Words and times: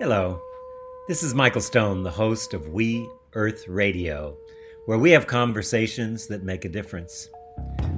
Hello, 0.00 0.40
this 1.08 1.24
is 1.24 1.34
Michael 1.34 1.60
Stone, 1.60 2.04
the 2.04 2.10
host 2.12 2.54
of 2.54 2.68
We 2.68 3.08
Earth 3.32 3.66
Radio, 3.66 4.36
where 4.86 4.96
we 4.96 5.10
have 5.10 5.26
conversations 5.26 6.28
that 6.28 6.44
make 6.44 6.64
a 6.64 6.68
difference. 6.68 7.28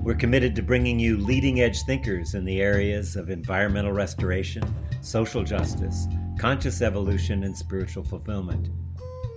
We're 0.03 0.15
committed 0.15 0.57
to 0.57 0.63
bringing 0.63 0.99
you 0.99 1.19
leading 1.19 1.61
edge 1.61 1.83
thinkers 1.83 2.33
in 2.33 2.47
the 2.47 2.63
areas 2.63 3.17
of 3.17 3.29
environmental 3.29 3.93
restoration, 3.93 4.63
social 5.03 5.45
justice, 5.45 6.07
conscious 6.39 6.81
evolution, 6.81 7.45
and 7.45 7.55
spiritual 7.55 8.05
fulfillment. 8.05 8.71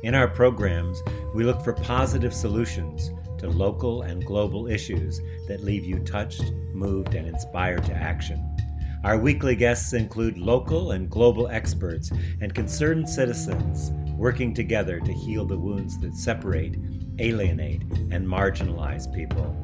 In 0.03 0.15
our 0.15 0.29
programs, 0.29 1.03
we 1.35 1.43
look 1.43 1.61
for 1.61 1.73
positive 1.73 2.33
solutions 2.33 3.11
to 3.39 3.49
local 3.49 4.03
and 4.03 4.25
global 4.25 4.67
issues 4.67 5.19
that 5.49 5.65
leave 5.65 5.83
you 5.83 5.99
touched, 5.99 6.53
moved, 6.71 7.13
and 7.13 7.27
inspired 7.27 7.83
to 7.83 7.93
action. 7.93 8.52
Our 9.03 9.17
weekly 9.17 9.57
guests 9.57 9.91
include 9.91 10.37
local 10.37 10.91
and 10.91 11.09
global 11.09 11.49
experts 11.49 12.09
and 12.39 12.55
concerned 12.55 13.09
citizens 13.09 13.91
working 14.15 14.53
together 14.53 15.01
to 15.01 15.11
heal 15.11 15.45
the 15.45 15.57
wounds 15.57 15.99
that 15.99 16.15
separate, 16.15 16.77
alienate, 17.19 17.81
and 18.11 18.25
marginalize 18.25 19.13
people. 19.13 19.57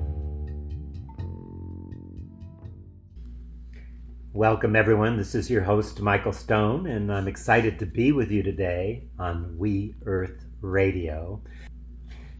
Welcome, 4.34 4.76
everyone. 4.76 5.16
This 5.16 5.34
is 5.34 5.50
your 5.50 5.64
host, 5.64 6.02
Michael 6.02 6.34
Stone, 6.34 6.88
and 6.88 7.10
I'm 7.10 7.30
excited 7.30 7.80
to 7.80 7.86
be 7.86 8.12
with 8.12 8.32
you 8.32 8.44
today 8.44 9.08
on 9.18 9.58
We 9.58 9.96
Earth 10.06 10.44
Radio. 10.60 11.42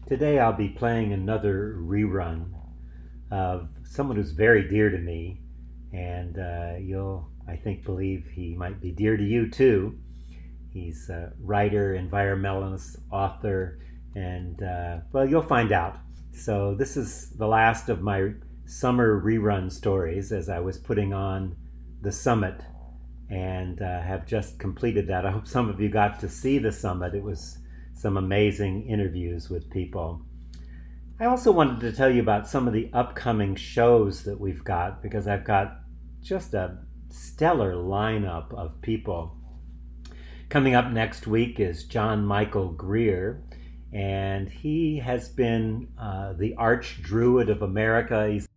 Today, 0.06 0.38
I'll 0.38 0.52
be 0.52 0.68
playing 0.68 1.14
another 1.14 1.76
rerun 1.78 2.52
of 3.30 3.70
someone 3.84 4.18
who's 4.18 4.32
very 4.32 4.68
dear 4.68 4.90
to 4.90 4.98
me, 4.98 5.39
and 5.92 6.38
uh, 6.38 6.76
you'll, 6.78 7.28
I 7.48 7.56
think, 7.56 7.84
believe 7.84 8.26
he 8.32 8.54
might 8.54 8.80
be 8.80 8.92
dear 8.92 9.16
to 9.16 9.24
you 9.24 9.50
too. 9.50 9.98
He's 10.72 11.08
a 11.08 11.32
writer, 11.40 11.94
environmentalist, 11.94 12.98
author, 13.10 13.80
and 14.14 14.62
uh, 14.62 14.98
well, 15.12 15.28
you'll 15.28 15.42
find 15.42 15.72
out. 15.72 15.98
So, 16.32 16.74
this 16.74 16.96
is 16.96 17.30
the 17.30 17.46
last 17.46 17.88
of 17.88 18.02
my 18.02 18.34
summer 18.66 19.20
rerun 19.20 19.70
stories 19.70 20.30
as 20.30 20.48
I 20.48 20.60
was 20.60 20.78
putting 20.78 21.12
on 21.12 21.56
the 22.02 22.12
summit 22.12 22.60
and 23.28 23.82
uh, 23.82 24.00
have 24.00 24.26
just 24.26 24.58
completed 24.58 25.08
that. 25.08 25.26
I 25.26 25.30
hope 25.30 25.46
some 25.46 25.68
of 25.68 25.80
you 25.80 25.88
got 25.88 26.20
to 26.20 26.28
see 26.28 26.58
the 26.58 26.72
summit. 26.72 27.14
It 27.14 27.22
was 27.22 27.58
some 27.94 28.16
amazing 28.16 28.88
interviews 28.88 29.50
with 29.50 29.70
people. 29.70 30.22
I 31.18 31.26
also 31.26 31.52
wanted 31.52 31.80
to 31.80 31.92
tell 31.92 32.10
you 32.10 32.22
about 32.22 32.48
some 32.48 32.66
of 32.66 32.72
the 32.72 32.88
upcoming 32.92 33.54
shows 33.54 34.22
that 34.22 34.40
we've 34.40 34.64
got 34.64 35.02
because 35.02 35.26
I've 35.26 35.44
got 35.44 35.79
just 36.22 36.54
a 36.54 36.78
stellar 37.10 37.74
lineup 37.74 38.52
of 38.54 38.80
people. 38.82 39.36
Coming 40.48 40.74
up 40.74 40.90
next 40.90 41.26
week 41.26 41.60
is 41.60 41.84
John 41.84 42.24
Michael 42.24 42.70
Greer, 42.70 43.42
and 43.92 44.48
he 44.48 44.98
has 44.98 45.28
been 45.28 45.88
uh, 45.98 46.32
the 46.34 46.54
arch 46.54 47.00
druid 47.02 47.48
of 47.48 47.62
America. 47.62 48.28
He's, 48.28 48.48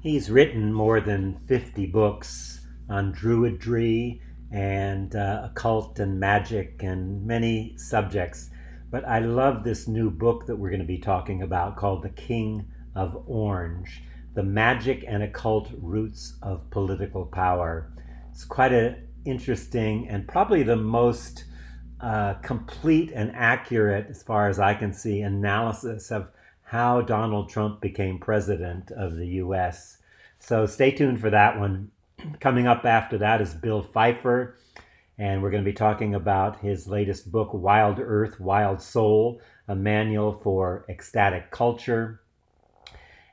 he's 0.00 0.30
written 0.30 0.72
more 0.72 1.00
than 1.00 1.38
50 1.46 1.86
books 1.86 2.66
on 2.88 3.14
druidry 3.14 4.20
and 4.50 5.16
uh, 5.16 5.48
occult 5.50 5.98
and 5.98 6.20
magic 6.20 6.82
and 6.82 7.26
many 7.26 7.74
subjects. 7.78 8.50
But 8.90 9.08
I 9.08 9.20
love 9.20 9.64
this 9.64 9.88
new 9.88 10.10
book 10.10 10.46
that 10.46 10.56
we're 10.56 10.70
going 10.70 10.80
to 10.80 10.86
be 10.86 10.98
talking 10.98 11.42
about 11.42 11.76
called 11.76 12.02
The 12.02 12.10
King 12.10 12.66
of 12.94 13.24
Orange 13.26 14.02
The 14.34 14.42
Magic 14.42 15.04
and 15.06 15.22
Occult 15.22 15.68
Roots 15.78 16.34
of 16.42 16.68
Political 16.70 17.26
Power. 17.26 17.92
It's 18.30 18.44
quite 18.44 18.72
an 18.72 19.08
interesting 19.24 20.08
and 20.08 20.26
probably 20.26 20.62
the 20.62 20.76
most 20.76 21.44
uh, 22.00 22.34
complete 22.34 23.12
and 23.14 23.30
accurate, 23.34 24.06
as 24.10 24.22
far 24.22 24.48
as 24.48 24.58
I 24.58 24.74
can 24.74 24.92
see, 24.92 25.20
analysis 25.20 26.10
of 26.10 26.28
how 26.62 27.02
Donald 27.02 27.50
Trump 27.50 27.80
became 27.80 28.18
president 28.18 28.90
of 28.90 29.16
the 29.16 29.26
US. 29.26 29.98
So 30.38 30.66
stay 30.66 30.90
tuned 30.90 31.20
for 31.20 31.30
that 31.30 31.58
one. 31.58 31.90
Coming 32.40 32.66
up 32.66 32.84
after 32.84 33.18
that 33.18 33.40
is 33.40 33.54
Bill 33.54 33.82
Pfeiffer 33.82 34.56
and 35.18 35.42
we're 35.42 35.50
going 35.50 35.62
to 35.62 35.70
be 35.70 35.74
talking 35.74 36.14
about 36.14 36.60
his 36.60 36.88
latest 36.88 37.30
book, 37.30 37.50
Wild 37.52 37.98
Earth, 38.00 38.40
Wild 38.40 38.80
Soul, 38.80 39.40
a 39.68 39.74
manual 39.76 40.40
for 40.42 40.84
ecstatic 40.88 41.50
culture. 41.50 42.21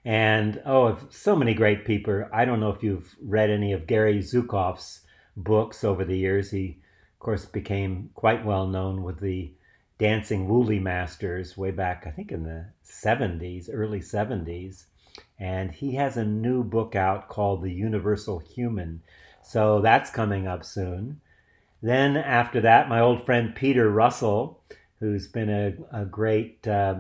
And 0.06 0.62
oh, 0.66 0.98
so 1.10 1.36
many 1.36 1.54
great 1.54 1.86
people. 1.86 2.26
I 2.32 2.46
don't 2.46 2.60
know 2.60 2.72
if 2.72 2.84
you've 2.84 3.16
read 3.22 3.50
any 3.50 3.74
of 3.74 3.88
Gary 3.88 4.20
Zukav's 4.20 5.02
books 5.36 5.84
over 5.84 6.06
the 6.06 6.18
years. 6.18 6.52
He, 6.52 6.80
of 7.14 7.20
course, 7.20 7.46
became 7.46 8.10
quite 8.14 8.46
well 8.46 8.68
known 8.68 9.04
with 9.04 9.20
the 9.20 9.52
Dancing 9.98 10.48
Wu 10.48 10.64
Li 10.64 10.80
Masters 10.80 11.58
way 11.58 11.72
back, 11.72 12.06
I 12.08 12.12
think, 12.12 12.32
in 12.32 12.44
the 12.44 12.68
70s, 12.86 13.70
early 13.72 14.00
70s. 14.00 14.86
And 15.38 15.72
he 15.72 15.96
has 15.96 16.16
a 16.16 16.26
new 16.26 16.64
book 16.64 16.96
out 16.96 17.28
called 17.28 17.62
The 17.62 17.72
Universal 17.72 18.40
Human. 18.40 19.02
So 19.44 19.81
that's 19.81 20.10
coming 20.10 20.48
up 20.48 20.64
soon. 20.64 21.20
Then 21.81 22.18
after 22.18 22.62
that, 22.62 22.90
my 22.90 23.00
old 23.00 23.26
friend 23.26 23.56
Peter 23.56 23.90
Russell, 23.90 24.62
who's 25.00 25.28
been 25.28 25.50
a, 25.50 26.02
a 26.02 26.06
great 26.06 26.66
uh, 26.68 27.00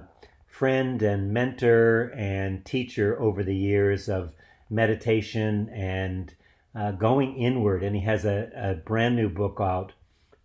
friend 0.59 1.01
and 1.01 1.31
mentor 1.31 2.11
and 2.17 2.65
teacher 2.65 3.17
over 3.21 3.45
the 3.45 3.55
years 3.55 4.09
of 4.09 4.33
meditation 4.69 5.69
and 5.69 6.35
uh, 6.75 6.91
going 6.91 7.37
inward. 7.37 7.81
And 7.81 7.95
he 7.95 8.01
has 8.01 8.25
a, 8.25 8.51
a 8.53 8.73
brand 8.73 9.15
new 9.15 9.29
book 9.29 9.59
out 9.61 9.93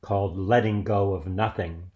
called 0.02 0.38
Letting 0.38 0.84
Go 0.84 1.14
of 1.14 1.26
Nothing. 1.26 1.90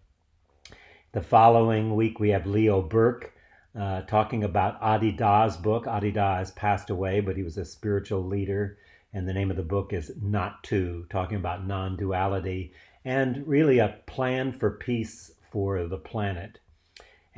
The 1.13 1.23
following 1.23 1.95
week, 1.95 2.19
we 2.19 2.31
have 2.31 2.45
Leo 2.45 2.83
Burke 2.83 3.35
uh, 3.79 4.03
talking 4.03 4.43
about 4.43 4.83
Adi 4.83 5.13
Da's 5.13 5.57
book. 5.57 5.87
Adi 5.87 6.11
Da 6.11 6.39
has 6.39 6.51
passed 6.51 6.91
away, 6.91 7.21
but 7.21 7.37
he 7.37 7.45
was 7.45 7.57
a 7.57 7.65
spiritual 7.65 8.25
leader 8.25 8.79
and 9.13 9.29
the 9.29 9.33
name 9.33 9.53
of 9.53 9.57
the 9.57 9.63
book 9.63 9.93
is 9.93 10.11
Not-Two, 10.21 11.07
talking 11.09 11.37
about 11.37 11.65
non 11.65 11.97
duality 11.97 12.73
and 13.05 13.47
really 13.47 13.79
a 13.79 14.01
plan 14.07 14.51
for 14.51 14.73
peace 14.73 15.31
for 15.53 15.87
the 15.87 15.99
planet. 15.99 16.59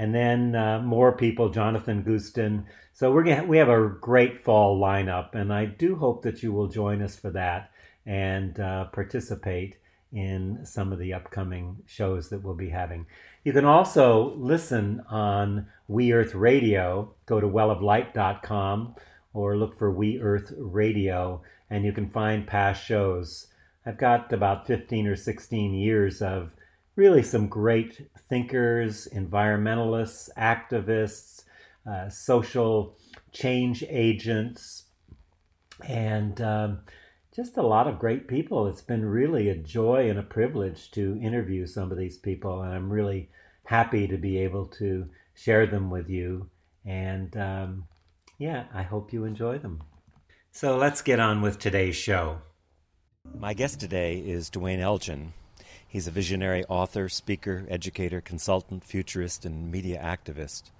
And 0.00 0.14
then 0.14 0.54
uh, 0.54 0.80
more 0.80 1.12
people, 1.12 1.50
Jonathan 1.50 2.02
Gustin. 2.02 2.64
So 2.94 3.12
we're 3.12 3.22
gonna, 3.22 3.44
we 3.44 3.58
have 3.58 3.68
a 3.68 3.86
great 4.00 4.42
fall 4.42 4.80
lineup, 4.80 5.34
and 5.34 5.52
I 5.52 5.66
do 5.66 5.94
hope 5.94 6.22
that 6.22 6.42
you 6.42 6.54
will 6.54 6.68
join 6.68 7.02
us 7.02 7.16
for 7.16 7.28
that 7.32 7.70
and 8.06 8.58
uh, 8.58 8.86
participate 8.86 9.76
in 10.10 10.64
some 10.64 10.90
of 10.90 10.98
the 10.98 11.12
upcoming 11.12 11.76
shows 11.84 12.30
that 12.30 12.42
we'll 12.42 12.54
be 12.54 12.70
having. 12.70 13.04
You 13.44 13.52
can 13.52 13.66
also 13.66 14.34
listen 14.36 15.02
on 15.10 15.66
We 15.86 16.14
Earth 16.14 16.34
Radio. 16.34 17.12
Go 17.26 17.38
to 17.38 17.46
welloflight.com 17.46 18.94
or 19.34 19.58
look 19.58 19.78
for 19.78 19.90
We 19.90 20.18
Earth 20.18 20.50
Radio 20.56 21.42
and 21.68 21.84
you 21.84 21.92
can 21.92 22.08
find 22.08 22.46
past 22.46 22.82
shows. 22.82 23.48
I've 23.84 23.98
got 23.98 24.32
about 24.32 24.66
15 24.66 25.06
or 25.06 25.16
16 25.16 25.74
years 25.74 26.22
of 26.22 26.52
really 27.00 27.22
some 27.22 27.48
great 27.48 28.10
thinkers, 28.28 29.08
environmentalists, 29.14 30.28
activists, 30.36 31.44
uh, 31.90 32.10
social 32.10 32.94
change 33.32 33.82
agents, 33.88 34.84
and 35.88 36.42
um, 36.42 36.80
just 37.34 37.56
a 37.56 37.62
lot 37.62 37.88
of 37.88 37.98
great 37.98 38.28
people. 38.28 38.66
It's 38.66 38.82
been 38.82 39.02
really 39.02 39.48
a 39.48 39.56
joy 39.56 40.10
and 40.10 40.18
a 40.18 40.22
privilege 40.22 40.90
to 40.90 41.18
interview 41.22 41.66
some 41.66 41.90
of 41.90 41.96
these 41.96 42.18
people, 42.18 42.60
and 42.60 42.74
I'm 42.74 42.92
really 42.92 43.30
happy 43.64 44.06
to 44.06 44.18
be 44.18 44.36
able 44.36 44.66
to 44.66 45.08
share 45.32 45.66
them 45.66 45.88
with 45.88 46.10
you. 46.10 46.50
And 46.84 47.34
um, 47.34 47.84
yeah, 48.36 48.64
I 48.74 48.82
hope 48.82 49.10
you 49.10 49.24
enjoy 49.24 49.56
them. 49.56 49.82
So 50.52 50.76
let's 50.76 51.00
get 51.00 51.18
on 51.18 51.40
with 51.40 51.58
today's 51.58 51.96
show. 51.96 52.42
My 53.38 53.54
guest 53.54 53.80
today 53.80 54.18
is 54.18 54.50
Duane 54.50 54.80
Elgin. 54.80 55.32
He's 55.90 56.06
a 56.06 56.12
visionary 56.12 56.64
author, 56.66 57.08
speaker, 57.08 57.66
educator, 57.68 58.20
consultant, 58.20 58.84
futurist, 58.84 59.44
and 59.44 59.72
media 59.72 60.00
activist. 60.00 60.70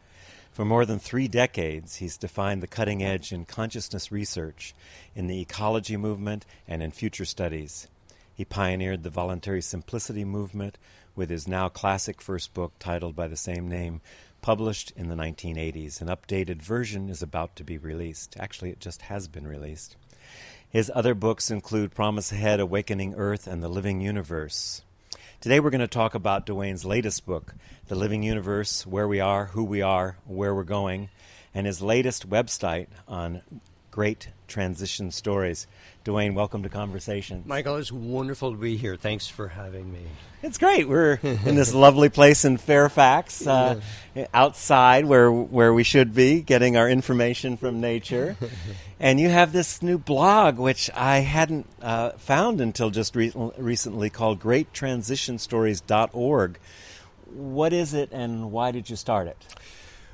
For 0.53 0.65
more 0.65 0.87
than 0.87 1.01
three 1.01 1.27
decades, 1.27 1.97
he's 1.97 2.17
defined 2.17 2.63
the 2.63 2.69
cutting 2.69 3.03
edge 3.03 3.33
in 3.33 3.45
consciousness 3.45 4.13
research, 4.13 4.73
in 5.17 5.27
the 5.27 5.41
ecology 5.41 5.97
movement, 5.97 6.47
and 6.69 6.81
in 6.81 6.93
future 6.93 7.25
studies. 7.25 7.89
He 8.33 8.45
pioneered 8.45 9.03
the 9.03 9.11
voluntary 9.11 9.63
simplicity 9.63 10.25
movement 10.25 10.79
with 11.17 11.29
his 11.29 11.49
now 11.49 11.69
classic 11.69 12.23
first 12.23 12.55
book 12.55 12.75
titled 12.79 13.17
by 13.17 13.27
the 13.27 13.37
same 13.37 13.69
name, 13.69 14.03
published 14.43 14.93
in 14.95 15.09
the 15.09 15.17
1980s. 15.17 16.01
An 16.01 16.07
updated 16.07 16.63
version 16.63 17.09
is 17.09 17.21
about 17.21 17.57
to 17.57 17.65
be 17.65 17.79
released. 17.79 18.37
Actually, 18.39 18.71
it 18.71 18.79
just 18.79 19.03
has 19.03 19.27
been 19.27 19.49
released. 19.49 19.97
His 20.69 20.89
other 20.95 21.15
books 21.15 21.51
include 21.51 21.97
Promise 21.97 22.31
Ahead, 22.31 22.61
Awakening 22.61 23.17
Earth, 23.17 23.49
and 23.49 23.61
The 23.61 23.69
Living 23.69 24.01
Universe. 24.01 24.83
Today 25.41 25.59
we're 25.59 25.71
going 25.71 25.81
to 25.81 25.89
talk 25.89 26.15
about 26.15 26.45
Duane's 26.45 26.85
latest 26.85 27.25
book, 27.25 27.55
The 27.89 27.95
Living 27.95 28.23
Universe 28.23 28.87
Where 28.87 29.09
We 29.09 29.21
Are, 29.21 29.47
Who 29.47 29.65
We 29.65 29.81
Are, 29.81 30.19
Where 30.27 30.55
We're 30.55 30.65
Going, 30.65 31.09
and 31.55 31.67
his 31.67 31.81
latest 31.81 32.29
website 32.29 32.89
on 33.09 33.41
great 33.91 34.29
transition 34.49 35.11
stories. 35.11 35.67
Duane, 36.03 36.35
welcome 36.35 36.63
to 36.63 36.71
Conversation. 36.71 37.43
Michael, 37.45 37.77
it's 37.77 37.93
wonderful 37.93 38.53
to 38.53 38.57
be 38.57 38.79
here. 38.79 38.97
Thanks 38.97 39.29
for 39.29 39.49
having 39.49 39.93
me. 39.93 40.01
It's 40.43 40.57
great. 40.57 40.89
We're 40.89 41.15
in 41.23 41.57
this 41.57 41.75
lovely 41.75 42.09
place 42.09 42.47
in 42.47 42.57
Fairfax, 42.57 43.47
uh, 43.47 43.83
outside 44.33 45.05
where 45.05 45.31
where 45.31 45.75
we 45.75 45.83
should 45.83 46.15
be, 46.15 46.41
getting 46.41 46.79
our 46.79 46.89
information 46.89 47.59
from 47.59 47.83
nature. 47.83 48.39
and 49.01 49.21
you 49.21 49.29
have 49.29 49.53
this 49.53 49.83
new 49.83 49.99
blog, 49.99 50.57
which 50.57 50.91
I 50.95 51.19
hadn't 51.19 51.67
uh, 51.83 52.13
found 52.13 52.63
until 52.63 52.89
just 52.89 53.15
re- 53.15 53.35
recently, 53.59 54.09
called 54.09 54.41
GreatTransitionStories.org. 54.41 56.59
What 57.27 57.75
is 57.75 57.93
it, 57.93 58.09
and 58.11 58.51
why 58.51 58.71
did 58.71 58.89
you 58.89 58.97
start 58.97 59.29
it? 59.29 59.37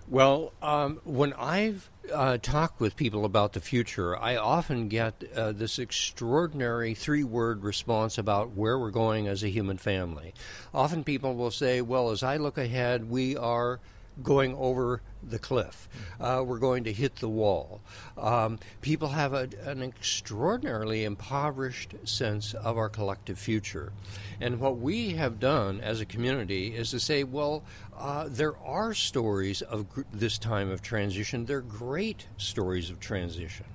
Well, 0.08 0.52
um, 0.62 1.00
when 1.04 1.32
I've 1.34 1.90
uh, 2.12 2.38
talked 2.38 2.80
with 2.80 2.96
people 2.96 3.24
about 3.24 3.52
the 3.52 3.60
future, 3.60 4.16
I 4.16 4.36
often 4.36 4.88
get 4.88 5.22
uh, 5.34 5.52
this 5.52 5.78
extraordinary 5.78 6.94
three 6.94 7.24
word 7.24 7.62
response 7.62 8.18
about 8.18 8.52
where 8.52 8.78
we're 8.78 8.90
going 8.90 9.28
as 9.28 9.42
a 9.42 9.48
human 9.48 9.78
family. 9.78 10.34
Often 10.74 11.04
people 11.04 11.34
will 11.34 11.50
say, 11.50 11.80
Well, 11.80 12.10
as 12.10 12.22
I 12.22 12.36
look 12.36 12.58
ahead, 12.58 13.10
we 13.10 13.36
are 13.36 13.80
going 14.22 14.54
over 14.54 15.02
the 15.22 15.38
cliff. 15.38 15.88
Uh, 16.20 16.42
we're 16.46 16.58
going 16.58 16.84
to 16.84 16.92
hit 16.92 17.16
the 17.16 17.28
wall. 17.28 17.80
Um, 18.16 18.58
people 18.80 19.08
have 19.08 19.32
a, 19.32 19.48
an 19.64 19.82
extraordinarily 19.82 21.04
impoverished 21.04 21.94
sense 22.04 22.54
of 22.54 22.78
our 22.78 22.88
collective 22.88 23.38
future. 23.38 23.92
And 24.40 24.60
what 24.60 24.78
we 24.78 25.10
have 25.10 25.40
done 25.40 25.80
as 25.80 26.00
a 26.00 26.06
community 26.06 26.74
is 26.74 26.90
to 26.92 27.00
say, 27.00 27.24
well, 27.24 27.62
uh, 27.96 28.28
there 28.28 28.56
are 28.58 28.94
stories 28.94 29.62
of 29.62 29.88
gr- 29.90 30.02
this 30.12 30.38
time 30.38 30.70
of 30.70 30.82
transition. 30.82 31.44
They're 31.46 31.60
great 31.60 32.26
stories 32.36 32.90
of 32.90 33.00
transition. 33.00 33.66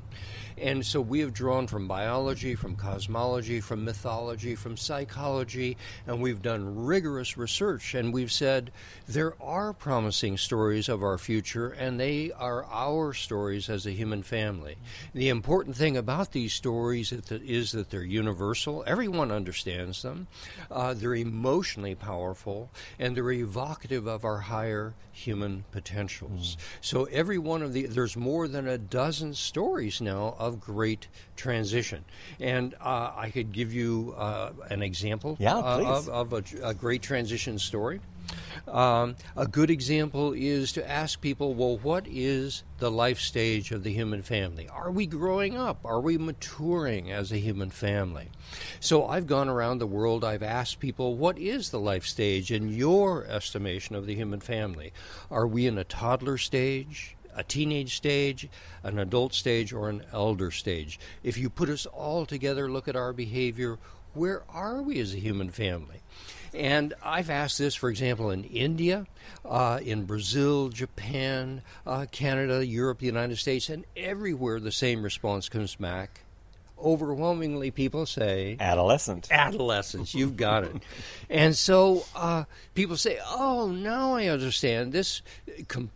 And 0.61 0.85
so 0.85 1.01
we 1.01 1.21
have 1.21 1.33
drawn 1.33 1.65
from 1.65 1.87
biology, 1.87 2.53
from 2.53 2.75
cosmology, 2.75 3.61
from 3.61 3.83
mythology, 3.83 4.55
from 4.55 4.77
psychology, 4.77 5.75
and 6.05 6.21
we've 6.21 6.41
done 6.41 6.85
rigorous 6.85 7.35
research. 7.35 7.95
And 7.95 8.13
we've 8.13 8.31
said 8.31 8.71
there 9.07 9.33
are 9.41 9.73
promising 9.73 10.37
stories 10.37 10.87
of 10.87 11.01
our 11.01 11.17
future, 11.17 11.69
and 11.69 11.99
they 11.99 12.31
are 12.31 12.65
our 12.65 13.13
stories 13.13 13.69
as 13.69 13.85
a 13.85 13.91
human 13.91 14.21
family. 14.21 14.77
The 15.13 15.29
important 15.29 15.75
thing 15.75 15.97
about 15.97 16.31
these 16.31 16.53
stories 16.53 17.11
is 17.11 17.71
that 17.71 17.89
they're 17.89 18.03
universal, 18.03 18.83
everyone 18.85 19.31
understands 19.31 20.03
them, 20.03 20.27
uh, 20.69 20.93
they're 20.93 21.15
emotionally 21.15 21.95
powerful, 21.95 22.69
and 22.99 23.17
they're 23.17 23.31
evocative 23.31 24.05
of 24.05 24.23
our 24.23 24.37
higher 24.37 24.93
human 25.11 25.65
potentials. 25.71 26.55
Mm. 26.55 26.59
So 26.81 27.03
every 27.05 27.37
one 27.37 27.61
of 27.61 27.73
the, 27.73 27.85
there's 27.85 28.15
more 28.15 28.47
than 28.47 28.67
a 28.67 28.77
dozen 28.77 29.33
stories 29.33 30.01
now 30.01 30.35
of 30.39 30.50
great 30.59 31.07
transition. 31.35 32.03
And 32.39 32.75
uh, 32.81 33.11
I 33.15 33.29
could 33.31 33.51
give 33.51 33.73
you 33.73 34.13
uh, 34.17 34.51
an 34.69 34.81
example 34.81 35.37
yeah, 35.39 35.55
uh, 35.55 35.83
of, 35.85 36.09
of 36.09 36.33
a, 36.33 36.43
a, 36.63 36.73
great 36.73 37.01
transition 37.01 37.59
story. 37.59 37.99
Um, 38.67 39.15
a 39.35 39.47
good 39.47 39.69
example 39.69 40.33
is 40.33 40.71
to 40.73 40.89
ask 40.89 41.19
people, 41.19 41.53
well, 41.53 41.77
what 41.77 42.05
is 42.07 42.63
the 42.77 42.91
life 42.91 43.19
stage 43.19 43.71
of 43.71 43.83
the 43.83 43.91
human 43.91 44.21
family? 44.21 44.69
Are 44.69 44.91
we 44.91 45.05
growing 45.05 45.57
up? 45.57 45.79
Are 45.83 45.99
we 45.99 46.17
maturing 46.17 47.11
as 47.11 47.31
a 47.31 47.37
human 47.37 47.71
family? 47.71 48.29
So 48.79 49.07
I've 49.07 49.27
gone 49.27 49.49
around 49.49 49.79
the 49.79 49.87
world, 49.87 50.23
I've 50.23 50.43
asked 50.43 50.79
people, 50.79 51.15
what 51.15 51.37
is 51.37 51.71
the 51.71 51.79
life 51.79 52.05
stage 52.05 52.51
in 52.51 52.69
your 52.69 53.25
estimation 53.25 53.95
of 53.95 54.05
the 54.05 54.15
human 54.15 54.39
family? 54.39 54.93
Are 55.29 55.47
we 55.47 55.67
in 55.67 55.77
a 55.77 55.83
toddler 55.83 56.37
stage? 56.37 57.15
A 57.35 57.43
teenage 57.43 57.95
stage, 57.95 58.47
an 58.83 58.99
adult 58.99 59.33
stage, 59.33 59.73
or 59.73 59.89
an 59.89 60.03
elder 60.13 60.51
stage. 60.51 60.99
If 61.23 61.37
you 61.37 61.49
put 61.49 61.69
us 61.69 61.85
all 61.85 62.25
together, 62.25 62.69
look 62.69 62.87
at 62.87 62.95
our 62.95 63.13
behavior, 63.13 63.77
where 64.13 64.43
are 64.49 64.81
we 64.81 64.99
as 64.99 65.13
a 65.13 65.19
human 65.19 65.49
family? 65.49 66.01
And 66.53 66.93
I've 67.01 67.29
asked 67.29 67.57
this, 67.57 67.75
for 67.75 67.89
example, 67.89 68.29
in 68.29 68.43
India, 68.43 69.07
uh, 69.45 69.79
in 69.81 70.03
Brazil, 70.03 70.67
Japan, 70.69 71.61
uh, 71.87 72.07
Canada, 72.11 72.65
Europe, 72.65 72.99
the 72.99 73.05
United 73.05 73.37
States, 73.37 73.69
and 73.69 73.85
everywhere 73.95 74.59
the 74.59 74.71
same 74.71 75.01
response 75.01 75.47
comes 75.47 75.75
back 75.75 76.21
overwhelmingly 76.83 77.71
people 77.71 78.05
say 78.05 78.57
adolescent. 78.59 79.27
Adolescence, 79.31 80.13
you've 80.13 80.37
got 80.37 80.63
it. 80.63 80.75
and 81.29 81.55
so 81.55 82.05
uh, 82.15 82.45
people 82.73 82.97
say, 82.97 83.19
"Oh, 83.25 83.71
now 83.71 84.15
I 84.15 84.27
understand 84.27 84.91
this 84.91 85.21
com- 85.67 85.91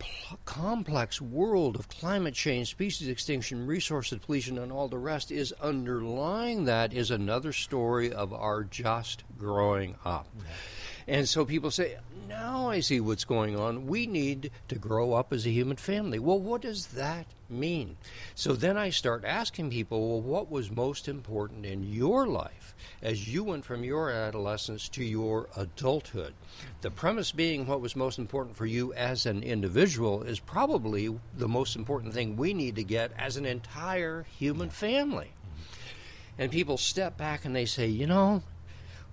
complex 0.46 1.22
world 1.22 1.76
of 1.76 1.88
climate 1.88 2.34
change, 2.34 2.70
species 2.70 3.08
extinction, 3.08 3.66
resource 3.66 4.10
depletion, 4.10 4.58
and 4.58 4.72
all 4.72 4.88
the 4.88 4.98
rest 4.98 5.32
is 5.32 5.54
underlying 5.62 6.66
that 6.66 6.94
is 6.94 7.12
another 7.12 7.54
story 7.54 8.12
of 8.12 8.34
our 8.34 8.64
just 8.64 9.24
growing 9.38 9.96
up." 10.06 10.28
And 11.07 11.30
so 11.30 11.46
people 11.46 11.69
say, 11.69 11.98
now 12.28 12.69
I 12.69 12.80
see 12.80 13.00
what's 13.00 13.25
going 13.25 13.57
on. 13.57 13.86
We 13.86 14.07
need 14.07 14.50
to 14.69 14.75
grow 14.75 15.13
up 15.13 15.31
as 15.31 15.46
a 15.46 15.52
human 15.52 15.78
family. 15.78 16.18
Well, 16.18 16.40
what 16.40 16.62
does 16.62 16.88
that 16.88 17.28
mean? 17.48 17.98
So 18.34 18.54
then 18.54 18.75
I 18.75 18.90
start 18.90 19.24
asking 19.24 19.69
people, 19.69 20.10
well, 20.10 20.22
what 20.22 20.50
was 20.50 20.72
most 20.72 21.07
important 21.07 21.66
in 21.66 21.84
your 21.84 22.25
life 22.25 22.75
as 23.04 23.31
you 23.31 23.44
went 23.44 23.66
from 23.66 23.84
your 23.84 24.10
adolescence 24.10 24.90
to 24.90 25.04
your 25.04 25.48
adulthood? 25.56 26.34
The 26.81 26.90
premise 26.90 27.31
being 27.31 27.68
what 27.68 27.81
was 27.81 27.96
most 27.96 28.18
important 28.18 28.56
for 28.56 28.66
you 28.66 28.92
as 28.94 29.28
an 29.28 29.44
individual 29.44 30.24
is 30.24 30.40
probably 30.40 31.16
the 31.38 31.48
most 31.48 31.75
important 31.75 32.16
thing 32.16 32.36
we 32.36 32.54
need 32.56 32.75
to 32.78 32.84
get 32.84 33.12
as 33.18 33.38
an 33.38 33.46
entire 33.46 34.25
human 34.40 34.72
family. 34.72 35.31
And 36.38 36.51
people 36.51 36.78
step 36.78 37.16
back 37.16 37.46
and 37.46 37.56
they 37.56 37.66
say, 37.66 37.88
you 37.88 38.08
know, 38.08 38.42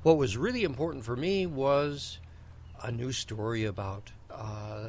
what 0.03 0.17
was 0.17 0.37
really 0.37 0.65
important 0.65 1.05
for 1.05 1.17
me 1.17 1.47
was 1.47 2.19
a 2.83 2.91
new 2.91 3.13
story 3.13 3.65
about 3.65 4.11
uh, 4.31 4.89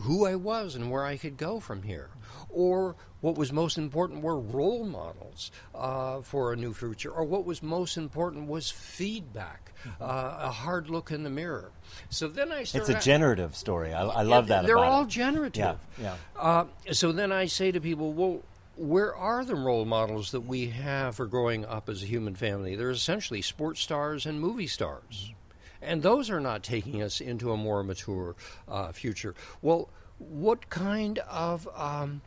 who 0.00 0.26
I 0.26 0.36
was 0.36 0.74
and 0.74 0.90
where 0.90 1.04
I 1.04 1.16
could 1.16 1.36
go 1.36 1.60
from 1.60 1.82
here. 1.82 2.08
Or 2.48 2.96
what 3.20 3.36
was 3.36 3.52
most 3.52 3.78
important 3.78 4.22
were 4.22 4.38
role 4.38 4.84
models 4.84 5.50
uh, 5.74 6.20
for 6.20 6.52
a 6.52 6.56
new 6.56 6.74
future. 6.74 7.10
Or 7.10 7.24
what 7.24 7.44
was 7.44 7.62
most 7.62 7.96
important 7.96 8.46
was 8.46 8.70
feedback, 8.70 9.72
mm-hmm. 9.86 10.02
uh, 10.02 10.48
a 10.48 10.50
hard 10.50 10.90
look 10.90 11.10
in 11.10 11.22
the 11.22 11.30
mirror. 11.30 11.70
So 12.10 12.28
then 12.28 12.52
I 12.52 12.64
started 12.64 12.90
It's 12.94 13.04
a 13.04 13.08
generative 13.08 13.56
story. 13.56 13.92
I, 13.92 14.02
I 14.02 14.22
love 14.22 14.48
that. 14.48 14.66
They're 14.66 14.78
all 14.78 15.04
it. 15.04 15.08
generative. 15.08 15.78
Yeah, 15.98 16.14
yeah. 16.36 16.40
Uh, 16.40 16.64
so 16.92 17.12
then 17.12 17.32
I 17.32 17.46
say 17.46 17.72
to 17.72 17.80
people, 17.80 18.12
well, 18.12 18.42
where 18.76 19.14
are 19.14 19.44
the 19.44 19.54
role 19.54 19.84
models 19.84 20.30
that 20.32 20.40
we 20.40 20.68
have 20.68 21.16
for 21.16 21.26
growing 21.26 21.64
up 21.64 21.88
as 21.88 22.02
a 22.02 22.06
human 22.06 22.34
family? 22.34 22.74
They're 22.74 22.90
essentially 22.90 23.42
sports 23.42 23.80
stars 23.80 24.26
and 24.26 24.40
movie 24.40 24.66
stars. 24.66 25.32
And 25.80 26.02
those 26.02 26.30
are 26.30 26.40
not 26.40 26.62
taking 26.62 27.02
us 27.02 27.20
into 27.20 27.52
a 27.52 27.56
more 27.56 27.82
mature 27.82 28.36
uh, 28.68 28.92
future. 28.92 29.34
Well, 29.60 29.88
what 30.18 30.70
kind 30.70 31.18
of 31.18 31.68
um, 31.74 32.22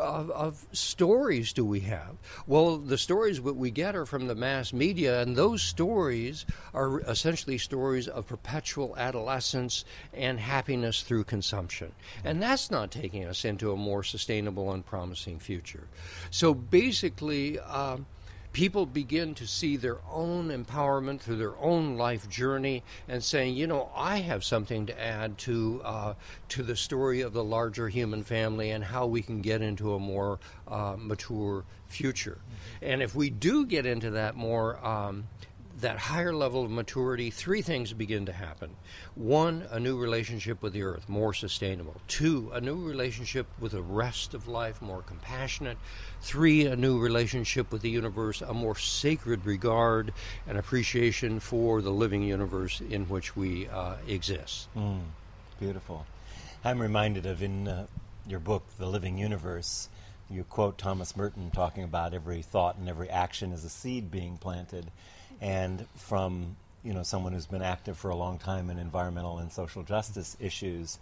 of, 0.00 0.30
of, 0.30 0.66
stories 0.72 1.52
do 1.52 1.64
we 1.64 1.80
have? 1.80 2.16
Well, 2.46 2.78
the 2.78 2.98
stories 2.98 3.40
that 3.40 3.54
we 3.54 3.70
get 3.70 3.94
are 3.94 4.06
from 4.06 4.26
the 4.26 4.34
mass 4.34 4.72
media, 4.72 5.22
and 5.22 5.36
those 5.36 5.62
stories 5.62 6.46
are 6.74 7.00
essentially 7.00 7.58
stories 7.58 8.08
of 8.08 8.26
perpetual 8.26 8.96
adolescence 8.96 9.84
and 10.12 10.40
happiness 10.40 11.02
through 11.02 11.24
consumption. 11.24 11.92
And 12.24 12.42
that's 12.42 12.70
not 12.70 12.90
taking 12.90 13.24
us 13.24 13.44
into 13.44 13.72
a 13.72 13.76
more 13.76 14.02
sustainable 14.02 14.72
and 14.72 14.84
promising 14.84 15.38
future. 15.38 15.86
So 16.30 16.54
basically, 16.54 17.58
um, 17.60 18.06
people 18.56 18.86
begin 18.86 19.34
to 19.34 19.46
see 19.46 19.76
their 19.76 19.98
own 20.10 20.48
empowerment 20.48 21.20
through 21.20 21.36
their 21.36 21.58
own 21.58 21.98
life 21.98 22.26
journey 22.26 22.82
and 23.06 23.22
saying, 23.22 23.54
you 23.54 23.66
know, 23.66 23.90
I 23.94 24.20
have 24.20 24.42
something 24.42 24.86
to 24.86 24.98
add 24.98 25.36
to 25.40 25.82
uh, 25.84 26.14
to 26.48 26.62
the 26.62 26.74
story 26.74 27.20
of 27.20 27.34
the 27.34 27.44
larger 27.44 27.90
human 27.90 28.22
family 28.22 28.70
and 28.70 28.82
how 28.82 29.08
we 29.08 29.20
can 29.20 29.42
get 29.42 29.60
into 29.60 29.92
a 29.92 29.98
more 29.98 30.38
uh, 30.66 30.96
mature 30.96 31.64
future. 31.86 32.38
And 32.80 33.02
if 33.02 33.14
we 33.14 33.28
do 33.28 33.66
get 33.66 33.84
into 33.84 34.12
that 34.12 34.36
more 34.36 34.82
um, 34.82 35.24
that 35.80 35.98
higher 35.98 36.32
level 36.32 36.64
of 36.64 36.70
maturity, 36.70 37.30
three 37.30 37.60
things 37.60 37.92
begin 37.92 38.26
to 38.26 38.32
happen. 38.32 38.70
One, 39.14 39.66
a 39.70 39.78
new 39.78 39.98
relationship 39.98 40.62
with 40.62 40.72
the 40.72 40.82
earth, 40.82 41.08
more 41.08 41.34
sustainable. 41.34 42.00
Two, 42.08 42.50
a 42.54 42.60
new 42.60 42.76
relationship 42.76 43.46
with 43.60 43.72
the 43.72 43.82
rest 43.82 44.32
of 44.32 44.48
life, 44.48 44.80
more 44.80 45.02
compassionate. 45.02 45.76
Three, 46.22 46.66
a 46.66 46.76
new 46.76 46.98
relationship 46.98 47.72
with 47.72 47.82
the 47.82 47.90
universe, 47.90 48.40
a 48.40 48.54
more 48.54 48.76
sacred 48.76 49.44
regard 49.44 50.12
and 50.46 50.56
appreciation 50.56 51.40
for 51.40 51.82
the 51.82 51.90
living 51.90 52.22
universe 52.22 52.80
in 52.80 53.08
which 53.08 53.36
we 53.36 53.68
uh, 53.68 53.96
exist. 54.08 54.68
Mm, 54.74 55.00
beautiful. 55.60 56.06
I'm 56.64 56.80
reminded 56.80 57.26
of 57.26 57.42
in 57.42 57.68
uh, 57.68 57.86
your 58.26 58.40
book, 58.40 58.64
The 58.78 58.86
Living 58.86 59.18
Universe, 59.18 59.90
you 60.30 60.42
quote 60.42 60.78
Thomas 60.78 61.16
Merton 61.16 61.50
talking 61.50 61.84
about 61.84 62.14
every 62.14 62.42
thought 62.42 62.76
and 62.78 62.88
every 62.88 63.08
action 63.08 63.52
as 63.52 63.64
a 63.64 63.68
seed 63.68 64.10
being 64.10 64.38
planted 64.38 64.90
and 65.40 65.86
from 65.96 66.56
you 66.82 66.92
know 66.92 67.02
someone 67.02 67.32
who's 67.32 67.46
been 67.46 67.62
active 67.62 67.96
for 67.98 68.10
a 68.10 68.16
long 68.16 68.38
time 68.38 68.70
in 68.70 68.78
environmental 68.78 69.38
and 69.38 69.52
social 69.52 69.82
justice 69.82 70.36
issues, 70.40 70.98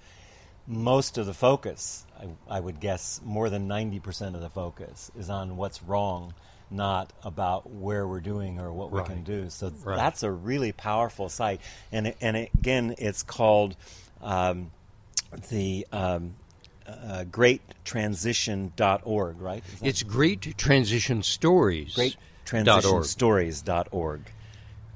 most 0.66 1.18
of 1.18 1.26
the 1.26 1.34
focus, 1.34 2.04
I, 2.18 2.56
I 2.56 2.60
would 2.60 2.80
guess, 2.80 3.20
more 3.24 3.48
than 3.50 3.68
ninety 3.68 4.00
percent 4.00 4.34
of 4.34 4.42
the 4.42 4.50
focus 4.50 5.10
is 5.16 5.30
on 5.30 5.56
what's 5.56 5.82
wrong 5.82 6.34
not 6.70 7.12
about 7.22 7.70
where 7.70 8.06
we're 8.06 8.20
doing 8.20 8.58
or 8.58 8.72
what 8.72 8.90
Right. 8.90 9.06
we 9.06 9.14
can 9.14 9.22
do. 9.22 9.50
So 9.50 9.70
Right. 9.84 9.96
that's 9.96 10.22
a 10.22 10.30
really 10.30 10.72
powerful 10.72 11.28
site. 11.28 11.60
And 11.92 12.14
and 12.20 12.36
again, 12.36 12.94
it's 12.98 13.22
called 13.22 13.76
um, 14.22 14.70
the 15.50 15.86
um, 15.92 16.34
uh, 16.86 17.24
greattransition.org, 17.30 19.40
right? 19.40 19.62
It's 19.82 20.02
Great 20.02 20.56
Transition 20.56 21.22
Stories. 21.22 21.94
Great. 21.94 22.16
transitionstories.org. 22.44 24.20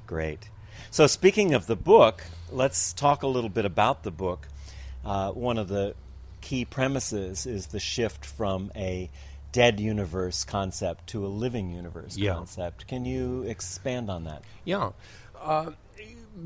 Great. 0.07 0.49
So, 0.91 1.07
speaking 1.07 1.53
of 1.53 1.67
the 1.67 1.75
book, 1.75 2.23
let's 2.51 2.93
talk 2.93 3.21
a 3.23 3.27
little 3.27 3.49
bit 3.49 3.65
about 3.65 4.03
the 4.03 4.11
book. 4.11 4.47
Uh, 5.05 5.31
one 5.31 5.57
of 5.57 5.67
the 5.67 5.95
key 6.41 6.65
premises 6.65 7.45
is 7.45 7.67
the 7.67 7.79
shift 7.79 8.25
from 8.25 8.71
a 8.75 9.09
dead 9.51 9.79
universe 9.79 10.43
concept 10.43 11.07
to 11.07 11.25
a 11.25 11.27
living 11.29 11.71
universe 11.71 12.17
Yeah. 12.17 12.33
concept. 12.33 12.87
Can 12.87 13.05
you 13.05 13.43
expand 13.43 14.09
on 14.09 14.23
that? 14.25 14.43
Yeah. 14.63 14.91
Uh, 15.39 15.71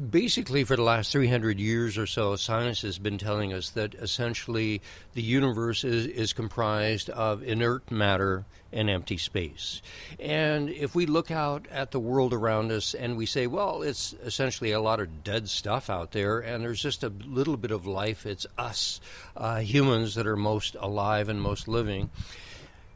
basically, 0.10 0.64
for 0.64 0.76
the 0.76 0.84
last 0.84 1.12
300 1.12 1.60
years 1.60 1.98
or 1.98 2.06
so, 2.06 2.36
science 2.36 2.82
has 2.82 2.98
been 2.98 3.18
telling 3.18 3.54
us 3.54 3.70
that 3.72 3.96
essentially 3.96 4.82
the 5.14 5.22
universe 5.22 5.84
is, 5.84 6.08
is 6.08 6.34
comprised 6.34 7.10
of 7.10 7.44
inert 7.44 7.90
matter 7.92 8.46
and 8.72 8.90
empty 8.90 9.18
space. 9.18 9.82
And 10.20 10.70
if 10.70 10.96
we 10.96 11.06
look 11.06 11.30
out 11.30 11.68
at 11.70 11.92
the 11.92 12.00
world 12.00 12.34
around 12.34 12.72
us 12.72 12.94
and 12.94 13.16
we 13.18 13.26
say, 13.26 13.46
well, 13.46 13.84
it's 13.84 14.14
essentially 14.24 14.72
a 14.72 14.82
lot 14.82 15.00
of 15.00 15.24
dead 15.24 15.48
stuff 15.48 15.90
out 15.90 16.12
there, 16.12 16.40
and 16.40 16.64
there's 16.64 16.82
just 16.82 17.04
a 17.04 17.10
little 17.26 17.58
bit 17.58 17.72
of 17.72 17.86
life, 17.86 18.26
it's 18.26 18.48
us 18.58 19.00
uh, 19.38 19.60
humans 19.60 20.16
that 20.16 20.28
are 20.28 20.38
most 20.38 20.76
alive 20.80 21.30
and 21.30 21.42
most 21.42 21.68
living 21.68 22.10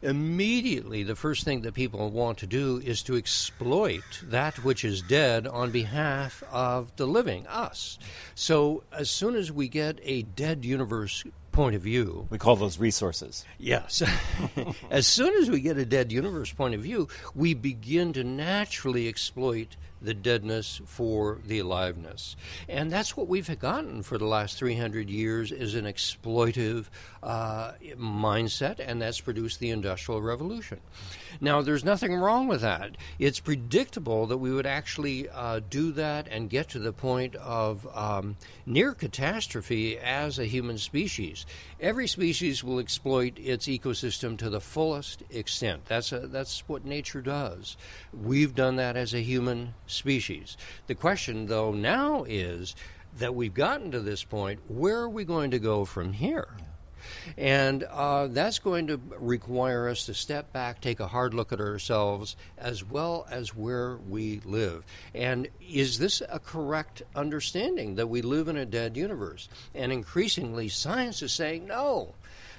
immediately 0.01 1.03
the 1.03 1.15
first 1.15 1.43
thing 1.43 1.61
that 1.61 1.73
people 1.73 2.09
want 2.09 2.37
to 2.39 2.47
do 2.47 2.81
is 2.83 3.01
to 3.03 3.15
exploit 3.15 4.03
that 4.23 4.63
which 4.63 4.85
is 4.85 5.01
dead 5.01 5.47
on 5.47 5.71
behalf 5.71 6.43
of 6.51 6.95
the 6.95 7.07
living, 7.07 7.47
us. 7.47 7.97
So 8.35 8.83
as 8.91 9.09
soon 9.09 9.35
as 9.35 9.51
we 9.51 9.67
get 9.67 9.99
a 10.03 10.21
dead 10.23 10.63
universe 10.65 11.23
point 11.51 11.75
of 11.75 11.81
view, 11.81 12.27
We 12.29 12.37
call 12.37 12.55
those 12.55 12.77
resources. 12.77 13.43
Yes. 13.57 14.03
as 14.91 15.07
soon 15.07 15.33
as 15.41 15.49
we 15.49 15.59
get 15.59 15.77
a 15.77 15.85
dead 15.85 16.11
universe 16.11 16.53
point 16.53 16.75
of 16.75 16.81
view, 16.81 17.07
we 17.33 17.55
begin 17.55 18.13
to 18.13 18.23
naturally 18.23 19.07
exploit 19.07 19.75
the 20.01 20.13
deadness 20.13 20.81
for 20.85 21.39
the 21.45 21.59
aliveness. 21.59 22.35
And 22.67 22.91
that's 22.91 23.17
what 23.17 23.27
we've 23.27 23.59
gotten 23.59 24.03
for 24.03 24.17
the 24.17 24.25
last 24.25 24.57
300 24.57 25.09
years 25.09 25.51
is 25.51 25.75
an 25.75 25.85
exploitive 25.85 26.85
uh, 27.23 27.73
mindset, 27.97 28.79
and 28.79 29.01
that's 29.01 29.21
produced 29.21 29.59
the 29.59 29.69
Industrial 29.69 30.21
Revolution. 30.21 30.79
Now, 31.41 31.61
there's 31.61 31.83
nothing 31.83 32.15
wrong 32.15 32.47
with 32.47 32.61
that. 32.61 32.97
It's 33.19 33.39
predictable 33.39 34.27
that 34.27 34.37
we 34.37 34.51
would 34.51 34.65
actually 34.65 35.29
uh, 35.29 35.61
do 35.69 35.91
that 35.93 36.27
and 36.29 36.49
get 36.49 36.69
to 36.69 36.79
the 36.79 36.93
point 36.93 37.35
of 37.35 37.87
um, 37.95 38.37
near 38.65 38.93
catastrophe 38.93 39.97
as 39.97 40.39
a 40.39 40.45
human 40.45 40.77
species. 40.77 41.45
Every 41.79 42.07
species 42.07 42.63
will 42.63 42.79
exploit 42.79 43.37
its 43.37 43.67
ecosystem 43.67 44.37
to 44.39 44.49
the 44.49 44.61
fullest 44.61 45.23
extent. 45.29 45.85
That's 45.85 46.11
a, 46.11 46.27
that's 46.27 46.63
what 46.67 46.85
nature 46.85 47.21
does. 47.21 47.77
We've 48.13 48.55
done 48.55 48.77
that 48.77 48.97
as 48.97 49.13
a 49.13 49.21
human 49.21 49.73
species. 49.87 50.57
The 50.87 50.95
question, 50.95 51.47
though, 51.47 51.71
now 51.71 52.23
is 52.23 52.75
that 53.17 53.35
we've 53.35 53.53
gotten 53.53 53.91
to 53.91 53.99
this 53.99 54.23
point. 54.23 54.59
Where 54.67 54.97
are 54.97 55.09
we 55.09 55.25
going 55.25 55.51
to 55.51 55.59
go 55.59 55.85
from 55.85 56.13
here? 56.13 56.47
And 57.37 57.83
uh, 57.83 58.27
that's 58.27 58.59
going 58.59 58.87
to 58.87 58.99
require 59.17 59.87
us 59.87 60.05
to 60.05 60.13
step 60.13 60.51
back, 60.53 60.81
take 60.81 60.99
a 60.99 61.07
hard 61.07 61.33
look 61.33 61.51
at 61.51 61.59
ourselves, 61.59 62.35
as 62.57 62.83
well 62.83 63.25
as 63.29 63.55
where 63.55 63.97
we 64.09 64.41
live. 64.45 64.83
And 65.13 65.47
is 65.69 65.99
this 65.99 66.21
a 66.29 66.39
correct 66.39 67.03
understanding 67.15 67.95
that 67.95 68.07
we 68.07 68.21
live 68.21 68.47
in 68.47 68.57
a 68.57 68.65
dead 68.65 68.97
universe? 68.97 69.49
And 69.73 69.91
increasingly, 69.91 70.69
science 70.69 71.21
is 71.21 71.33
saying 71.33 71.67
no. 71.67 72.13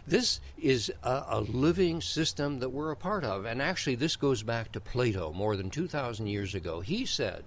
This 0.09 0.41
is 0.57 0.91
a, 1.03 1.25
a 1.29 1.41
living 1.41 2.01
system 2.01 2.61
that 2.61 2.71
we're 2.71 2.91
a 2.91 2.97
part 2.97 3.25
of. 3.25 3.45
And 3.45 3.61
actually, 3.61 3.95
this 3.95 4.17
goes 4.17 4.43
back 4.43 4.73
to 4.73 4.81
Plato 4.81 5.33
more 5.35 5.55
than 5.55 5.69
2,000 5.69 6.27
years 6.27 6.55
ago. 6.55 6.81
He 6.81 7.05
said, 7.05 7.45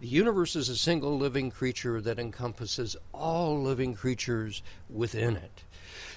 the 0.00 0.06
universe 0.06 0.56
is 0.56 0.70
a 0.70 0.76
single 0.76 1.18
living 1.18 1.50
creature 1.50 2.00
that 2.00 2.18
encompasses 2.18 2.96
all 3.12 3.60
living 3.60 3.94
creatures 3.94 4.62
within 4.88 5.36
it. 5.36 5.64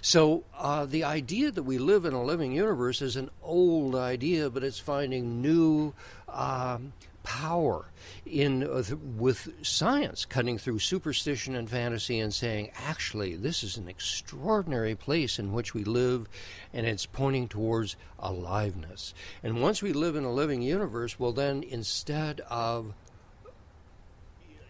So, 0.01 0.45
uh, 0.57 0.85
the 0.85 1.03
idea 1.03 1.51
that 1.51 1.63
we 1.63 1.77
live 1.77 2.05
in 2.05 2.13
a 2.13 2.23
living 2.23 2.51
universe 2.53 3.01
is 3.01 3.15
an 3.15 3.29
old 3.43 3.95
idea, 3.95 4.49
but 4.49 4.63
it's 4.63 4.79
finding 4.79 5.41
new 5.41 5.93
um, 6.29 6.93
power 7.23 7.85
in 8.25 8.63
uh, 8.63 8.81
th- 8.81 8.99
with 9.17 9.49
science 9.61 10.25
cutting 10.25 10.57
through 10.57 10.79
superstition 10.79 11.55
and 11.55 11.69
fantasy 11.69 12.19
and 12.19 12.33
saying, 12.33 12.71
actually, 12.75 13.35
this 13.35 13.63
is 13.63 13.77
an 13.77 13.87
extraordinary 13.87 14.95
place 14.95 15.39
in 15.39 15.51
which 15.51 15.73
we 15.73 15.83
live, 15.83 16.27
and 16.73 16.85
it's 16.85 17.05
pointing 17.05 17.47
towards 17.47 17.95
aliveness. 18.19 19.13
And 19.43 19.61
once 19.61 19.81
we 19.81 19.93
live 19.93 20.15
in 20.15 20.23
a 20.23 20.31
living 20.31 20.61
universe, 20.61 21.19
well, 21.19 21.31
then 21.31 21.63
instead 21.63 22.41
of 22.49 22.93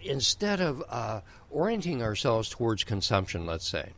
instead 0.04 0.60
of 0.60 0.84
uh, 0.90 1.22
orienting 1.52 2.02
ourselves 2.02 2.50
towards 2.50 2.84
consumption, 2.84 3.46
let's 3.46 3.68
say, 3.68 3.92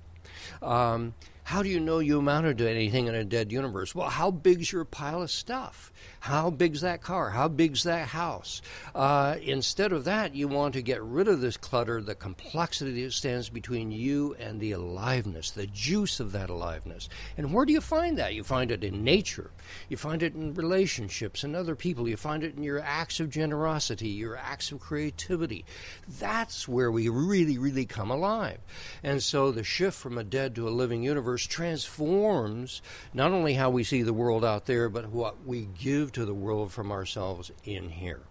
um, 0.61 1.13
how 1.43 1.61
do 1.61 1.69
you 1.69 1.79
know 1.79 1.99
you 1.99 2.19
amounted 2.19 2.57
to 2.57 2.69
anything 2.69 3.07
in 3.07 3.15
a 3.15 3.23
dead 3.23 3.51
universe? 3.51 3.93
Well, 3.93 4.09
how 4.09 4.31
big's 4.31 4.71
your 4.71 4.85
pile 4.85 5.21
of 5.21 5.31
stuff? 5.31 5.91
How 6.23 6.49
big's 6.51 6.79
that 6.79 7.01
car? 7.01 7.31
How 7.31 7.49
big's 7.49 7.83
that 7.83 8.07
house? 8.07 8.61
Uh, 8.95 9.35
instead 9.41 9.91
of 9.91 10.05
that, 10.05 10.33
you 10.33 10.47
want 10.47 10.73
to 10.75 10.81
get 10.81 11.03
rid 11.03 11.27
of 11.27 11.41
this 11.41 11.57
clutter, 11.57 12.01
the 12.01 12.15
complexity 12.15 13.03
that 13.03 13.11
stands 13.11 13.49
between 13.49 13.91
you 13.91 14.33
and 14.39 14.57
the 14.57 14.71
aliveness, 14.71 15.51
the 15.51 15.67
juice 15.67 16.21
of 16.21 16.31
that 16.31 16.49
aliveness. 16.49 17.09
And 17.35 17.51
where 17.51 17.65
do 17.65 17.73
you 17.73 17.81
find 17.81 18.17
that? 18.19 18.35
You 18.35 18.45
find 18.45 18.71
it 18.71 18.85
in 18.85 19.03
nature. 19.03 19.51
You 19.89 19.97
find 19.97 20.23
it 20.23 20.33
in 20.33 20.53
relationships 20.53 21.43
and 21.43 21.57
other 21.57 21.75
people. 21.75 22.07
You 22.07 22.15
find 22.15 22.41
it 22.45 22.55
in 22.55 22.63
your 22.63 22.79
acts 22.79 23.19
of 23.19 23.29
generosity, 23.29 24.07
your 24.07 24.37
acts 24.37 24.71
of 24.71 24.79
creativity. 24.79 25.65
That's 26.07 26.69
where 26.69 26.89
we 26.89 27.09
really, 27.09 27.57
really 27.57 27.85
come 27.85 28.09
alive. 28.09 28.59
And 29.03 29.21
so 29.21 29.51
the 29.51 29.65
shift 29.65 29.97
from 29.97 30.17
a 30.17 30.23
dead 30.23 30.55
to 30.55 30.69
a 30.69 30.71
living 30.71 31.03
universe 31.03 31.45
transforms 31.45 32.81
not 33.13 33.33
only 33.33 33.55
how 33.55 33.71
we 33.71 33.83
see 33.83 34.03
the 34.03 34.13
world 34.13 34.45
out 34.45 34.67
there, 34.67 34.87
but 34.87 35.09
what 35.09 35.45
we 35.45 35.67
give 35.77 36.12
to 36.13 36.25
the 36.25 36.33
world 36.33 36.71
from 36.71 36.91
ourselves 36.91 37.51
in 37.63 37.89
here. 37.89 38.21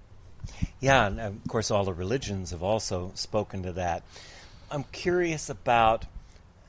Yeah, 0.81 1.07
and 1.07 1.21
of 1.21 1.37
course, 1.49 1.71
all 1.71 1.85
the 1.85 1.93
religions 1.93 2.51
have 2.51 2.63
also 2.63 3.13
spoken 3.15 3.63
to 3.63 3.73
that. 3.73 4.03
I'm 4.71 4.85
curious 4.85 5.49
about 5.49 6.07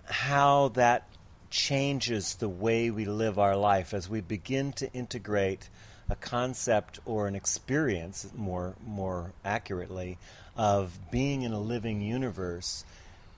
how 0.05 0.69
that 0.69 1.07
changes 1.49 2.35
the 2.35 2.49
way 2.49 2.89
we 2.91 3.05
live 3.05 3.39
our 3.39 3.55
life 3.55 3.93
as 3.93 4.09
we 4.09 4.21
begin 4.21 4.73
to 4.73 4.91
integrate 4.93 5.69
a 6.09 6.15
concept 6.15 6.99
or 7.05 7.27
an 7.27 7.35
experience, 7.35 8.27
more 8.35 8.75
more 8.85 9.31
accurately, 9.45 10.17
of 10.57 10.97
being 11.11 11.43
in 11.43 11.53
a 11.53 11.59
living 11.59 12.01
universe. 12.01 12.83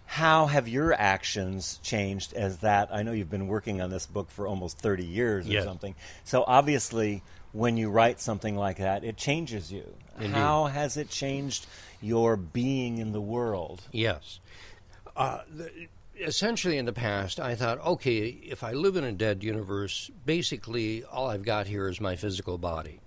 How 0.08 0.48
have 0.48 0.68
your 0.68 0.94
actions 0.94 1.80
changed 1.84 2.34
as 2.34 2.58
that? 2.60 2.90
I 2.94 3.04
know 3.04 3.12
you've 3.12 3.30
been 3.30 3.48
working 3.48 3.82
on 3.82 3.90
this 3.90 4.06
book 4.06 4.30
for 4.30 4.48
almost 4.48 4.78
30 4.80 5.04
years 5.06 5.48
or 5.48 5.52
Yes. 5.54 5.64
something. 5.66 5.96
So 6.24 6.44
obviously, 6.48 7.22
when 7.56 7.78
you 7.78 7.90
write 7.90 8.20
something 8.20 8.56
like 8.56 8.78
that, 8.78 9.04
it 9.04 9.16
changes 9.16 9.72
you. 9.72 9.86
Indeed. 10.18 10.32
How 10.32 10.66
has 10.66 10.98
it 10.98 11.10
changed 11.10 11.68
your 12.02 12.36
being 12.36 12.98
in 12.98 13.14
the 13.14 13.22
world? 13.22 13.82
Yes. 13.92 14.40
Uh, 15.16 15.40
the, 15.50 15.72
essentially, 16.20 16.78
in 16.78 16.86
the 16.86 16.94
past, 16.94 17.40
I 17.40 17.56
thought, 17.56 17.80
okay, 17.86 18.28
if 18.28 18.64
I 18.64 18.74
live 18.74 18.98
in 18.98 19.06
a 19.06 19.14
dead 19.14 19.44
universe, 19.44 20.12
basically 20.26 21.04
all 21.06 21.30
I've 21.30 21.44
got 21.44 21.68
here 21.68 21.88
is 21.88 22.02
my 22.02 22.16
physical 22.16 22.58
body. 22.58 23.00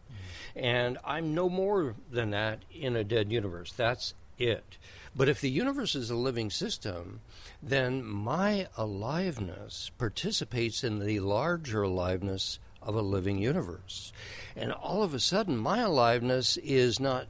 And 0.56 0.98
I'm 1.04 1.34
no 1.34 1.48
more 1.48 1.94
than 2.10 2.30
that 2.30 2.60
in 2.74 2.96
a 2.96 3.04
dead 3.04 3.30
universe. 3.30 3.72
That's 3.76 4.14
it. 4.38 4.78
But 5.14 5.28
if 5.28 5.40
the 5.40 5.50
universe 5.50 5.94
is 5.94 6.10
a 6.10 6.16
living 6.16 6.50
system, 6.50 7.20
then 7.62 8.04
my 8.04 8.68
aliveness 8.76 9.90
participates 9.98 10.82
in 10.82 11.00
the 11.00 11.20
larger 11.20 11.82
aliveness 11.82 12.58
of 12.82 12.94
a 12.94 13.02
living 13.02 13.38
universe. 13.38 14.12
And 14.56 14.72
all 14.72 15.02
of 15.02 15.14
a 15.14 15.20
sudden, 15.20 15.56
my 15.56 15.80
aliveness 15.80 16.56
is 16.58 16.98
not 16.98 17.26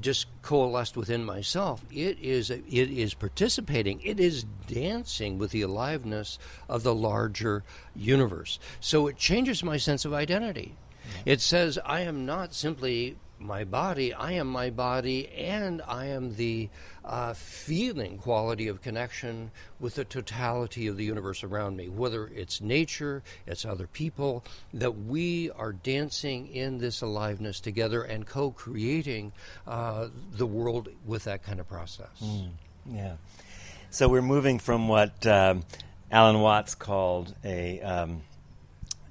just 0.00 0.26
coalesced 0.42 0.96
within 0.96 1.24
myself. 1.24 1.84
It 1.90 2.18
is 2.18 2.50
it 2.50 2.64
is 2.68 3.14
participating. 3.14 4.00
It 4.02 4.20
is 4.20 4.44
dancing 4.66 5.38
with 5.38 5.50
the 5.50 5.62
aliveness 5.62 6.38
of 6.68 6.82
the 6.82 6.94
larger 6.94 7.64
universe. 7.94 8.58
So 8.80 9.06
it 9.06 9.16
changes 9.16 9.62
my 9.62 9.76
sense 9.76 10.04
of 10.04 10.12
identity. 10.12 10.74
It 11.24 11.40
says 11.40 11.78
I 11.84 12.00
am 12.00 12.26
not 12.26 12.52
simply 12.52 13.16
my 13.38 13.64
body, 13.64 14.12
I 14.12 14.32
am 14.32 14.46
my 14.46 14.70
body, 14.70 15.28
and 15.28 15.82
I 15.86 16.06
am 16.06 16.36
the 16.36 16.68
uh, 17.04 17.34
feeling 17.34 18.18
quality 18.18 18.68
of 18.68 18.82
connection 18.82 19.50
with 19.78 19.94
the 19.94 20.04
totality 20.04 20.86
of 20.86 20.96
the 20.96 21.04
universe 21.04 21.44
around 21.44 21.76
me, 21.76 21.88
whether 21.88 22.26
it's 22.28 22.60
nature, 22.60 23.22
it's 23.46 23.64
other 23.64 23.86
people, 23.86 24.44
that 24.72 24.92
we 24.92 25.50
are 25.52 25.72
dancing 25.72 26.48
in 26.48 26.78
this 26.78 27.02
aliveness 27.02 27.60
together 27.60 28.02
and 28.02 28.26
co 28.26 28.50
creating 28.50 29.32
uh, 29.66 30.08
the 30.32 30.46
world 30.46 30.88
with 31.04 31.24
that 31.24 31.42
kind 31.42 31.60
of 31.60 31.68
process. 31.68 32.08
Mm, 32.22 32.50
yeah. 32.90 33.16
So 33.90 34.08
we're 34.08 34.22
moving 34.22 34.58
from 34.58 34.88
what 34.88 35.26
um, 35.26 35.64
Alan 36.10 36.40
Watts 36.40 36.74
called 36.74 37.34
a. 37.44 37.80
Um, 37.80 38.22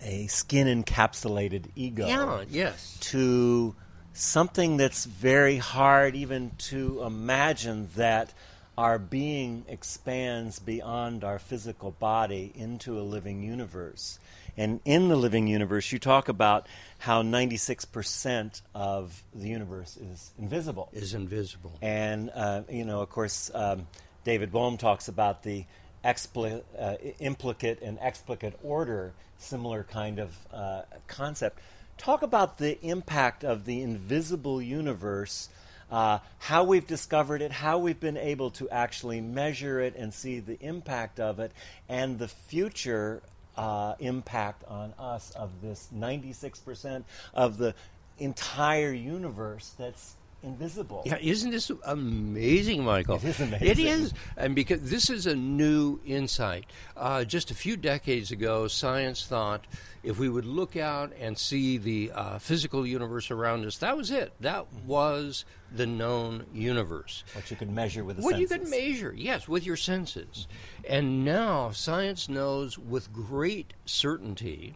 a 0.01 0.27
skin 0.27 0.83
encapsulated 0.83 1.65
ego 1.75 2.05
yeah, 2.05 2.43
yes. 2.47 2.95
to 2.99 3.75
something 4.15 4.77
that's 4.77 5.03
very 5.03 5.57
hard 5.57 6.15
even 6.15 6.51
to 6.57 7.03
imagine 7.03 7.89
that 7.97 8.33
our 8.77 8.97
being 8.97 9.65
expands 9.67 10.57
beyond 10.57 11.23
our 11.23 11.37
physical 11.37 11.91
body 11.91 12.51
into 12.55 12.97
a 12.97 13.03
living 13.03 13.43
universe. 13.43 14.17
And 14.57 14.79
in 14.85 15.09
the 15.09 15.17
living 15.17 15.47
universe, 15.47 15.91
you 15.91 15.99
talk 15.99 16.29
about 16.29 16.67
how 16.99 17.23
96% 17.23 18.61
of 18.73 19.21
the 19.33 19.49
universe 19.49 19.97
is 19.97 20.31
invisible. 20.39 20.89
Is 20.93 21.13
invisible. 21.13 21.73
And, 21.81 22.31
uh, 22.33 22.61
you 22.69 22.85
know, 22.85 23.01
of 23.01 23.09
course, 23.09 23.51
um, 23.53 23.87
David 24.23 24.51
Bohm 24.51 24.77
talks 24.77 25.09
about 25.09 25.43
the 25.43 25.65
expli- 26.05 26.63
uh, 26.79 26.95
implicate 27.19 27.81
and 27.81 27.97
explicate 27.99 28.53
order, 28.63 29.13
similar 29.37 29.83
kind 29.83 30.19
of 30.19 30.37
uh, 30.53 30.83
concept. 31.07 31.59
Talk 31.97 32.21
about 32.21 32.57
the 32.57 32.79
impact 32.85 33.43
of 33.43 33.65
the 33.65 33.81
invisible 33.81 34.61
universe, 34.61 35.49
uh, 35.89 36.19
how 36.39 36.63
we've 36.63 36.85
discovered 36.85 37.41
it, 37.41 37.51
how 37.51 37.77
we've 37.77 37.99
been 37.99 38.17
able 38.17 38.51
to 38.51 38.69
actually 38.69 39.21
measure 39.21 39.79
it 39.79 39.95
and 39.95 40.13
see 40.13 40.39
the 40.39 40.59
impact 40.59 41.19
of 41.19 41.39
it, 41.39 41.51
and 41.87 42.19
the 42.19 42.27
future 42.27 43.21
uh, 43.57 43.95
impact 43.99 44.63
on 44.67 44.93
us 44.99 45.31
of 45.31 45.61
this 45.61 45.87
96% 45.95 47.03
of 47.33 47.57
the 47.57 47.73
entire 48.19 48.91
universe 48.91 49.73
that's 49.77 50.15
invisible. 50.45 51.01
Yeah, 51.05 51.17
isn't 51.19 51.51
this 51.51 51.71
amazing, 51.85 52.83
Michael? 52.83 53.15
It 53.17 53.23
is 53.25 53.39
amazing. 53.39 53.67
It 53.67 53.79
is, 53.79 54.13
and 54.37 54.55
because 54.55 54.89
this 54.89 55.09
is 55.09 55.25
a 55.25 55.35
new 55.35 55.99
insight. 56.05 56.65
Uh, 56.95 57.23
just 57.23 57.51
a 57.51 57.55
few 57.55 57.75
decades 57.75 58.31
ago, 58.31 58.67
science 58.67 59.25
thought 59.25 59.65
if 60.03 60.19
we 60.19 60.29
would 60.29 60.45
look 60.45 60.77
out 60.77 61.11
and 61.19 61.37
see 61.37 61.77
the 61.77 62.11
uh, 62.13 62.37
physical 62.37 62.85
universe 62.85 63.31
around 63.31 63.65
us, 63.65 63.77
that 63.79 63.97
was 63.97 64.11
it. 64.11 64.33
That 64.39 64.71
was 64.85 65.45
the 65.75 65.87
known 65.87 66.45
universe. 66.53 67.23
What 67.33 67.49
you 67.49 67.57
could 67.57 67.71
measure 67.71 68.03
with 68.03 68.17
the 68.17 68.23
what 68.23 68.35
senses. 68.35 68.51
you 68.51 68.57
could 68.59 68.69
measure, 68.69 69.13
yes, 69.17 69.47
with 69.47 69.65
your 69.65 69.77
senses. 69.77 70.47
Mm-hmm. 70.83 70.93
And 70.93 71.25
now 71.25 71.71
science 71.71 72.29
knows 72.29 72.77
with 72.77 73.11
great 73.11 73.73
certainty 73.85 74.75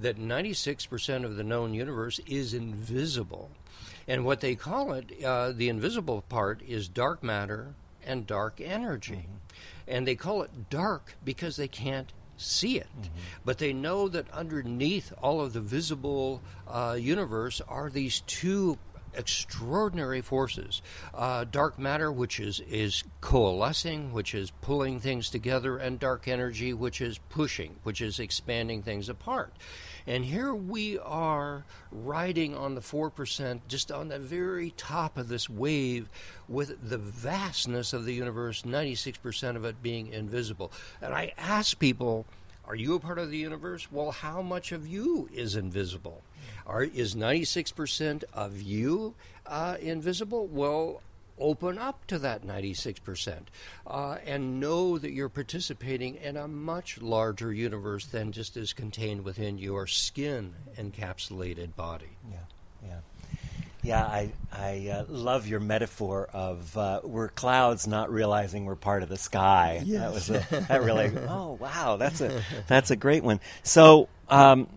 that 0.00 0.18
96% 0.18 1.24
of 1.24 1.36
the 1.36 1.44
known 1.44 1.74
universe 1.74 2.20
is 2.26 2.54
invisible. 2.54 3.50
And 4.08 4.24
what 4.24 4.40
they 4.40 4.54
call 4.54 4.92
it, 4.92 5.12
uh, 5.22 5.52
the 5.52 5.68
invisible 5.68 6.22
part, 6.28 6.62
is 6.66 6.88
dark 6.88 7.22
matter 7.22 7.74
and 8.04 8.26
dark 8.26 8.60
energy. 8.60 9.26
Mm-hmm. 9.26 9.34
And 9.88 10.06
they 10.06 10.14
call 10.14 10.42
it 10.42 10.70
dark 10.70 11.14
because 11.24 11.56
they 11.56 11.68
can't 11.68 12.12
see 12.36 12.78
it. 12.78 12.88
Mm-hmm. 13.00 13.14
But 13.44 13.58
they 13.58 13.72
know 13.72 14.08
that 14.08 14.30
underneath 14.30 15.12
all 15.22 15.40
of 15.40 15.52
the 15.52 15.60
visible 15.60 16.42
uh, 16.66 16.96
universe 16.98 17.60
are 17.68 17.90
these 17.90 18.20
two 18.22 18.78
extraordinary 19.14 20.20
forces. 20.20 20.82
Uh, 21.12 21.44
dark 21.44 21.78
matter, 21.78 22.10
which 22.12 22.40
is, 22.40 22.60
is 22.60 23.04
coalescing, 23.20 24.12
which 24.12 24.34
is 24.34 24.50
pulling 24.60 25.00
things 25.00 25.30
together, 25.30 25.76
and 25.78 25.98
dark 25.98 26.28
energy, 26.28 26.72
which 26.72 27.00
is 27.00 27.18
pushing, 27.28 27.76
which 27.82 28.00
is 28.00 28.18
expanding 28.18 28.82
things 28.82 29.08
apart. 29.08 29.52
And 30.10 30.24
here 30.24 30.52
we 30.52 30.98
are 30.98 31.64
riding 31.92 32.56
on 32.56 32.74
the 32.74 32.80
4%, 32.80 33.60
just 33.68 33.92
on 33.92 34.08
the 34.08 34.18
very 34.18 34.72
top 34.72 35.16
of 35.16 35.28
this 35.28 35.48
wave, 35.48 36.08
with 36.48 36.90
the 36.90 36.98
vastness 36.98 37.92
of 37.92 38.04
the 38.04 38.12
universe, 38.12 38.62
96% 38.62 39.54
of 39.54 39.64
it 39.64 39.80
being 39.84 40.08
invisible. 40.08 40.72
And 41.00 41.14
I 41.14 41.32
ask 41.38 41.78
people, 41.78 42.26
are 42.64 42.74
you 42.74 42.96
a 42.96 42.98
part 42.98 43.20
of 43.20 43.30
the 43.30 43.38
universe? 43.38 43.86
Well, 43.92 44.10
how 44.10 44.42
much 44.42 44.72
of 44.72 44.84
you 44.84 45.28
is 45.32 45.54
invisible? 45.54 46.22
Are, 46.66 46.82
is 46.82 47.14
96% 47.14 48.24
of 48.34 48.60
you 48.60 49.14
uh, 49.46 49.76
invisible? 49.80 50.48
Well, 50.48 51.02
open 51.40 51.78
up 51.78 52.06
to 52.06 52.18
that 52.18 52.46
96% 52.46 53.38
uh, 53.86 54.16
and 54.24 54.60
know 54.60 54.98
that 54.98 55.12
you're 55.12 55.28
participating 55.28 56.16
in 56.16 56.36
a 56.36 56.46
much 56.46 57.00
larger 57.00 57.52
universe 57.52 58.06
than 58.06 58.32
just 58.32 58.56
is 58.56 58.72
contained 58.72 59.24
within 59.24 59.58
your 59.58 59.86
skin 59.86 60.54
encapsulated 60.76 61.74
body. 61.74 62.16
Yeah, 62.30 62.38
yeah. 62.86 63.00
Yeah, 63.82 64.04
I, 64.04 64.32
I 64.52 64.88
uh, 64.92 65.04
love 65.08 65.46
your 65.46 65.60
metaphor 65.60 66.28
of 66.34 66.76
uh, 66.76 67.00
we're 67.02 67.28
clouds 67.28 67.86
not 67.86 68.12
realizing 68.12 68.66
we're 68.66 68.74
part 68.74 69.02
of 69.02 69.08
the 69.08 69.16
sky. 69.16 69.80
Yes. 69.84 70.00
That 70.00 70.12
was 70.12 70.30
a, 70.30 70.60
that 70.68 70.82
really. 70.82 71.10
oh 71.28 71.52
wow, 71.52 71.96
that's 71.96 72.20
a 72.20 72.42
that's 72.66 72.90
a 72.90 72.96
great 72.96 73.24
one. 73.24 73.40
So, 73.62 74.08
um, 74.28 74.68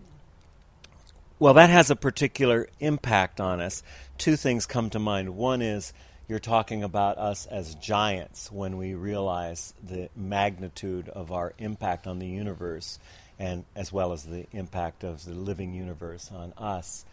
well, 1.38 1.54
that 1.54 1.68
has 1.68 1.90
a 1.90 1.96
particular 1.96 2.66
impact 2.80 3.40
on 3.40 3.60
us. 3.60 3.82
Two 4.16 4.36
things 4.36 4.64
come 4.64 4.88
to 4.90 4.98
mind. 4.98 5.36
One 5.36 5.60
is 5.60 5.92
you're 6.28 6.38
talking 6.38 6.82
about 6.82 7.18
us 7.18 7.46
as 7.46 7.74
giants 7.74 8.50
when 8.50 8.76
we 8.76 8.94
realize 8.94 9.74
the 9.82 10.08
magnitude 10.16 11.08
of 11.08 11.30
our 11.30 11.52
impact 11.58 12.06
on 12.06 12.18
the 12.18 12.26
universe, 12.26 12.98
and 13.38 13.64
as 13.76 13.92
well 13.92 14.12
as 14.12 14.24
the 14.24 14.46
impact 14.52 15.04
of 15.04 15.24
the 15.24 15.34
living 15.34 15.74
universe 15.74 16.30
on 16.32 16.52
us. 16.56 17.04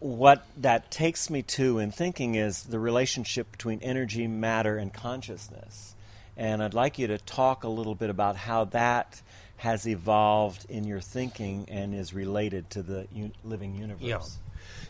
What 0.00 0.46
that 0.58 0.90
takes 0.90 1.30
me 1.30 1.42
to 1.42 1.78
in 1.78 1.90
thinking 1.90 2.34
is 2.34 2.64
the 2.64 2.78
relationship 2.78 3.50
between 3.50 3.80
energy, 3.82 4.26
matter, 4.26 4.76
and 4.76 4.92
consciousness. 4.92 5.94
And 6.36 6.62
I'd 6.62 6.74
like 6.74 6.98
you 6.98 7.06
to 7.08 7.18
talk 7.18 7.64
a 7.64 7.68
little 7.68 7.94
bit 7.94 8.10
about 8.10 8.36
how 8.36 8.64
that 8.66 9.22
has 9.58 9.86
evolved 9.86 10.66
in 10.68 10.84
your 10.84 11.00
thinking 11.00 11.66
and 11.70 11.94
is 11.94 12.12
related 12.12 12.68
to 12.70 12.82
the 12.82 13.06
living 13.44 13.74
universe. 13.74 14.02
Yeah. 14.02 14.18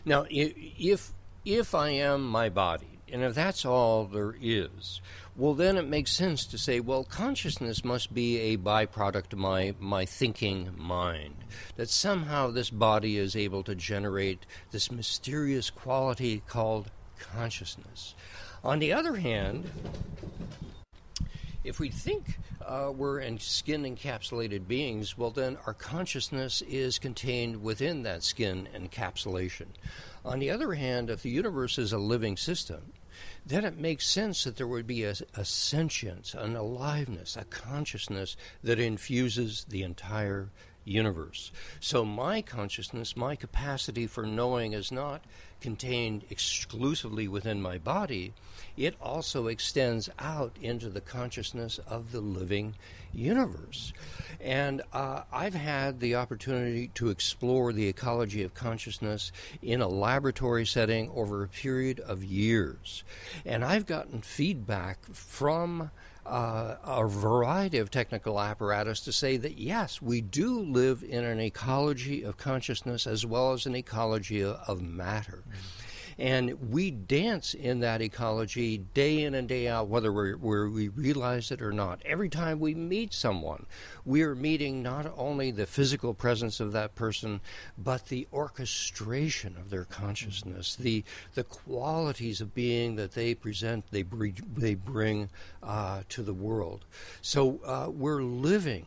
Now, 0.03 0.25
if 0.29 1.11
if 1.45 1.75
I 1.75 1.89
am 1.89 2.27
my 2.27 2.49
body, 2.49 2.99
and 3.11 3.21
if 3.23 3.35
that's 3.35 3.65
all 3.65 4.05
there 4.05 4.35
is, 4.41 4.99
well, 5.35 5.53
then 5.53 5.77
it 5.77 5.87
makes 5.87 6.11
sense 6.11 6.45
to 6.47 6.57
say, 6.57 6.79
well, 6.79 7.03
consciousness 7.03 7.85
must 7.85 8.13
be 8.13 8.39
a 8.39 8.57
byproduct 8.57 9.33
of 9.33 9.39
my, 9.39 9.75
my 9.79 10.05
thinking 10.05 10.71
mind. 10.75 11.35
That 11.75 11.89
somehow 11.89 12.51
this 12.51 12.69
body 12.69 13.17
is 13.17 13.35
able 13.35 13.61
to 13.63 13.75
generate 13.75 14.45
this 14.71 14.91
mysterious 14.91 15.69
quality 15.69 16.41
called 16.47 16.89
consciousness. 17.19 18.15
On 18.63 18.79
the 18.79 18.93
other 18.93 19.15
hand, 19.15 19.69
if 21.65 21.79
we 21.79 21.89
think 21.89 22.39
uh, 22.65 22.91
we're 22.95 23.19
in 23.19 23.37
skin 23.39 23.83
encapsulated 23.83 24.67
beings, 24.67 25.17
well, 25.17 25.31
then 25.31 25.57
our 25.65 25.73
consciousness 25.73 26.61
is 26.61 26.97
contained 26.97 27.61
within 27.61 28.03
that 28.03 28.23
skin 28.23 28.67
encapsulation. 28.73 29.67
On 30.25 30.39
the 30.39 30.49
other 30.49 30.73
hand, 30.73 31.11
if 31.11 31.21
the 31.21 31.29
universe 31.29 31.77
is 31.77 31.93
a 31.93 31.99
living 31.99 32.35
system, 32.35 32.93
then 33.45 33.63
it 33.63 33.77
makes 33.77 34.07
sense 34.07 34.43
that 34.43 34.57
there 34.57 34.67
would 34.67 34.87
be 34.87 35.03
a, 35.03 35.13
a 35.35 35.45
sentience, 35.45 36.33
an 36.33 36.55
aliveness, 36.55 37.37
a 37.37 37.45
consciousness 37.45 38.35
that 38.63 38.79
infuses 38.79 39.65
the 39.69 39.83
entire 39.83 40.49
universe. 40.83 41.51
So 41.79 42.03
my 42.03 42.41
consciousness, 42.41 43.15
my 43.15 43.35
capacity 43.35 44.07
for 44.07 44.25
knowing 44.25 44.73
is 44.73 44.91
not 44.91 45.23
contained 45.61 46.25
exclusively 46.29 47.27
within 47.27 47.61
my 47.61 47.77
body, 47.77 48.33
it 48.77 48.95
also 49.01 49.47
extends 49.47 50.09
out 50.19 50.55
into 50.61 50.89
the 50.89 51.01
consciousness 51.01 51.79
of 51.87 52.11
the 52.11 52.21
living 52.21 52.75
universe. 53.13 53.93
And 54.41 54.81
uh, 54.93 55.21
I've 55.31 55.53
had 55.53 55.99
the 55.99 56.15
opportunity 56.15 56.89
to 56.95 57.09
explore 57.09 57.73
the 57.73 57.87
ecology 57.87 58.43
of 58.43 58.53
consciousness 58.53 59.31
in 59.61 59.81
a 59.81 59.87
laboratory 59.87 60.65
setting 60.65 61.09
over 61.15 61.43
a 61.43 61.47
period 61.47 61.99
of 61.99 62.23
years. 62.23 63.03
And 63.45 63.63
I've 63.63 63.85
gotten 63.85 64.21
feedback 64.21 65.05
from 65.13 65.91
uh, 66.25 66.75
a 66.83 67.07
variety 67.07 67.77
of 67.77 67.91
technical 67.91 68.39
apparatus 68.39 68.99
to 69.01 69.11
say 69.11 69.37
that 69.37 69.57
yes, 69.57 70.01
we 70.01 70.21
do 70.21 70.59
live 70.59 71.03
in 71.07 71.23
an 71.23 71.39
ecology 71.39 72.23
of 72.23 72.37
consciousness 72.37 73.05
as 73.05 73.25
well 73.25 73.53
as 73.53 73.65
an 73.65 73.75
ecology 73.75 74.41
of, 74.41 74.57
of 74.67 74.81
matter. 74.81 75.43
Mm-hmm. 75.47 75.84
And 76.17 76.71
we 76.71 76.91
dance 76.91 77.53
in 77.53 77.81
that 77.81 78.01
ecology 78.01 78.77
day 78.77 79.23
in 79.23 79.35
and 79.35 79.49
day 79.49 79.67
out, 79.67 79.89
whether 79.89 80.13
we're, 80.13 80.69
we 80.69 80.87
realize 80.87 81.51
it 81.51 81.61
or 81.61 81.73
not. 81.73 82.01
Every 82.05 82.29
time 82.29 82.59
we 82.59 82.73
meet 82.73 83.13
someone, 83.13 83.65
we 84.05 84.21
are 84.23 84.33
meeting 84.33 84.81
not 84.81 85.13
only 85.17 85.51
the 85.51 85.65
physical 85.65 86.13
presence 86.13 86.61
of 86.61 86.71
that 86.71 86.95
person, 86.95 87.41
but 87.77 88.05
the 88.05 88.27
orchestration 88.31 89.57
of 89.57 89.69
their 89.69 89.83
consciousness, 89.83 90.75
the, 90.75 91.03
the 91.33 91.43
qualities 91.43 92.39
of 92.39 92.55
being 92.55 92.95
that 92.95 93.13
they 93.13 93.35
present, 93.35 93.83
they, 93.91 94.03
bring, 94.03 94.37
they 94.55 94.75
bring 94.75 95.29
uh, 95.63 96.03
to 96.07 96.23
the 96.23 96.33
world. 96.33 96.85
So 97.21 97.59
uh, 97.65 97.89
we're 97.89 98.23
living 98.23 98.85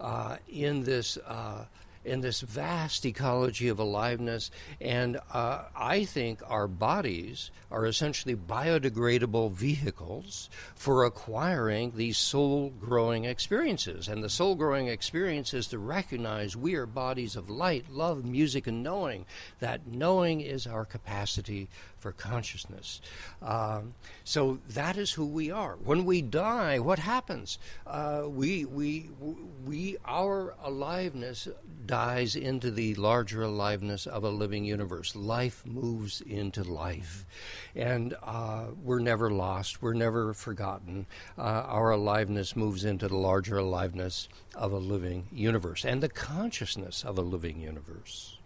uh, 0.00 0.36
in 0.48 0.82
this 0.84 1.18
uh, 1.26 1.66
in 2.04 2.20
this 2.20 2.40
vast 2.40 3.04
ecology 3.04 3.68
of 3.68 3.78
aliveness. 3.78 4.50
And 4.80 5.18
uh, 5.32 5.64
I 5.76 6.04
think 6.04 6.40
our 6.46 6.66
bodies 6.66 7.50
are 7.70 7.86
essentially 7.86 8.34
biodegradable 8.34 9.52
vehicles 9.52 10.50
for 10.74 11.04
acquiring 11.04 11.92
these 11.94 12.18
soul 12.18 12.70
growing 12.70 13.24
experiences. 13.24 14.08
And 14.08 14.24
the 14.24 14.30
soul 14.30 14.54
growing 14.54 14.88
experience 14.88 15.54
is 15.54 15.66
to 15.68 15.78
recognize 15.78 16.56
we 16.56 16.74
are 16.74 16.86
bodies 16.86 17.36
of 17.36 17.50
light, 17.50 17.90
love, 17.90 18.24
music, 18.24 18.66
and 18.66 18.82
knowing. 18.82 19.26
That 19.60 19.86
knowing 19.86 20.40
is 20.40 20.66
our 20.66 20.84
capacity 20.84 21.68
for 22.00 22.12
consciousness. 22.12 23.00
Um, 23.42 23.94
so 24.24 24.58
that 24.70 24.96
is 24.96 25.12
who 25.12 25.26
we 25.26 25.50
are. 25.50 25.76
When 25.84 26.04
we 26.04 26.22
die, 26.22 26.78
what 26.78 26.98
happens? 26.98 27.58
Uh, 27.86 28.24
we, 28.26 28.64
we, 28.64 29.10
we, 29.64 29.96
our 30.04 30.54
aliveness 30.64 31.46
dies 31.86 32.36
into 32.36 32.70
the 32.70 32.94
larger 32.94 33.42
aliveness 33.42 34.06
of 34.06 34.24
a 34.24 34.30
living 34.30 34.64
universe. 34.64 35.14
Life 35.14 35.62
moves 35.66 36.20
into 36.22 36.64
life. 36.64 37.26
And 37.76 38.16
uh, 38.22 38.66
we're 38.82 38.98
never 38.98 39.30
lost, 39.30 39.82
we're 39.82 39.94
never 39.94 40.32
forgotten. 40.32 41.06
Uh, 41.38 41.42
our 41.42 41.90
aliveness 41.90 42.56
moves 42.56 42.84
into 42.84 43.08
the 43.08 43.16
larger 43.16 43.58
aliveness 43.58 44.28
of 44.54 44.72
a 44.72 44.78
living 44.78 45.28
universe 45.30 45.84
and 45.84 46.02
the 46.02 46.08
consciousness 46.08 47.04
of 47.04 47.18
a 47.18 47.22
living 47.22 47.60
universe. 47.60 48.39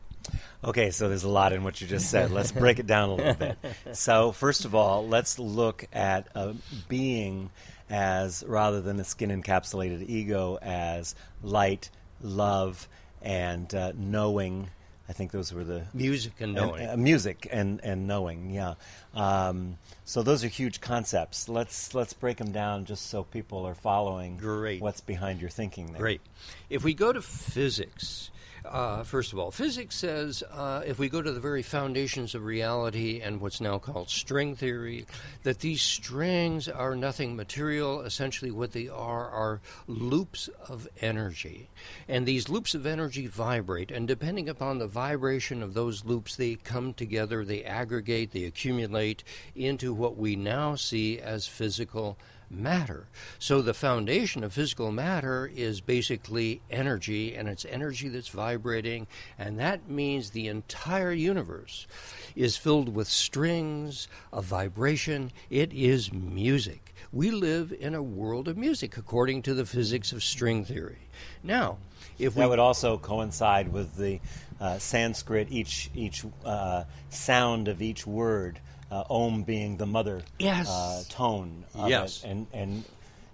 Okay, 0.62 0.90
so 0.90 1.08
there's 1.08 1.24
a 1.24 1.28
lot 1.28 1.52
in 1.52 1.62
what 1.62 1.80
you 1.80 1.86
just 1.86 2.10
said. 2.10 2.30
Let's 2.30 2.52
break 2.52 2.78
it 2.78 2.86
down 2.86 3.10
a 3.10 3.14
little 3.14 3.34
bit. 3.34 3.58
So, 3.92 4.32
first 4.32 4.64
of 4.64 4.74
all, 4.74 5.06
let's 5.06 5.38
look 5.38 5.86
at 5.92 6.28
a 6.34 6.54
being 6.88 7.50
as, 7.90 8.42
rather 8.46 8.80
than 8.80 8.98
a 8.98 9.04
skin 9.04 9.30
encapsulated 9.30 10.08
ego, 10.08 10.58
as 10.60 11.14
light, 11.42 11.90
love, 12.22 12.88
and 13.22 13.72
uh, 13.74 13.92
knowing. 13.96 14.70
I 15.08 15.12
think 15.12 15.32
those 15.32 15.52
were 15.52 15.64
the 15.64 15.84
music 15.92 16.40
and 16.40 16.54
knowing. 16.54 16.82
And, 16.82 16.90
uh, 16.92 16.96
music 16.96 17.46
and, 17.52 17.80
and 17.84 18.06
knowing, 18.06 18.50
yeah. 18.50 18.74
Um, 19.14 19.76
so 20.06 20.22
those 20.22 20.44
are 20.44 20.48
huge 20.48 20.80
concepts. 20.80 21.48
Let's 21.48 21.94
let's 21.94 22.14
break 22.14 22.38
them 22.38 22.52
down 22.52 22.86
just 22.86 23.06
so 23.06 23.22
people 23.22 23.66
are 23.66 23.74
following. 23.74 24.38
Great. 24.38 24.80
What's 24.80 25.02
behind 25.02 25.40
your 25.40 25.50
thinking 25.50 25.92
there? 25.92 26.00
Great. 26.00 26.22
If 26.70 26.84
we 26.84 26.94
go 26.94 27.12
to 27.12 27.20
physics, 27.20 28.30
uh, 28.64 29.02
first 29.02 29.32
of 29.32 29.38
all, 29.38 29.50
physics 29.50 29.96
says 29.96 30.42
uh, 30.50 30.82
if 30.86 30.98
we 30.98 31.08
go 31.08 31.20
to 31.20 31.32
the 31.32 31.40
very 31.40 31.62
foundations 31.62 32.34
of 32.34 32.44
reality 32.44 33.20
and 33.20 33.40
what's 33.40 33.60
now 33.60 33.78
called 33.78 34.08
string 34.08 34.56
theory, 34.56 35.06
that 35.42 35.60
these 35.60 35.82
strings 35.82 36.68
are 36.68 36.96
nothing 36.96 37.36
material. 37.36 38.00
Essentially, 38.02 38.50
what 38.50 38.72
they 38.72 38.88
are 38.88 39.28
are 39.28 39.60
loops 39.86 40.48
of 40.68 40.88
energy. 41.00 41.68
And 42.08 42.24
these 42.24 42.48
loops 42.48 42.74
of 42.74 42.86
energy 42.86 43.26
vibrate, 43.26 43.90
and 43.90 44.08
depending 44.08 44.48
upon 44.48 44.78
the 44.78 44.86
vibration 44.86 45.62
of 45.62 45.74
those 45.74 46.04
loops, 46.04 46.36
they 46.36 46.54
come 46.54 46.94
together, 46.94 47.44
they 47.44 47.64
aggregate, 47.64 48.32
they 48.32 48.44
accumulate 48.44 49.24
into 49.54 49.92
what 49.92 50.16
we 50.16 50.36
now 50.36 50.74
see 50.74 51.18
as 51.18 51.46
physical 51.46 52.16
matter. 52.56 53.06
So 53.38 53.62
the 53.62 53.74
foundation 53.74 54.44
of 54.44 54.52
physical 54.52 54.92
matter 54.92 55.50
is 55.54 55.80
basically 55.80 56.60
energy, 56.70 57.34
and 57.34 57.48
it's 57.48 57.64
energy 57.64 58.08
that's 58.08 58.28
vibrating, 58.28 59.06
and 59.38 59.58
that 59.58 59.88
means 59.88 60.30
the 60.30 60.48
entire 60.48 61.12
universe 61.12 61.86
is 62.34 62.56
filled 62.56 62.94
with 62.94 63.08
strings 63.08 64.08
of 64.32 64.44
vibration. 64.44 65.32
It 65.50 65.72
is 65.72 66.12
music. 66.12 66.94
We 67.12 67.30
live 67.30 67.72
in 67.78 67.94
a 67.94 68.02
world 68.02 68.48
of 68.48 68.56
music 68.56 68.96
according 68.96 69.42
to 69.42 69.54
the 69.54 69.66
physics 69.66 70.12
of 70.12 70.22
string 70.22 70.64
theory. 70.64 71.08
Now, 71.42 71.78
if 72.18 72.34
that 72.34 72.40
we 72.40 72.48
would 72.48 72.58
also 72.58 72.98
coincide 72.98 73.72
with 73.72 73.96
the 73.96 74.20
uh, 74.60 74.78
Sanskrit, 74.78 75.48
each 75.50 75.90
each 75.94 76.24
uh, 76.44 76.84
sound 77.10 77.68
of 77.68 77.82
each 77.82 78.06
word 78.06 78.60
uh, 78.94 79.02
om 79.10 79.42
being 79.42 79.76
the 79.76 79.86
mother 79.86 80.22
yes. 80.38 80.68
uh, 80.70 81.02
tone. 81.08 81.64
yes. 81.86 82.22
It. 82.22 82.30
And 82.30 82.46
and 82.52 82.84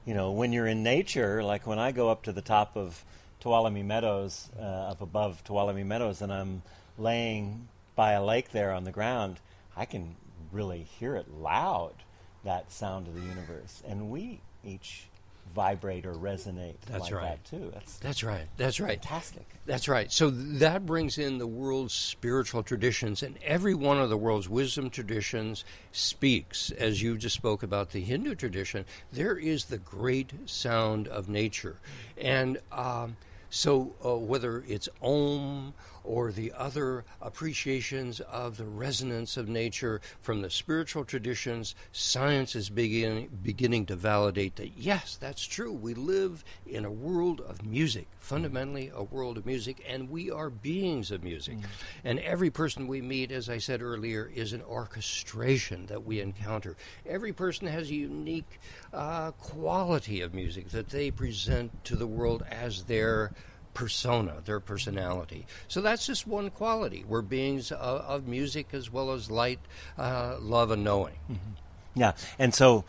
you 0.07 0.15
know 0.15 0.33
when 0.33 0.53
you're 0.53 0.67
in 0.67 0.83
nature, 0.83 1.43
like 1.43 1.67
when 1.67 1.79
I 1.79 1.93
go 1.93 2.09
up 2.09 2.23
to 2.23 2.33
the 2.33 2.41
top 2.41 2.77
of 2.77 3.05
Tuolumne 3.43 3.85
Meadows, 3.85 4.49
uh, 4.59 4.93
up 4.93 5.03
above 5.03 5.45
Tuolumne 5.45 5.85
Meadows, 5.85 6.23
and 6.23 6.33
I'm 6.33 6.63
laying 6.97 7.69
by 7.95 8.13
a 8.13 8.25
lake 8.25 8.53
there 8.53 8.73
on 8.73 8.85
the 8.85 8.93
ground, 8.93 9.39
I 9.77 9.85
can 9.85 10.17
really 10.51 10.87
hear 10.99 11.17
it 11.17 11.31
loud. 11.31 11.95
That 12.43 12.73
sound 12.73 13.07
of 13.07 13.15
the 13.15 13.21
universe, 13.21 13.83
and 13.87 14.11
we 14.11 14.41
each 14.65 15.10
vibrate 15.55 16.07
or 16.07 16.15
resonate 16.15 16.77
That's 16.87 17.05
like 17.05 17.15
right. 17.15 17.45
that 17.45 17.45
too. 17.45 17.71
That's 17.73 17.99
That's 17.99 18.25
right. 18.25 18.47
That's 18.57 18.81
right. 18.81 19.03
fantastic. 19.03 19.47
That's 19.67 19.89
right. 19.89 20.11
So 20.11 20.31
that 20.31 20.87
brings 20.87 21.19
in 21.19 21.39
the 21.39 21.47
world's 21.47 21.95
spiritual 21.95 22.63
traditions, 22.63 23.23
and 23.23 23.39
every 23.45 23.75
one 23.75 23.99
of 23.99 24.11
the 24.11 24.17
world's 24.17 24.49
wisdom 24.49 24.91
traditions 24.91 25.65
speaks, 25.93 26.71
as 26.73 27.03
you 27.03 27.17
just 27.17 27.37
spoke 27.37 27.63
about 27.63 27.91
the 27.91 28.01
Hindu 28.01 28.35
tradition. 28.35 28.85
There 29.13 29.37
is 29.37 29.67
the 29.67 29.79
great 29.79 30.33
sound 30.47 31.09
of 31.09 31.29
nature, 31.29 31.77
and 32.17 32.59
um, 32.73 33.17
so 33.51 33.95
uh, 34.05 34.17
whether 34.17 34.65
it's 34.67 34.89
Om 35.03 35.75
or 36.05 36.33
the 36.33 36.53
other 36.57 37.05
appreciations 37.21 38.21
of 38.21 38.57
the 38.57 38.65
resonance 38.65 39.37
of 39.37 39.49
nature 39.49 40.01
from 40.21 40.43
the 40.43 40.51
spiritual 40.51 41.05
traditions, 41.05 41.75
science 41.93 42.55
is 42.55 42.71
begin, 42.71 43.29
beginning 43.43 43.87
to 43.87 43.97
validate 43.97 44.57
that 44.57 44.77
yes, 44.77 45.17
that's 45.21 45.45
true. 45.45 45.73
We 45.73 45.95
live 45.95 46.45
in 46.67 46.85
a 46.85 46.91
world 46.91 47.41
of 47.41 47.65
music, 47.65 48.07
fundamentally 48.19 48.91
a 48.95 49.03
world 49.03 49.39
of 49.39 49.47
music, 49.47 49.85
and 49.89 50.11
we 50.11 50.31
are 50.31 50.51
beings 50.51 51.11
of 51.11 51.23
music. 51.23 51.59
Mm. 51.59 51.65
And 52.05 52.19
every 52.21 52.51
person 52.51 52.87
we 52.87 53.03
meet, 53.03 53.31
as 53.31 53.49
I 53.49 53.59
said 53.59 53.83
earlier, 53.83 54.31
is 54.35 54.53
an 54.53 54.63
orchestration 54.63 55.87
that 55.87 56.05
we 56.05 56.21
encounter. 56.21 56.77
Every 57.07 57.33
person 57.33 57.67
has 57.67 57.91
a 57.91 57.95
unique 57.95 58.61
uh, 58.93 59.33
quality 59.33 60.21
of 60.21 60.35
music 60.35 60.71
that 60.71 60.89
they 60.89 61.11
present 61.11 61.85
to 61.85 61.97
the 61.97 62.07
world 62.07 62.45
as 62.51 62.85
their 62.85 63.33
persona, 63.75 64.37
their 64.45 64.61
personality. 64.61 65.47
So 65.69 65.81
that's 65.81 66.07
just 66.07 66.27
one 66.27 66.51
quality. 66.51 67.05
We're 67.07 67.23
beings 67.23 67.73
of, 67.73 68.01
of 68.03 68.27
music 68.27 68.69
as 68.73 68.93
well 68.93 69.13
as 69.13 69.31
light, 69.31 69.61
uh, 69.99 70.37
love, 70.41 70.71
and 70.71 70.85
knowing. 70.85 71.15
Mm-hmm. 71.31 71.53
Yeah, 71.95 72.13
and 72.39 72.55
so 72.55 72.85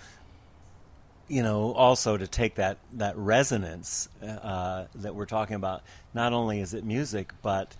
you 1.32 1.44
know, 1.44 1.72
also 1.74 2.17
to 2.17 2.28
take 2.28 2.56
that 2.56 2.78
that 2.94 3.15
resonance 3.17 4.10
uh, 4.22 4.86
that 4.96 5.15
we're 5.15 5.26
talking 5.26 5.56
about. 5.56 5.82
Not 6.13 6.34
only 6.34 6.60
is 6.60 6.74
it 6.74 6.84
music, 6.84 7.32
but 7.41 7.74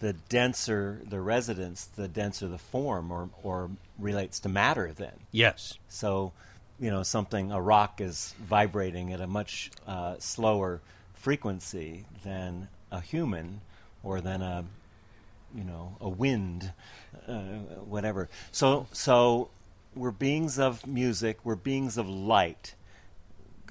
the 0.00 0.12
denser 0.12 1.00
the 1.08 1.18
resonance, 1.18 1.86
the 1.86 2.06
denser 2.06 2.48
the 2.48 2.58
form, 2.58 3.10
or 3.10 3.30
or 3.42 3.70
relates 3.98 4.40
to 4.40 4.50
matter. 4.50 4.92
Then 4.94 5.14
yes. 5.32 5.78
So, 5.88 6.32
you 6.78 6.90
know, 6.90 7.02
something 7.02 7.50
a 7.50 7.60
rock 7.60 8.02
is 8.02 8.34
vibrating 8.38 9.14
at 9.14 9.22
a 9.22 9.26
much 9.26 9.70
uh, 9.86 10.16
slower 10.18 10.82
frequency 11.18 12.04
than 12.24 12.68
a 12.90 13.00
human 13.00 13.60
or 14.02 14.20
than 14.20 14.40
a 14.42 14.64
you 15.54 15.64
know 15.64 15.96
a 16.00 16.08
wind 16.08 16.72
uh, 17.26 17.40
whatever. 17.84 18.28
So 18.52 18.86
so 18.92 19.50
we're 19.94 20.10
beings 20.10 20.58
of 20.58 20.86
music 20.86 21.38
we're 21.44 21.56
beings 21.56 21.98
of 21.98 22.08
light 22.08 22.74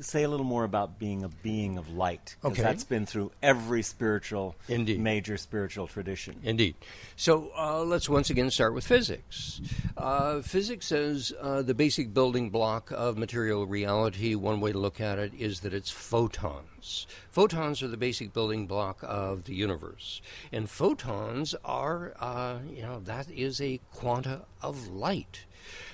say 0.02 0.24
a 0.24 0.30
little 0.30 0.46
more 0.46 0.64
about 0.64 1.00
being 1.00 1.24
a 1.24 1.30
being 1.30 1.78
of 1.78 1.94
light 1.94 2.36
okay 2.44 2.62
that's 2.62 2.84
been 2.84 3.06
through 3.06 3.32
every 3.42 3.82
spiritual 3.82 4.56
Indeed. 4.68 5.00
major 5.00 5.38
spiritual 5.38 5.88
tradition 5.88 6.36
Indeed. 6.44 6.76
So 7.16 7.52
uh, 7.58 7.84
let's 7.84 8.08
once 8.08 8.30
again 8.30 8.52
start 8.52 8.74
with 8.74 8.86
physics. 8.86 9.60
Uh, 9.98 10.42
physics 10.42 10.88
says 10.88 11.34
uh, 11.42 11.62
the 11.62 11.74
basic 11.74 12.14
building 12.14 12.50
block 12.50 12.92
of 12.92 13.18
material 13.18 13.66
reality, 13.66 14.36
one 14.36 14.60
way 14.60 14.72
to 14.72 14.78
look 14.78 15.02
at 15.02 15.20
it, 15.20 15.34
is 15.38 15.62
that 15.62 15.74
it's 15.74 15.90
photons. 15.90 17.08
Photons 17.32 17.82
are 17.84 17.88
the 17.88 17.98
basic 17.98 18.34
building 18.34 18.68
block 18.68 19.00
of 19.04 19.46
the 19.46 19.56
universe. 19.56 20.22
And 20.52 20.70
photons 20.70 21.56
are, 21.66 22.14
uh, 22.20 22.60
you 22.70 22.82
know, 22.82 23.00
that 23.02 23.30
is 23.30 23.60
a 23.60 23.80
quanta 23.94 24.42
of 24.62 24.88
light. 24.88 25.46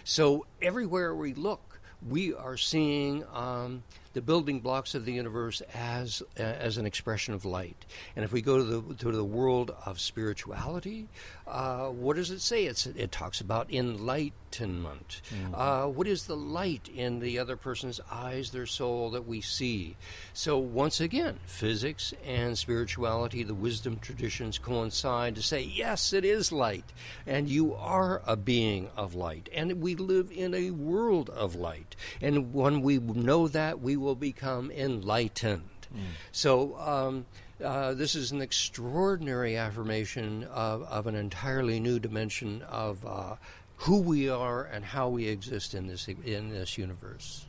So 0.03 0.45
everywhere 0.61 1.15
we 1.15 1.33
look, 1.33 1.72
we 2.09 2.33
are 2.33 2.57
seeing 2.57 3.23
um, 3.33 3.83
the 4.13 4.21
building 4.21 4.59
blocks 4.59 4.95
of 4.95 5.05
the 5.05 5.13
universe 5.13 5.61
as 5.73 6.21
uh, 6.39 6.43
as 6.43 6.77
an 6.77 6.85
expression 6.85 7.33
of 7.33 7.45
light. 7.45 7.85
And 8.15 8.23
if 8.23 8.31
we 8.31 8.41
go 8.41 8.57
to 8.57 8.63
the 8.63 8.95
to 8.95 9.11
the 9.11 9.23
world 9.23 9.75
of 9.85 9.99
spirituality, 9.99 11.07
uh, 11.47 11.87
what 11.87 12.15
does 12.15 12.31
it 12.31 12.39
say? 12.41 12.65
It's, 12.65 12.85
it 12.85 13.11
talks 13.11 13.41
about 13.41 13.73
enlightenment. 13.73 15.21
Mm-hmm. 15.33 15.55
Uh, 15.55 15.87
what 15.87 16.07
is 16.07 16.25
the 16.25 16.37
light 16.37 16.89
in 16.95 17.19
the 17.19 17.39
other 17.39 17.57
person's 17.57 17.99
eyes, 18.09 18.51
their 18.51 18.65
soul 18.65 19.11
that 19.11 19.27
we 19.27 19.41
see? 19.41 19.97
So 20.33 20.57
once 20.57 21.01
again, 21.01 21.39
physics 21.45 22.13
and 22.25 22.57
spirituality, 22.57 23.43
the 23.43 23.53
wisdom 23.53 23.99
traditions 23.99 24.57
coincide 24.57 25.35
to 25.35 25.41
say 25.41 25.61
yes, 25.61 26.13
it 26.13 26.23
is 26.23 26.51
light, 26.51 26.85
and 27.25 27.49
you 27.49 27.73
are 27.73 28.21
a 28.25 28.37
being 28.37 28.89
of 28.95 29.15
light, 29.15 29.49
and 29.53 29.81
we 29.81 29.95
live 29.95 30.31
in 30.31 30.53
a 30.53 30.71
world 30.71 31.29
of 31.29 31.55
light. 31.55 31.95
And 32.21 32.53
when 32.53 32.81
we 32.81 32.99
know 32.99 33.47
that, 33.49 33.81
we 33.81 33.97
will 34.03 34.15
become 34.15 34.71
enlightened. 34.71 35.63
Mm. 35.93 36.01
So, 36.31 36.77
um, 36.79 37.25
uh, 37.63 37.93
this 37.93 38.15
is 38.15 38.31
an 38.31 38.41
extraordinary 38.41 39.57
affirmation 39.57 40.43
of, 40.45 40.83
of, 40.83 41.07
an 41.07 41.15
entirely 41.15 41.79
new 41.79 41.99
dimension 41.99 42.61
of 42.63 43.05
uh, 43.05 43.35
who 43.77 44.01
we 44.01 44.29
are 44.29 44.65
and 44.65 44.83
how 44.83 45.09
we 45.09 45.27
exist 45.27 45.73
in 45.73 45.87
this 45.87 46.07
in 46.07 46.49
this 46.49 46.77
universe. 46.77 47.45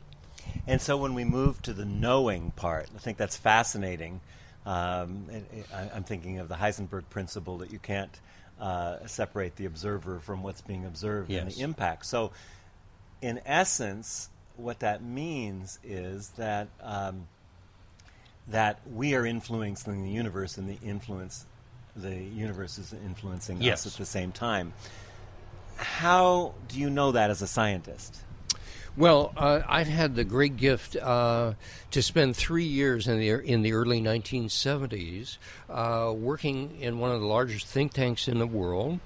And 0.67 0.79
so, 0.79 0.95
when 0.97 1.15
we 1.15 1.23
move 1.23 1.61
to 1.63 1.73
the 1.73 1.85
knowing 1.85 2.51
part, 2.51 2.87
I 2.95 2.99
think 2.99 3.17
that's 3.17 3.35
fascinating. 3.35 4.21
Um, 4.65 5.25
it, 5.29 5.45
it, 5.53 5.65
I, 5.73 5.95
am 5.95 6.03
thinking 6.03 6.39
of 6.39 6.47
the 6.47 6.55
Heisenberg 6.55 7.03
principle 7.09 7.59
that 7.59 7.71
you 7.71 7.79
can't 7.79 8.19
uh, 8.59 9.05
separate 9.05 9.55
the 9.57 9.65
observer 9.65 10.19
from 10.19 10.41
what's 10.43 10.61
being 10.61 10.85
observed 10.85 11.29
yes. 11.29 11.41
and 11.41 11.51
the 11.51 11.61
impact. 11.61 12.05
So, 12.05 12.31
in 13.21 13.41
essence, 13.45 14.29
what 14.57 14.79
that 14.79 15.03
means 15.03 15.79
is 15.83 16.29
that 16.37 16.67
um, 16.81 17.27
that 18.47 18.79
we 18.93 19.15
are 19.15 19.25
influencing 19.25 20.03
the 20.03 20.11
universe, 20.11 20.57
and 20.57 20.69
the 20.69 20.77
influence 20.85 21.45
the 21.95 22.15
universe 22.15 22.77
is 22.77 22.93
influencing 23.05 23.61
yes. 23.61 23.85
us 23.85 23.93
at 23.93 23.99
the 23.99 24.05
same 24.05 24.31
time. 24.31 24.73
How 25.77 26.53
do 26.67 26.79
you 26.79 26.89
know 26.89 27.13
that 27.13 27.29
as 27.29 27.41
a 27.41 27.47
scientist? 27.47 28.21
Well, 28.97 29.33
uh, 29.35 29.61
I've 29.67 29.87
had 29.87 30.15
the 30.15 30.23
great 30.23 30.55
gift 30.55 30.95
uh, 30.95 31.53
to 31.91 32.01
spend 32.01 32.35
three 32.35 32.63
years 32.63 33.09
in 33.09 33.19
the 33.19 33.29
in 33.29 33.61
the 33.61 33.73
early 33.73 34.01
1970s 34.01 35.37
uh, 35.69 36.13
working 36.15 36.79
in 36.79 36.99
one 36.99 37.11
of 37.11 37.19
the 37.19 37.27
largest 37.27 37.67
think 37.67 37.91
tanks 37.91 38.29
in 38.29 38.39
the 38.39 38.47
world, 38.47 38.99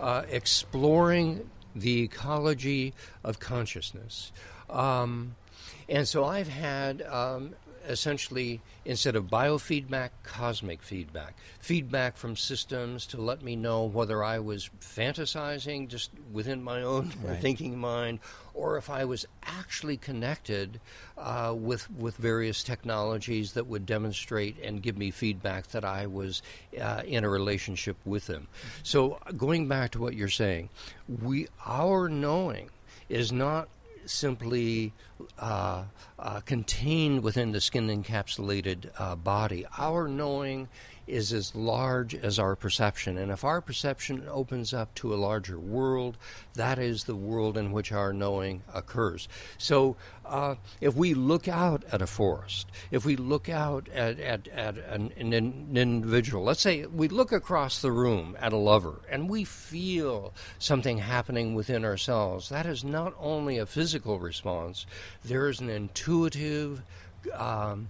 uh, 0.00 0.22
exploring 0.30 1.50
the 1.76 2.02
ecology 2.02 2.94
of 3.22 3.38
consciousness. 3.38 4.32
Um, 4.70 5.36
and 5.88 6.08
so 6.08 6.24
I've 6.24 6.48
had 6.48 7.02
um, 7.02 7.54
essentially 7.88 8.60
instead 8.84 9.16
of 9.16 9.24
biofeedback, 9.24 10.10
cosmic 10.22 10.82
feedback. 10.82 11.34
Feedback 11.60 12.16
from 12.16 12.36
systems 12.36 13.06
to 13.06 13.20
let 13.20 13.42
me 13.42 13.56
know 13.56 13.84
whether 13.84 14.22
I 14.22 14.38
was 14.38 14.70
fantasizing 14.80 15.88
just 15.88 16.10
within 16.32 16.62
my 16.62 16.82
own 16.82 17.12
right. 17.22 17.40
thinking 17.40 17.78
mind 17.78 18.20
or 18.52 18.76
if 18.76 18.88
I 18.88 19.04
was 19.04 19.26
actually 19.42 19.96
connected 19.96 20.80
uh, 21.18 21.54
with, 21.56 21.90
with 21.90 22.16
various 22.16 22.62
technologies 22.62 23.52
that 23.54 23.66
would 23.66 23.84
demonstrate 23.84 24.56
and 24.62 24.82
give 24.82 24.96
me 24.96 25.10
feedback 25.10 25.68
that 25.68 25.84
I 25.84 26.06
was 26.06 26.42
uh, 26.80 27.02
in 27.04 27.24
a 27.24 27.28
relationship 27.28 27.96
with 28.04 28.26
them. 28.26 28.46
So, 28.84 29.18
going 29.36 29.66
back 29.66 29.90
to 29.92 30.00
what 30.00 30.14
you're 30.14 30.28
saying, 30.28 30.68
we, 31.22 31.48
our 31.66 32.08
knowing 32.08 32.70
is 33.08 33.32
not 33.32 33.68
simply 34.06 34.92
uh, 35.38 35.84
uh, 36.18 36.40
contained 36.40 37.22
within 37.22 37.52
the 37.52 37.60
skin 37.60 37.88
encapsulated 37.88 38.90
uh, 38.98 39.16
body. 39.16 39.66
Our 39.78 40.08
knowing 40.08 40.68
is 41.06 41.32
as 41.32 41.54
large 41.54 42.14
as 42.14 42.38
our 42.38 42.56
perception. 42.56 43.18
And 43.18 43.30
if 43.30 43.44
our 43.44 43.60
perception 43.60 44.24
opens 44.28 44.72
up 44.72 44.94
to 44.96 45.14
a 45.14 45.16
larger 45.16 45.58
world, 45.58 46.16
that 46.54 46.78
is 46.78 47.04
the 47.04 47.16
world 47.16 47.56
in 47.56 47.72
which 47.72 47.92
our 47.92 48.12
knowing 48.12 48.62
occurs. 48.72 49.28
So 49.58 49.96
uh, 50.24 50.54
if 50.80 50.94
we 50.94 51.14
look 51.14 51.48
out 51.48 51.84
at 51.92 52.00
a 52.00 52.06
forest, 52.06 52.68
if 52.90 53.04
we 53.04 53.16
look 53.16 53.48
out 53.48 53.88
at, 53.88 54.18
at, 54.18 54.48
at 54.48 54.78
an, 54.78 55.12
an, 55.16 55.32
individual, 55.76 56.44
let's 56.44 56.62
say 56.62 56.86
we 56.86 57.08
look 57.08 57.32
across 57.32 57.82
the 57.82 57.92
room 57.92 58.36
at 58.40 58.52
a 58.52 58.56
lover 58.56 59.00
and 59.10 59.28
we 59.28 59.44
feel 59.44 60.32
something 60.58 60.98
happening 60.98 61.54
within 61.54 61.84
ourselves, 61.84 62.48
that 62.48 62.66
is 62.66 62.84
not 62.84 63.14
only 63.18 63.58
a 63.58 63.66
physical 63.66 64.18
response, 64.18 64.86
there 65.24 65.48
is 65.48 65.60
an 65.60 65.68
intuitive. 65.68 66.82
Um, 67.32 67.88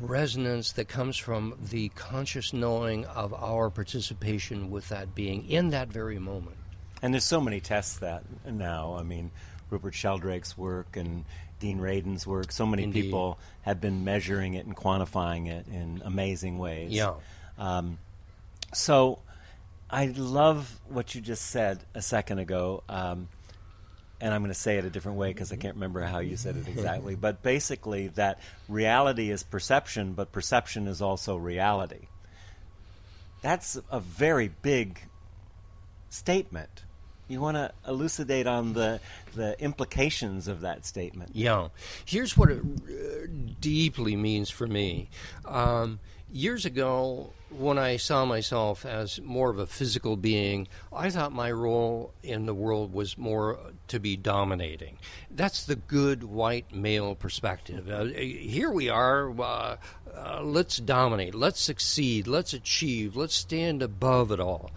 resonance 0.00 0.72
that 0.72 0.88
comes 0.88 1.16
from 1.16 1.58
the 1.70 1.88
conscious 1.90 2.52
knowing 2.52 3.04
of 3.06 3.34
our 3.34 3.70
participation 3.70 4.70
with 4.70 4.88
that 4.88 5.14
being 5.14 5.48
in 5.48 5.70
that 5.70 5.88
very 5.88 6.18
moment. 6.18 6.56
And 7.02 7.14
there's 7.14 7.24
so 7.24 7.40
many 7.40 7.60
tests 7.60 7.98
that 7.98 8.22
now. 8.46 8.96
I 8.98 9.02
mean, 9.02 9.30
Rupert 9.70 9.94
Sheldrake's 9.94 10.56
work 10.56 10.96
and 10.96 11.24
Dean 11.58 11.78
Radin's 11.78 12.26
work. 12.26 12.52
So 12.52 12.66
many 12.66 12.84
Indeed. 12.84 13.04
people 13.04 13.38
have 13.62 13.80
been 13.80 14.04
measuring 14.04 14.54
it 14.54 14.66
and 14.66 14.76
quantifying 14.76 15.48
it 15.48 15.66
in 15.68 16.02
amazing 16.04 16.58
ways. 16.58 16.90
Yeah. 16.90 17.14
Um, 17.58 17.98
so 18.72 19.20
I 19.90 20.06
love 20.06 20.80
what 20.88 21.14
you 21.14 21.20
just 21.20 21.46
said 21.46 21.80
a 21.94 22.02
second 22.02 22.38
ago. 22.38 22.82
Um, 22.88 23.28
and 24.20 24.34
I'm 24.34 24.42
going 24.42 24.52
to 24.52 24.58
say 24.58 24.76
it 24.76 24.84
a 24.84 24.90
different 24.90 25.18
way 25.18 25.28
because 25.32 25.52
I 25.52 25.56
can't 25.56 25.74
remember 25.74 26.02
how 26.02 26.18
you 26.18 26.36
said 26.36 26.56
it 26.56 26.68
exactly. 26.68 27.14
but 27.14 27.42
basically, 27.42 28.08
that 28.08 28.40
reality 28.68 29.30
is 29.30 29.42
perception, 29.42 30.12
but 30.12 30.32
perception 30.32 30.86
is 30.86 31.00
also 31.00 31.36
reality. 31.36 32.08
That's 33.42 33.78
a 33.90 34.00
very 34.00 34.48
big 34.48 35.00
statement. 36.10 36.82
You 37.28 37.40
want 37.40 37.56
to 37.56 37.72
elucidate 37.86 38.48
on 38.48 38.72
the 38.72 39.00
the 39.34 39.58
implications 39.60 40.48
of 40.48 40.62
that 40.62 40.84
statement? 40.84 41.30
Yeah. 41.32 41.68
Here's 42.04 42.36
what 42.36 42.50
it 42.50 42.58
uh, 42.60 43.26
deeply 43.60 44.16
means 44.16 44.50
for 44.50 44.66
me. 44.66 45.08
Um, 45.44 46.00
years 46.32 46.66
ago, 46.66 47.32
when 47.50 47.78
I 47.78 47.96
saw 47.96 48.24
myself 48.24 48.84
as 48.84 49.20
more 49.20 49.50
of 49.50 49.58
a 49.58 49.66
physical 49.66 50.16
being, 50.16 50.68
I 50.92 51.10
thought 51.10 51.32
my 51.32 51.50
role 51.50 52.12
in 52.22 52.46
the 52.46 52.54
world 52.54 52.92
was 52.92 53.16
more 53.16 53.58
to 53.90 54.00
be 54.00 54.16
dominating. 54.16 54.98
That's 55.30 55.64
the 55.64 55.76
good 55.76 56.24
white 56.24 56.74
male 56.74 57.14
perspective. 57.14 57.90
Uh, 57.90 58.04
here 58.04 58.70
we 58.70 58.88
are, 58.88 59.30
uh, 59.40 59.76
uh, 60.14 60.42
let's 60.42 60.78
dominate, 60.78 61.34
let's 61.34 61.60
succeed, 61.60 62.26
let's 62.26 62.52
achieve, 62.52 63.16
let's 63.16 63.34
stand 63.34 63.82
above 63.82 64.30
it 64.32 64.40
all. 64.40 64.70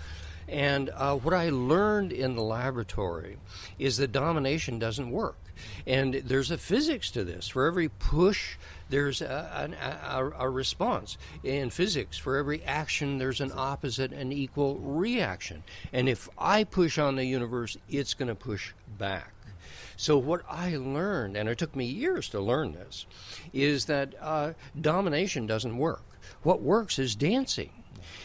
And 0.47 0.89
uh, 0.93 1.15
what 1.15 1.33
I 1.33 1.49
learned 1.49 2.11
in 2.11 2.35
the 2.35 2.43
laboratory 2.43 3.37
is 3.79 3.97
that 3.97 4.11
domination 4.11 4.77
doesn't 4.77 5.09
work. 5.09 5.37
And 5.85 6.15
there's 6.15 6.51
a 6.51 6.57
physics 6.57 7.11
to 7.11 7.23
this. 7.23 7.47
For 7.47 7.65
every 7.65 7.89
push, 7.89 8.55
there's 8.89 9.21
a, 9.21 9.71
a, 9.79 10.45
a, 10.45 10.49
response. 10.49 11.17
In 11.43 11.69
physics, 11.69 12.17
for 12.17 12.37
every 12.37 12.63
action, 12.63 13.17
there's 13.17 13.41
an 13.41 13.51
opposite 13.55 14.11
and 14.11 14.33
equal 14.33 14.77
reaction. 14.77 15.63
And 15.91 16.09
if 16.09 16.29
I 16.37 16.63
push 16.63 16.97
on 16.97 17.15
the 17.15 17.25
universe, 17.25 17.77
it's 17.89 18.13
going 18.13 18.27
to 18.27 18.35
push 18.35 18.73
back. 19.03 19.33
So, 19.97 20.17
what 20.17 20.43
I 20.49 20.77
learned, 20.77 21.35
and 21.35 21.49
it 21.49 21.57
took 21.57 21.75
me 21.75 21.83
years 21.83 22.29
to 22.29 22.39
learn 22.39 22.71
this, 22.71 23.05
is 23.51 23.83
that 23.87 24.15
uh, 24.21 24.53
domination 24.79 25.45
doesn't 25.45 25.77
work. 25.77 26.05
What 26.43 26.61
works 26.61 26.97
is 26.99 27.13
dancing. 27.13 27.82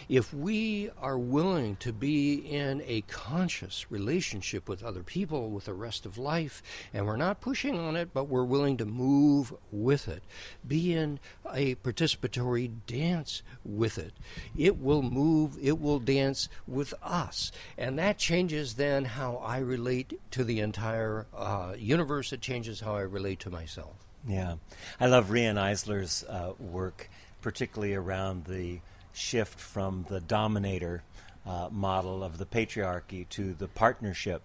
If 0.08 0.32
we 0.32 0.90
are 1.02 1.18
willing 1.18 1.76
to 1.76 1.92
be 1.92 2.34
in 2.34 2.82
a 2.86 3.02
conscious 3.02 3.90
relationship 3.90 4.66
with 4.66 4.82
other 4.82 5.02
people, 5.02 5.50
with 5.50 5.66
the 5.66 5.74
rest 5.74 6.06
of 6.06 6.16
life, 6.16 6.62
and 6.94 7.06
we're 7.06 7.16
not 7.16 7.42
pushing 7.42 7.78
on 7.78 7.94
it, 7.94 8.14
but 8.14 8.24
we're 8.24 8.44
willing 8.44 8.78
to 8.78 8.86
move 8.86 9.52
with 9.70 10.08
it, 10.08 10.22
be 10.66 10.94
in 10.94 11.20
a 11.52 11.74
participatory 11.76 12.70
dance 12.86 13.42
with 13.64 13.98
it, 13.98 14.14
it 14.56 14.80
will 14.80 15.02
move, 15.02 15.58
it 15.60 15.78
will 15.78 15.98
dance 15.98 16.48
with 16.66 16.94
us. 17.02 17.52
And 17.76 17.98
that 17.98 18.16
changes 18.16 18.74
then 18.74 19.04
how 19.04 19.36
I 19.36 19.58
relate 19.58 20.18
to 20.30 20.42
the 20.42 20.60
entire 20.60 21.26
uh, 21.36 21.74
universe, 21.78 22.32
it 22.32 22.40
changes 22.40 22.80
how 22.80 22.94
I 22.94 23.02
relate 23.02 23.40
to 23.40 23.50
myself. 23.50 23.96
Yeah. 24.26 24.54
I 24.98 25.06
love 25.06 25.30
Riane 25.30 25.58
Eisler's 25.58 26.24
uh, 26.24 26.52
work, 26.58 27.10
particularly 27.42 27.94
around 27.94 28.46
the 28.46 28.80
shift 29.18 29.58
from 29.58 30.06
the 30.08 30.20
dominator 30.20 31.02
uh, 31.46 31.68
model 31.70 32.22
of 32.22 32.38
the 32.38 32.46
patriarchy 32.46 33.28
to 33.30 33.54
the 33.54 33.68
partnership 33.68 34.42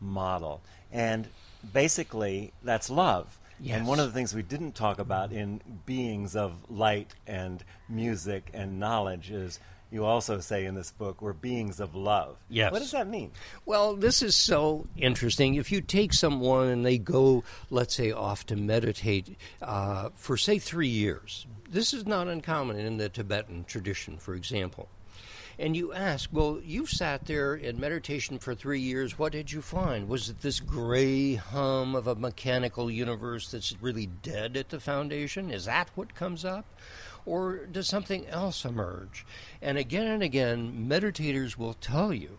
model. 0.00 0.60
And 0.92 1.28
basically, 1.72 2.52
that's 2.62 2.90
love. 2.90 3.38
Yes. 3.60 3.78
And 3.78 3.86
one 3.86 4.00
of 4.00 4.06
the 4.06 4.12
things 4.12 4.34
we 4.34 4.42
didn't 4.42 4.74
talk 4.74 4.98
about 4.98 5.32
in 5.32 5.60
beings 5.86 6.36
of 6.36 6.52
light 6.70 7.14
and 7.26 7.64
music 7.88 8.50
and 8.52 8.78
knowledge 8.78 9.30
is 9.30 9.58
you 9.90 10.04
also 10.04 10.40
say 10.40 10.64
in 10.64 10.74
this 10.74 10.90
book, 10.90 11.22
we're 11.22 11.32
beings 11.32 11.80
of 11.80 11.94
love. 11.94 12.36
Yes. 12.48 12.72
What 12.72 12.80
does 12.80 12.90
that 12.90 13.08
mean? 13.08 13.30
Well, 13.64 13.94
this 13.94 14.20
is 14.20 14.34
so 14.34 14.86
interesting. 14.96 15.54
If 15.54 15.70
you 15.70 15.80
take 15.80 16.12
someone 16.12 16.68
and 16.68 16.84
they 16.84 16.98
go, 16.98 17.44
let's 17.70 17.94
say, 17.94 18.10
off 18.10 18.44
to 18.46 18.56
meditate 18.56 19.38
uh, 19.62 20.10
for, 20.14 20.36
say, 20.36 20.58
three 20.58 20.88
years, 20.88 21.46
this 21.70 21.92
is 21.92 22.06
not 22.06 22.28
uncommon 22.28 22.78
in 22.78 22.96
the 22.96 23.08
Tibetan 23.08 23.64
tradition, 23.64 24.18
for 24.18 24.34
example. 24.34 24.88
And 25.58 25.74
you 25.74 25.94
ask, 25.94 26.28
well, 26.32 26.60
you've 26.62 26.90
sat 26.90 27.24
there 27.24 27.54
in 27.54 27.80
meditation 27.80 28.38
for 28.38 28.54
three 28.54 28.80
years. 28.80 29.18
What 29.18 29.32
did 29.32 29.50
you 29.50 29.62
find? 29.62 30.06
Was 30.06 30.28
it 30.28 30.42
this 30.42 30.60
gray 30.60 31.34
hum 31.34 31.94
of 31.94 32.06
a 32.06 32.14
mechanical 32.14 32.90
universe 32.90 33.50
that's 33.50 33.74
really 33.80 34.06
dead 34.06 34.56
at 34.56 34.68
the 34.68 34.80
foundation? 34.80 35.50
Is 35.50 35.64
that 35.64 35.88
what 35.94 36.14
comes 36.14 36.44
up? 36.44 36.66
Or 37.24 37.64
does 37.66 37.88
something 37.88 38.26
else 38.28 38.66
emerge? 38.66 39.24
And 39.62 39.78
again 39.78 40.06
and 40.06 40.22
again, 40.22 40.86
meditators 40.88 41.56
will 41.56 41.74
tell 41.74 42.12
you 42.12 42.36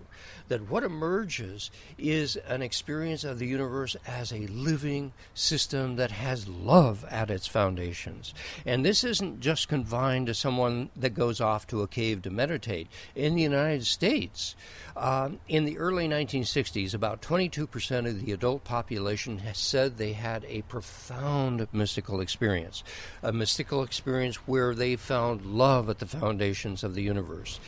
that 0.47 0.69
what 0.69 0.83
emerges 0.83 1.71
is 1.97 2.35
an 2.47 2.61
experience 2.61 3.23
of 3.23 3.39
the 3.39 3.47
universe 3.47 3.95
as 4.05 4.31
a 4.31 4.47
living 4.47 5.13
system 5.33 5.95
that 5.97 6.11
has 6.11 6.47
love 6.47 7.05
at 7.09 7.29
its 7.29 7.47
foundations. 7.47 8.33
And 8.65 8.85
this 8.85 9.03
isn't 9.03 9.39
just 9.39 9.67
confined 9.67 10.27
to 10.27 10.33
someone 10.33 10.89
that 10.95 11.13
goes 11.13 11.41
off 11.41 11.67
to 11.67 11.81
a 11.81 11.87
cave 11.87 12.21
to 12.23 12.29
meditate. 12.29 12.87
In 13.15 13.35
the 13.35 13.41
United 13.41 13.85
States, 13.85 14.55
um, 14.95 15.39
in 15.47 15.65
the 15.65 15.77
early 15.77 16.07
1960s, 16.07 16.93
about 16.93 17.21
22% 17.21 18.07
of 18.07 18.25
the 18.25 18.31
adult 18.31 18.63
population 18.63 19.41
said 19.53 19.97
they 19.97 20.13
had 20.13 20.45
a 20.47 20.61
profound 20.63 21.67
mystical 21.71 22.21
experience, 22.21 22.83
a 23.21 23.31
mystical 23.31 23.83
experience 23.83 24.35
where 24.47 24.73
they 24.73 24.95
found 24.95 25.45
love 25.45 25.89
at 25.89 25.99
the 25.99 26.05
foundations 26.05 26.83
of 26.83 26.95
the 26.95 27.03
universe. 27.03 27.59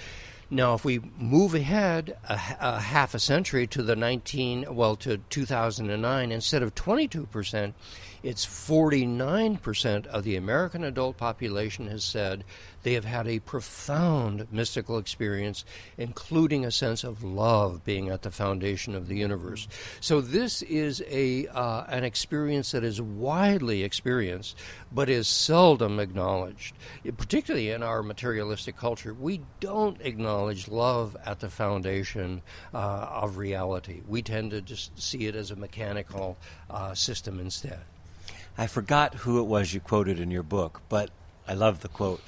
Now, 0.52 0.74
if 0.74 0.84
we 0.84 1.00
move 1.18 1.54
ahead 1.54 2.18
a, 2.28 2.34
a, 2.60 2.80
half 2.80 3.14
a 3.14 3.20
century 3.20 3.68
to 3.68 3.84
the 3.84 3.96
19, 3.96 4.74
well, 4.74 4.96
to 4.98 5.18
2009, 5.30 6.32
instead 6.32 6.64
of 6.64 6.74
22 6.74 7.28
percent, 7.28 7.76
it's 8.24 8.46
49% 8.46 10.06
of 10.08 10.24
the 10.24 10.36
American 10.36 10.84
adult 10.84 11.18
population 11.18 11.88
has 11.88 12.04
said 12.04 12.44
they 12.84 12.94
have 12.94 13.06
had 13.06 13.28
a 13.28 13.40
profound 13.40 14.48
mystical 14.52 14.98
experience, 14.98 15.66
including 15.98 16.66
a 16.66 16.72
sense 16.72 17.04
of 17.04 17.24
love 17.24 17.84
being 17.84 18.10
at 18.10 18.22
the 18.22 18.32
foundation 18.32 18.96
of 18.96 19.08
the 19.08 19.18
universe. 19.18 19.68
So 20.00 20.22
this 20.22 20.62
is 20.64 21.04
a 21.10 21.48
uh, 21.48 21.86
an 21.90 22.04
experience 22.04 22.72
that 22.72 22.84
is 22.84 23.02
widely 23.02 23.84
experienced, 23.84 24.58
but 24.92 25.10
is 25.10 25.28
seldom 25.28 26.00
acknowledged. 26.00 26.76
Particularly 27.18 27.72
in 27.72 27.84
our 27.84 28.02
materialistic 28.02 28.78
culture, 28.78 29.14
we 29.14 29.42
don't 29.60 30.00
acknowledge 30.02 30.68
love 30.68 31.18
at 31.26 31.40
the 31.40 31.50
foundation 31.50 32.42
uh, 32.74 32.78
of 32.78 33.38
reality. 33.38 34.02
We 34.08 34.22
tend 34.22 34.52
to 34.52 34.62
just 34.62 35.02
see 35.02 35.28
it 35.28 35.36
as 35.36 35.52
a 35.52 35.56
mechanical 35.56 36.38
uh, 36.70 36.94
system 36.94 37.40
instead. 37.40 37.80
I 38.60 38.68
forgot 38.68 39.16
who 39.16 39.40
it 39.40 39.44
was 39.44 39.74
you 39.74 39.80
quoted 39.80 40.20
in 40.20 40.32
your 40.32 40.44
book, 40.44 40.82
but 40.90 41.12
I 41.48 41.54
love 41.54 41.80
the 41.80 41.88
quote 41.88 42.22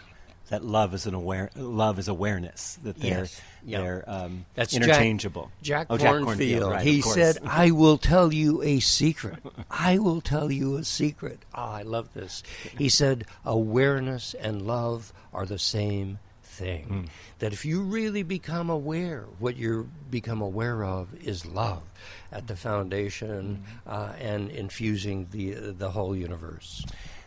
that 0.48 0.64
love 0.64 0.94
is 0.94 1.06
an 1.06 1.14
aware 1.14 1.50
love 1.56 2.00
is 2.00 2.08
awareness 2.08 2.80
that 2.84 2.98
they're 2.98 3.20
yes. 3.20 3.42
yep. 3.66 3.82
they're 3.82 4.04
um, 4.08 4.46
That's 4.56 4.74
interchangeable. 4.74 5.52
Jack, 5.62 5.88
Jack 5.88 5.88
oh, 5.90 5.98
Kornfield. 5.98 6.38
Kornfield 6.38 6.72
right, 6.72 6.86
he 6.86 7.02
said, 7.02 7.40
"I 7.44 7.72
will 7.72 7.98
tell 7.98 8.32
you 8.32 8.62
a 8.62 8.80
secret. 8.80 9.40
I 9.70 9.98
will 9.98 10.22
tell 10.22 10.50
you 10.50 10.78
a 10.78 10.86
secret." 10.86 11.40
Oh, 11.54 11.64
I 11.64 11.82
love 11.82 12.14
this. 12.14 12.44
He 12.78 12.88
said, 12.88 13.26
"Awareness 13.44 14.34
and 14.34 14.62
love 14.62 15.12
are 15.34 15.46
the 15.46 15.60
same 15.60 16.20
thing. 16.44 16.88
Mm. 16.88 17.10
That 17.40 17.54
if 17.54 17.66
you 17.66 17.82
really 17.82 18.24
become 18.24 18.70
aware, 18.70 19.26
what 19.40 19.58
you 19.58 19.90
become 20.10 20.42
aware 20.42 20.84
of 20.84 21.14
is 21.26 21.46
love 21.46 21.84
at 22.32 22.48
the 22.48 22.56
foundation 22.56 23.64
uh, 23.86 24.14
and 24.20 24.50
infusing 24.52 25.28
the 25.32 25.54
the 25.72 25.92
whole 25.92 26.16
universe. 26.16 26.86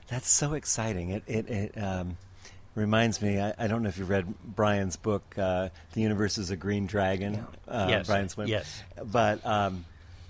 That's 0.09 0.29
so 0.29 0.55
exciting. 0.55 1.11
It 1.11 1.23
it, 1.27 1.49
it 1.49 1.83
um, 1.83 2.17
reminds 2.75 3.21
me. 3.23 3.41
I, 3.41 3.55
I, 3.59 3.67
don't 3.67 3.83
know 3.83 3.89
if 3.89 3.99
you 3.99 4.05
read 4.05 4.27
Brian's 4.45 4.97
book, 4.97 5.35
uh, 5.39 5.69
"The 5.93 6.01
Universe 6.01 6.39
Is 6.39 6.51
a 6.51 6.57
Green 6.57 6.87
Dragon." 6.87 7.47
Uh, 7.67 7.87
yes, 7.89 8.07
Brian 8.07 8.29
Swimme. 8.29 8.49
Yes, 8.49 8.83
but. 9.03 9.45
Um, 9.47 9.85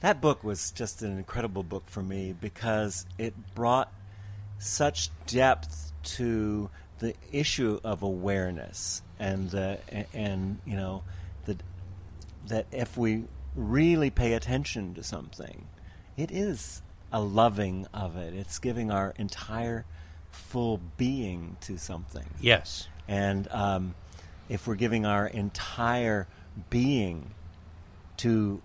that 0.05 0.21
book 0.21 0.45
was 0.45 0.71
just 0.73 1.01
an 1.01 1.17
incredible 1.17 1.63
book 1.63 1.85
for 1.87 2.03
me 2.03 2.35
because 2.39 3.07
it 3.17 3.33
brought 3.55 3.91
such 4.59 5.09
depth 5.27 5.93
to 6.03 6.69
the 6.99 7.15
issue 7.33 7.81
of 7.83 8.03
awareness 8.03 9.01
and 9.19 9.55
and 10.13 10.59
you 10.67 10.77
know 10.77 11.03
that 11.47 11.63
that 12.49 12.67
if 12.71 12.99
we 12.99 13.25
really 13.55 14.11
pay 14.11 14.33
attention 14.35 14.95
to 14.95 15.03
something, 15.03 15.69
it 16.17 16.31
is 16.31 16.83
a 17.13 17.21
loving 17.21 17.87
of 17.95 18.17
it. 18.17 18.35
It's 18.35 18.59
giving 18.59 18.91
our 18.91 19.15
entire 19.17 19.85
full 20.31 20.81
being 20.97 21.57
to 21.63 21.79
something. 21.79 22.29
Yes. 22.41 22.89
And 23.07 23.49
um, 23.53 23.95
if 24.49 24.67
we're 24.67 24.75
giving 24.75 25.07
our 25.07 25.27
entire 25.27 26.27
being 26.71 27.31
to 28.19 28.61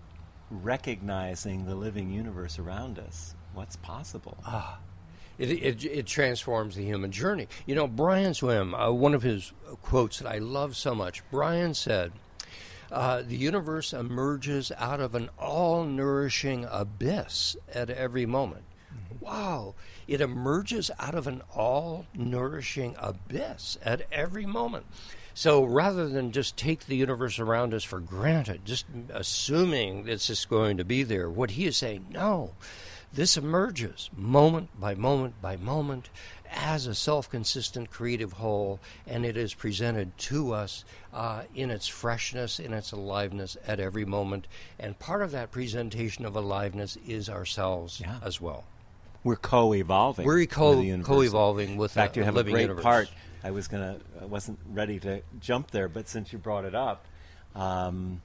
recognizing 0.50 1.66
the 1.66 1.74
living 1.74 2.10
universe 2.10 2.58
around 2.58 2.98
us, 2.98 3.34
what's 3.54 3.76
possible? 3.76 4.36
Ah. 4.44 4.78
It, 5.38 5.50
it, 5.50 5.84
it, 5.84 6.06
transforms 6.06 6.76
the 6.76 6.84
human 6.84 7.10
journey. 7.10 7.48
You 7.64 7.74
know, 7.74 7.86
Brian 7.86 8.34
Swimme, 8.34 8.74
uh, 8.74 8.92
one 8.92 9.14
of 9.14 9.22
his 9.22 9.52
quotes 9.80 10.18
that 10.18 10.28
I 10.28 10.36
love 10.36 10.76
so 10.76 10.94
much, 10.94 11.22
Brian 11.30 11.72
said, 11.72 12.12
uh, 12.90 13.22
the 13.22 13.36
universe 13.36 13.92
emerges 13.92 14.72
out 14.76 15.00
of 15.00 15.14
an 15.14 15.30
all 15.38 15.84
nourishing 15.84 16.66
abyss 16.70 17.56
at 17.72 17.90
every 17.90 18.26
moment. 18.26 18.64
Mm-hmm. 18.92 19.24
Wow, 19.24 19.74
it 20.08 20.20
emerges 20.20 20.90
out 20.98 21.14
of 21.14 21.26
an 21.26 21.42
all 21.54 22.06
nourishing 22.14 22.96
abyss 22.98 23.78
at 23.82 24.02
every 24.10 24.46
moment. 24.46 24.86
So 25.34 25.64
rather 25.64 26.08
than 26.08 26.32
just 26.32 26.56
take 26.56 26.86
the 26.86 26.96
universe 26.96 27.38
around 27.38 27.72
us 27.72 27.84
for 27.84 28.00
granted, 28.00 28.62
just 28.64 28.86
assuming 29.10 30.08
it's 30.08 30.26
just 30.26 30.48
going 30.48 30.76
to 30.76 30.84
be 30.84 31.02
there, 31.02 31.30
what 31.30 31.52
he 31.52 31.66
is 31.66 31.76
saying, 31.76 32.06
no 32.10 32.52
this 33.12 33.36
emerges 33.36 34.08
moment 34.16 34.68
by 34.78 34.94
moment 34.94 35.40
by 35.42 35.56
moment 35.56 36.08
as 36.60 36.86
a 36.86 36.94
self 36.94 37.30
consistent 37.30 37.90
creative 37.90 38.32
whole, 38.34 38.80
and 39.06 39.24
it 39.24 39.36
is 39.36 39.54
presented 39.54 40.16
to 40.18 40.52
us 40.52 40.84
uh, 41.12 41.42
in 41.54 41.70
its 41.70 41.88
freshness, 41.88 42.60
in 42.60 42.72
its 42.72 42.92
aliveness 42.92 43.56
at 43.66 43.80
every 43.80 44.04
moment. 44.04 44.46
And 44.78 44.98
part 44.98 45.22
of 45.22 45.30
that 45.32 45.50
presentation 45.50 46.24
of 46.24 46.36
aliveness 46.36 46.96
is 47.06 47.28
ourselves 47.28 48.00
yeah. 48.00 48.18
as 48.22 48.40
well. 48.40 48.64
We're 49.24 49.36
co 49.36 49.74
evolving. 49.74 50.26
We're 50.26 50.46
co 50.46 51.22
evolving 51.22 51.76
with 51.76 51.92
In 51.92 51.94
fact, 51.94 52.16
a, 52.16 52.20
you 52.20 52.24
have 52.24 52.34
living 52.34 52.52
a 52.52 52.56
great 52.56 52.62
universe. 52.62 52.82
part. 52.82 53.08
I 53.42 53.50
was 53.52 53.68
gonna, 53.68 53.98
I 54.20 54.26
wasn't 54.26 54.58
ready 54.70 55.00
to 55.00 55.22
jump 55.40 55.70
there, 55.70 55.88
but 55.88 56.08
since 56.08 56.32
you 56.32 56.38
brought 56.38 56.66
it 56.66 56.74
up, 56.74 57.06
um, 57.54 58.20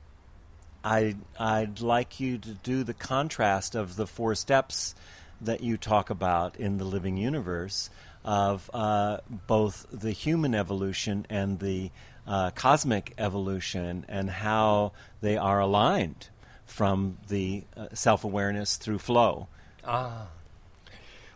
I, 0.83 1.15
I'd 1.39 1.79
like 1.79 2.19
you 2.19 2.37
to 2.37 2.51
do 2.51 2.83
the 2.83 2.93
contrast 2.93 3.75
of 3.75 3.95
the 3.95 4.05
four 4.05 4.35
steps 4.35 4.93
that 5.41 5.61
you 5.61 5.77
talk 5.77 6.09
about 6.09 6.57
in 6.57 6.77
the 6.77 6.83
living 6.83 7.17
universe 7.17 7.89
of 8.25 8.69
uh, 8.73 9.19
both 9.47 9.85
the 9.91 10.11
human 10.11 10.55
evolution 10.55 11.25
and 11.29 11.59
the 11.59 11.91
uh, 12.27 12.49
cosmic 12.51 13.13
evolution 13.19 14.03
and 14.09 14.29
how 14.29 14.91
they 15.21 15.38
are 15.38 15.59
aligned 15.59 16.29
from 16.65 17.17
the 17.27 17.63
uh, 17.77 17.88
self 17.93 18.23
awareness 18.23 18.77
through 18.77 18.97
flow. 18.97 19.47
Ah. 19.85 20.27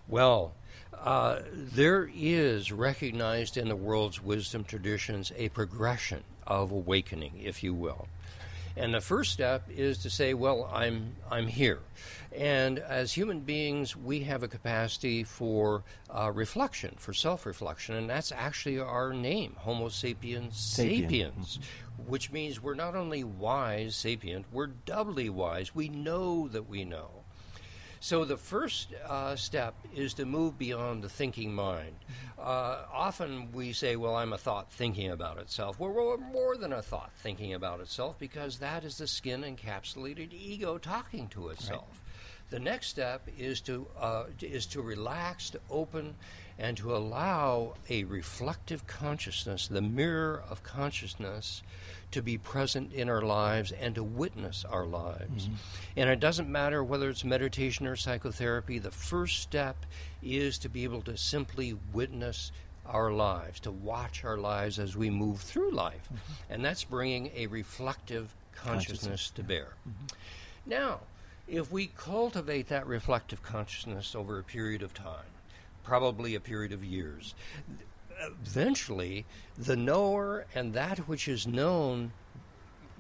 Well, 0.08 0.54
uh, 0.98 1.42
there 1.54 2.10
is 2.14 2.72
recognized 2.72 3.56
in 3.56 3.70
the 3.70 3.76
world's 3.76 4.22
wisdom 4.22 4.64
traditions 4.64 5.32
a 5.38 5.50
progression 5.50 6.24
of 6.48 6.72
awakening, 6.72 7.40
if 7.44 7.64
you 7.64 7.76
will. 7.76 8.08
And 8.76 8.94
the 8.94 9.02
first 9.02 9.32
step 9.32 9.64
is 9.70 10.00
to 10.00 10.10
say, 10.10 10.34
well, 10.34 10.70
I'm, 10.74 11.16
I'm 11.30 11.48
here. 11.48 11.80
And 12.32 12.78
as 12.80 13.14
human 13.14 13.40
beings, 13.40 13.96
we 13.96 14.22
have 14.22 14.44
a 14.44 14.48
capacity 14.48 15.24
for 15.24 15.84
uh, 16.10 16.32
reflection, 16.32 16.96
for 16.98 17.14
self 17.14 17.46
reflection, 17.46 17.96
and 17.96 18.10
that's 18.10 18.32
actually 18.32 18.80
our 18.80 19.14
name, 19.14 19.56
Homo 19.58 19.90
sapiens 19.90 20.54
Sapien. 20.54 21.00
sapiens, 21.02 21.58
mm-hmm. 21.58 22.10
which 22.10 22.32
means 22.32 22.62
we're 22.62 22.76
not 22.76 22.96
only 22.96 23.24
wise, 23.24 23.96
sapient, 23.96 24.46
we're 24.52 24.68
doubly 24.68 25.30
wise. 25.30 25.74
We 25.74 25.90
know 25.90 26.48
that 26.50 26.70
we 26.70 26.86
know. 26.86 27.24
So 28.02 28.24
the 28.24 28.38
first 28.38 28.94
uh, 29.06 29.36
step 29.36 29.74
is 29.94 30.14
to 30.16 30.26
move 30.26 30.58
beyond 30.58 31.04
the 31.04 31.10
thinking 31.10 31.54
mind. 31.54 31.96
Uh, 32.38 32.86
often 32.94 33.52
we 33.52 33.74
say, 33.74 33.98
well, 33.98 34.16
I'm 34.16 34.32
a 34.32 34.38
thought 34.38 34.72
thinking 34.72 35.12
about 35.12 35.38
itself. 35.38 35.80
Well, 35.80 35.90
we're 35.92 36.18
more 36.18 36.56
than 36.56 36.72
a 36.72 36.82
thought 36.82 37.12
thinking 37.18 37.54
about 37.54 37.82
itself 37.82 38.18
because 38.18 38.60
that 38.60 38.86
is 38.86 38.98
the 39.00 39.08
skin 39.08 39.42
encapsulated 39.42 40.32
ego 40.32 40.78
talking 40.78 41.28
to 41.30 41.50
itself. 41.50 41.90
Right. 41.90 42.09
The 42.50 42.60
next 42.60 42.88
step 42.88 43.28
is 43.38 43.62
to 43.62 43.86
uh, 44.00 44.26
is 44.42 44.66
to 44.68 44.82
relax, 44.82 45.52
to 45.52 45.60
open, 45.70 46.16
and 46.58 46.76
to 46.78 46.96
allow 46.96 47.76
a 47.90 48.04
reflective 48.06 48.88
consciousness, 48.88 49.68
the 49.68 49.82
mirror 49.82 50.44
of 50.50 50.64
consciousness, 50.64 51.62
to 52.12 52.22
be 52.22 52.38
present 52.38 52.92
in 52.92 53.08
our 53.08 53.22
lives 53.22 53.72
and 53.72 53.94
to 53.96 54.04
witness 54.04 54.66
our 54.66 54.86
lives. 54.86 55.46
Mm-hmm. 55.46 55.56
And 55.98 56.10
it 56.10 56.20
doesn't 56.20 56.50
matter 56.50 56.84
whether 56.84 57.10
it's 57.10 57.24
meditation 57.24 57.86
or 57.86 57.96
psychotherapy, 57.96 58.80
the 58.80 58.92
first 58.92 59.42
step 59.42 59.86
is 60.24 60.58
to 60.60 60.70
be 60.70 60.84
able 60.84 61.02
to 61.04 61.16
simply 61.18 61.78
witness 61.94 62.52
our 62.86 63.12
lives, 63.12 63.60
to 63.60 63.72
watch 63.72 64.26
our 64.26 64.38
lives 64.38 64.80
as 64.80 64.98
we 64.98 65.12
move 65.12 65.40
through 65.40 65.72
life. 65.72 66.10
Mm-hmm. 66.12 66.54
And 66.54 66.66
that's 66.66 66.84
bringing 66.84 67.32
a 67.36 67.46
reflective 67.48 68.34
consciousness, 68.54 69.00
consciousness. 69.02 69.30
to 69.36 69.44
bear. 69.44 69.68
Mm-hmm. 69.88 70.06
Now, 70.66 71.00
if 71.50 71.72
we 71.72 71.88
cultivate 71.88 72.68
that 72.70 72.86
reflective 72.86 73.42
consciousness 73.42 74.16
over 74.16 74.40
a 74.40 74.44
period 74.44 74.84
of 74.84 74.94
time, 74.94 75.34
probably 75.84 76.36
a 76.36 76.40
period 76.40 76.72
of 76.72 76.84
years, 76.84 77.34
eventually 78.42 79.26
the 79.58 79.76
knower 79.76 80.46
and 80.54 80.74
that 80.74 81.00
which 81.00 81.28
is 81.28 81.48
known 81.48 82.12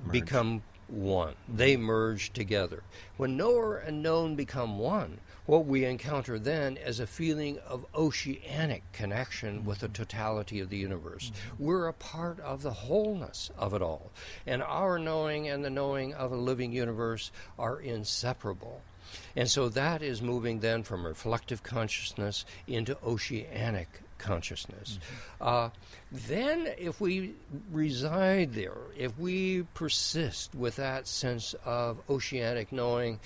merge. 0.04 0.12
become 0.12 0.64
one. 0.88 1.36
They 1.48 1.78
merge 1.78 2.34
together. 2.34 2.84
When 3.18 3.38
knower 3.38 3.78
and 3.78 4.02
known 4.02 4.36
become 4.36 4.80
one, 4.80 5.20
what 5.50 5.66
we 5.66 5.84
encounter 5.84 6.38
then 6.38 6.78
is 6.78 7.00
a 7.00 7.08
feeling 7.08 7.58
of 7.68 7.84
oceanic 7.96 8.84
connection 8.94 9.66
with 9.66 9.80
the 9.80 9.88
totality 9.88 10.60
of 10.60 10.70
the 10.70 10.78
universe. 10.78 11.32
We're 11.58 11.88
a 11.88 11.94
part 11.94 12.40
of 12.42 12.62
the 12.62 12.70
wholeness 12.70 13.50
of 13.58 13.74
it 13.74 13.82
all. 13.82 14.12
And 14.46 14.62
our 14.62 15.00
knowing 15.00 15.48
and 15.50 15.66
the 15.66 15.72
knowing 15.72 16.14
of 16.14 16.32
a 16.32 16.36
living 16.36 16.72
universe 16.72 17.32
are 17.58 17.80
inseparable. 17.80 18.84
And 19.36 19.50
so 19.50 19.70
that 19.70 20.04
is 20.04 20.22
moving 20.22 20.60
then 20.60 20.84
from 20.84 21.04
reflective 21.04 21.64
consciousness 21.64 22.46
into 22.68 22.96
oceanic 23.04 23.88
consciousness. 24.20 25.00
Mm-hmm. 25.02 25.48
Uh, 25.48 25.70
then, 26.12 26.68
if 26.78 27.02
we 27.02 27.34
reside 27.72 28.54
there, 28.54 28.78
if 28.98 29.18
we 29.18 29.64
persist 29.74 30.54
with 30.54 30.76
that 30.76 31.08
sense 31.08 31.56
of 31.66 32.00
oceanic 32.10 32.72
knowing, 32.72 33.20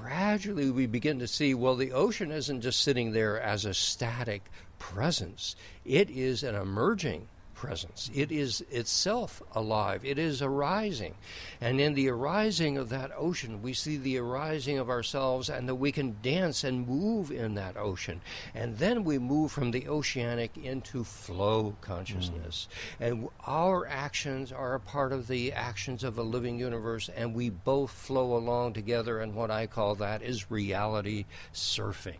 gradually 0.00 0.70
we 0.70 0.86
begin 0.86 1.18
to 1.18 1.26
see 1.26 1.54
well, 1.54 1.76
the 1.76 1.92
ocean 1.92 2.30
isn't 2.30 2.62
just 2.62 2.80
sitting 2.80 3.12
there 3.12 3.40
as 3.40 3.64
a 3.64 3.74
static 3.74 4.42
presence, 4.78 5.54
it 5.84 6.08
is 6.10 6.42
an 6.42 6.54
emerging 6.54 7.28
presence. 7.62 8.10
It 8.12 8.32
is 8.32 8.64
itself 8.72 9.40
alive. 9.52 10.04
It 10.04 10.18
is 10.18 10.42
arising. 10.42 11.14
And 11.60 11.80
in 11.80 11.94
the 11.94 12.08
arising 12.08 12.76
of 12.76 12.88
that 12.88 13.12
ocean, 13.16 13.62
we 13.62 13.72
see 13.72 13.96
the 13.96 14.18
arising 14.18 14.78
of 14.78 14.90
ourselves 14.90 15.48
and 15.48 15.68
that 15.68 15.76
we 15.76 15.92
can 15.92 16.16
dance 16.22 16.64
and 16.64 16.88
move 16.88 17.30
in 17.30 17.54
that 17.54 17.76
ocean. 17.76 18.20
And 18.52 18.78
then 18.78 19.04
we 19.04 19.16
move 19.16 19.52
from 19.52 19.70
the 19.70 19.86
oceanic 19.86 20.56
into 20.56 21.04
flow 21.04 21.76
consciousness. 21.80 22.66
Mm. 23.00 23.06
And 23.06 23.28
our 23.46 23.86
actions 23.86 24.50
are 24.50 24.74
a 24.74 24.80
part 24.80 25.12
of 25.12 25.28
the 25.28 25.52
actions 25.52 26.02
of 26.02 26.18
a 26.18 26.22
living 26.24 26.58
universe, 26.58 27.08
and 27.14 27.32
we 27.32 27.48
both 27.48 27.92
flow 27.92 28.36
along 28.36 28.72
together. 28.72 29.20
And 29.20 29.36
what 29.36 29.52
I 29.52 29.68
call 29.68 29.94
that 29.94 30.20
is 30.20 30.50
reality 30.50 31.26
surfing. 31.54 32.18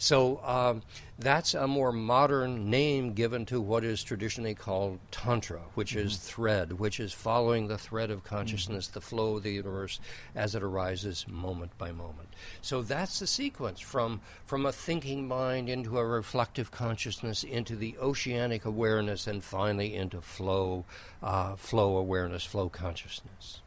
So 0.00 0.40
um, 0.44 0.80
that's 1.18 1.52
a 1.52 1.66
more 1.66 1.92
modern 1.92 2.70
name 2.70 3.12
given 3.12 3.44
to 3.46 3.60
what 3.60 3.84
is 3.84 4.02
traditionally 4.02 4.54
called 4.54 4.98
Tantra, 5.10 5.60
which 5.74 5.90
mm-hmm. 5.90 6.06
is 6.06 6.16
thread, 6.16 6.72
which 6.72 6.98
is 6.98 7.12
following 7.12 7.68
the 7.68 7.76
thread 7.76 8.10
of 8.10 8.24
consciousness, 8.24 8.86
mm-hmm. 8.86 8.94
the 8.94 9.00
flow 9.02 9.36
of 9.36 9.42
the 9.42 9.52
universe 9.52 10.00
as 10.34 10.54
it 10.54 10.62
arises 10.62 11.26
moment 11.28 11.76
by 11.76 11.92
moment. 11.92 12.30
So 12.62 12.80
that's 12.80 13.18
the 13.18 13.26
sequence 13.26 13.78
from, 13.78 14.22
from 14.46 14.64
a 14.64 14.72
thinking 14.72 15.28
mind 15.28 15.68
into 15.68 15.98
a 15.98 16.06
reflective 16.06 16.70
consciousness, 16.70 17.44
into 17.44 17.76
the 17.76 17.98
oceanic 17.98 18.64
awareness, 18.64 19.26
and 19.26 19.44
finally 19.44 19.94
into 19.94 20.22
flow, 20.22 20.86
uh, 21.22 21.56
flow 21.56 21.98
awareness, 21.98 22.46
flow 22.46 22.70
consciousness. 22.70 23.60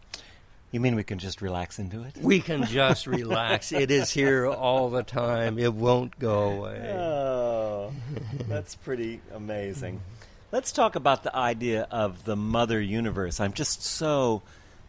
You 0.73 0.79
mean 0.79 0.95
we 0.95 1.03
can 1.03 1.19
just 1.19 1.43
relax 1.43 1.77
into 1.77 2.01
it? 2.01 2.17
We 2.19 2.39
can 2.41 2.65
just 2.65 3.05
relax. 3.05 3.71
It 3.83 3.91
is 3.91 4.09
here 4.09 4.47
all 4.47 4.89
the 4.89 5.03
time. 5.03 5.59
It 5.59 5.71
won't 5.71 6.17
go 6.17 6.49
away. 6.49 6.91
Oh, 6.97 7.91
that's 8.47 8.73
pretty 8.73 9.21
amazing. 9.35 10.01
Let's 10.51 10.71
talk 10.71 10.95
about 10.95 11.21
the 11.21 11.35
idea 11.35 11.87
of 11.91 12.25
the 12.25 12.35
mother 12.35 12.81
universe. 12.81 13.39
I'm 13.39 13.53
just 13.53 13.83
so 13.83 14.41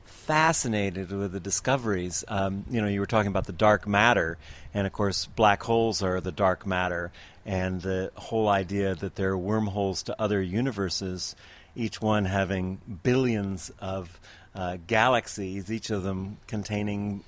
fascinated 0.04 1.12
with 1.12 1.32
the 1.32 1.40
discoveries. 1.40 2.24
Um, 2.28 2.64
you 2.70 2.80
know, 2.80 2.88
you 2.88 3.00
were 3.00 3.06
talking 3.06 3.28
about 3.28 3.44
the 3.44 3.52
dark 3.52 3.86
matter, 3.86 4.38
and 4.72 4.86
of 4.86 4.92
course, 4.94 5.26
black 5.26 5.62
holes 5.62 6.02
are 6.02 6.18
the 6.18 6.32
dark 6.32 6.66
matter, 6.66 7.12
and 7.44 7.82
the 7.82 8.10
whole 8.14 8.48
idea 8.48 8.94
that 8.94 9.16
there 9.16 9.32
are 9.32 9.38
wormholes 9.38 10.04
to 10.04 10.18
other 10.18 10.40
universes, 10.40 11.36
each 11.76 12.00
one 12.00 12.24
having 12.24 12.80
billions 13.02 13.70
of 13.80 14.18
uh, 14.54 14.78
galaxies, 14.86 15.70
each 15.70 15.90
of 15.90 16.02
them 16.02 16.38
containing 16.46 17.24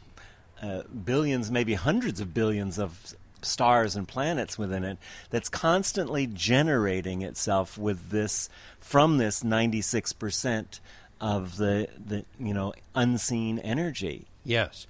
uh, 0.62 0.82
billions, 1.04 1.50
maybe 1.50 1.74
hundreds 1.74 2.20
of 2.20 2.32
billions 2.32 2.78
of 2.78 3.14
stars 3.42 3.94
and 3.94 4.08
planets 4.08 4.58
within 4.58 4.82
it 4.84 4.98
that's 5.30 5.48
constantly 5.48 6.26
generating 6.26 7.22
itself 7.22 7.78
with 7.78 8.10
this 8.10 8.48
from 8.80 9.18
this 9.18 9.42
96% 9.42 10.80
of 11.20 11.56
the 11.56 11.88
the 12.04 12.24
you 12.38 12.52
know 12.52 12.74
unseen 12.94 13.58
energy. 13.60 14.26
Yes. 14.44 14.86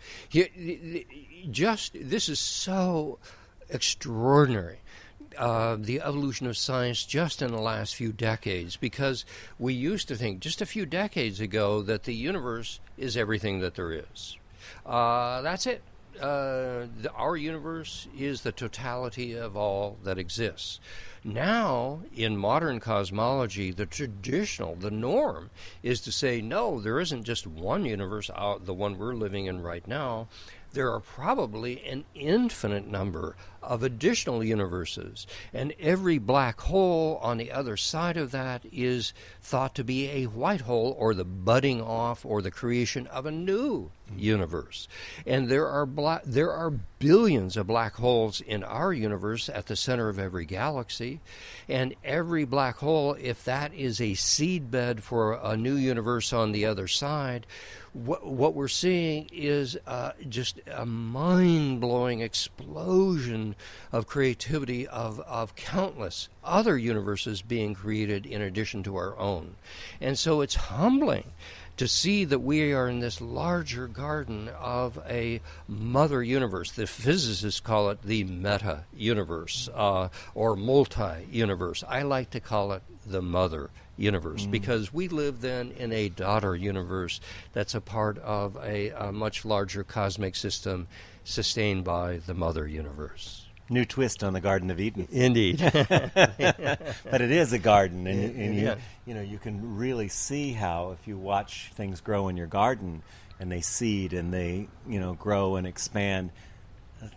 Just 1.50 1.92
this 1.94 2.28
is 2.28 2.40
so 2.40 3.18
extraordinary 3.68 4.78
uh, 5.38 5.76
the 5.78 6.00
evolution 6.00 6.46
of 6.46 6.56
science 6.56 7.04
just 7.04 7.42
in 7.42 7.52
the 7.52 7.60
last 7.60 7.94
few 7.94 8.12
decades 8.12 8.76
because 8.76 9.24
we 9.58 9.74
used 9.74 10.08
to 10.08 10.16
think 10.16 10.40
just 10.40 10.60
a 10.60 10.66
few 10.66 10.86
decades 10.86 11.40
ago 11.40 11.82
that 11.82 12.04
the 12.04 12.14
universe 12.14 12.80
is 12.96 13.16
everything 13.16 13.60
that 13.60 13.74
there 13.74 13.92
is. 13.92 14.36
Uh, 14.84 15.42
that's 15.42 15.66
it. 15.66 15.82
Uh, 16.20 16.86
the, 17.02 17.10
our 17.14 17.36
universe 17.36 18.08
is 18.16 18.40
the 18.40 18.52
totality 18.52 19.34
of 19.34 19.56
all 19.56 19.98
that 20.02 20.18
exists. 20.18 20.80
Now, 21.22 22.00
in 22.14 22.36
modern 22.36 22.80
cosmology, 22.80 23.70
the 23.72 23.84
traditional, 23.84 24.76
the 24.76 24.90
norm, 24.90 25.50
is 25.82 26.00
to 26.02 26.12
say, 26.12 26.40
no, 26.40 26.80
there 26.80 27.00
isn't 27.00 27.24
just 27.24 27.46
one 27.46 27.84
universe, 27.84 28.30
out, 28.34 28.64
the 28.64 28.72
one 28.72 28.96
we're 28.96 29.14
living 29.14 29.46
in 29.46 29.60
right 29.60 29.86
now 29.86 30.28
there 30.76 30.92
are 30.92 31.00
probably 31.00 31.82
an 31.86 32.04
infinite 32.14 32.86
number 32.86 33.34
of 33.62 33.82
additional 33.82 34.44
universes. 34.44 35.26
And 35.52 35.74
every 35.80 36.18
black 36.18 36.60
hole 36.60 37.18
on 37.22 37.38
the 37.38 37.50
other 37.50 37.78
side 37.78 38.18
of 38.18 38.30
that 38.32 38.62
is 38.70 39.14
thought 39.40 39.74
to 39.76 39.84
be 39.84 40.10
a 40.10 40.26
white 40.26 40.60
hole 40.60 40.94
or 40.98 41.14
the 41.14 41.24
budding 41.24 41.80
off 41.80 42.26
or 42.26 42.42
the 42.42 42.50
creation 42.50 43.06
of 43.06 43.24
a 43.24 43.30
new 43.30 43.90
universe. 44.16 44.88
And 45.26 45.48
there 45.48 45.66
are 45.68 45.86
bla- 45.86 46.22
there 46.24 46.52
are 46.52 46.70
billions 46.98 47.56
of 47.56 47.66
black 47.66 47.94
holes 47.94 48.40
in 48.40 48.64
our 48.64 48.92
universe 48.92 49.48
at 49.48 49.66
the 49.66 49.76
center 49.76 50.08
of 50.08 50.18
every 50.18 50.44
galaxy. 50.44 51.20
And 51.68 51.94
every 52.04 52.44
black 52.44 52.76
hole, 52.76 53.16
if 53.20 53.44
that 53.44 53.74
is 53.74 54.00
a 54.00 54.12
seedbed 54.12 55.00
for 55.00 55.34
a 55.42 55.56
new 55.56 55.74
universe 55.74 56.32
on 56.32 56.52
the 56.52 56.64
other 56.64 56.88
side, 56.88 57.46
what, 57.92 58.26
what 58.26 58.54
we're 58.54 58.68
seeing 58.68 59.28
is 59.32 59.78
uh, 59.86 60.12
just 60.28 60.60
a 60.70 60.84
mind 60.84 61.80
blowing 61.80 62.20
explosion 62.20 63.56
of 63.90 64.06
creativity 64.06 64.86
of, 64.86 65.18
of 65.20 65.56
countless 65.56 66.28
other 66.44 66.76
universes 66.76 67.42
being 67.42 67.74
created 67.74 68.26
in 68.26 68.42
addition 68.42 68.82
to 68.82 68.96
our 68.96 69.18
own. 69.18 69.56
And 70.00 70.18
so 70.18 70.42
it's 70.42 70.54
humbling 70.54 71.32
to 71.76 71.86
see 71.86 72.24
that 72.24 72.38
we 72.38 72.72
are 72.72 72.88
in 72.88 73.00
this 73.00 73.20
larger 73.20 73.86
garden 73.86 74.48
of 74.58 74.98
a 75.08 75.40
mother 75.68 76.22
universe. 76.22 76.72
The 76.72 76.86
physicists 76.86 77.60
call 77.60 77.90
it 77.90 78.02
the 78.02 78.24
meta 78.24 78.84
universe 78.94 79.68
uh, 79.74 80.08
or 80.34 80.56
multi 80.56 81.26
universe. 81.30 81.84
I 81.86 82.02
like 82.02 82.30
to 82.30 82.40
call 82.40 82.72
it 82.72 82.82
the 83.06 83.22
mother 83.22 83.70
universe 83.96 84.46
mm. 84.46 84.50
because 84.50 84.92
we 84.92 85.08
live 85.08 85.40
then 85.40 85.72
in 85.78 85.92
a 85.92 86.08
daughter 86.08 86.54
universe 86.54 87.20
that's 87.52 87.74
a 87.74 87.80
part 87.80 88.18
of 88.18 88.56
a, 88.62 88.90
a 88.90 89.12
much 89.12 89.44
larger 89.44 89.84
cosmic 89.84 90.36
system 90.36 90.86
sustained 91.24 91.84
by 91.84 92.18
the 92.26 92.34
mother 92.34 92.66
universe 92.66 93.45
new 93.68 93.84
twist 93.84 94.22
on 94.22 94.32
the 94.32 94.40
Garden 94.40 94.70
of 94.70 94.80
Eden. 94.80 95.08
Indeed, 95.10 95.58
but 95.72 97.20
it 97.20 97.30
is 97.30 97.52
a 97.52 97.58
garden, 97.58 98.06
and, 98.06 98.36
and 98.36 98.54
you, 98.54 98.62
yeah. 98.62 98.76
you 99.06 99.14
know 99.14 99.20
you 99.20 99.38
can 99.38 99.76
really 99.76 100.08
see 100.08 100.52
how 100.52 100.92
if 100.92 101.06
you 101.08 101.16
watch 101.16 101.70
things 101.74 102.00
grow 102.00 102.28
in 102.28 102.36
your 102.36 102.46
garden 102.46 103.02
and 103.38 103.50
they 103.50 103.60
seed 103.60 104.12
and 104.12 104.32
they 104.32 104.68
you 104.88 105.00
know 105.00 105.14
grow 105.14 105.56
and 105.56 105.66
expand. 105.66 106.30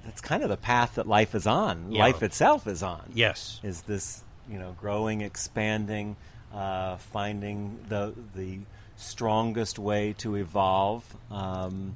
That's 0.04 0.22
kind 0.22 0.44
of 0.44 0.50
the 0.50 0.58
path 0.58 0.96
that 0.96 1.08
life 1.08 1.34
is 1.36 1.48
on. 1.48 1.94
Yeah. 1.94 2.02
Life 2.02 2.22
itself 2.22 2.68
is 2.68 2.84
on. 2.84 3.12
Yes, 3.14 3.60
is 3.64 3.82
this 3.84 4.24
you 4.50 4.60
know 4.60 4.76
growing, 4.80 5.22
expanding, 5.22 6.16
uh, 6.54 6.98
finding 6.98 7.80
the 7.88 8.14
the 8.36 8.60
strongest 8.98 9.80
way 9.80 10.14
to 10.18 10.36
evolve 10.36 11.06
um, 11.32 11.96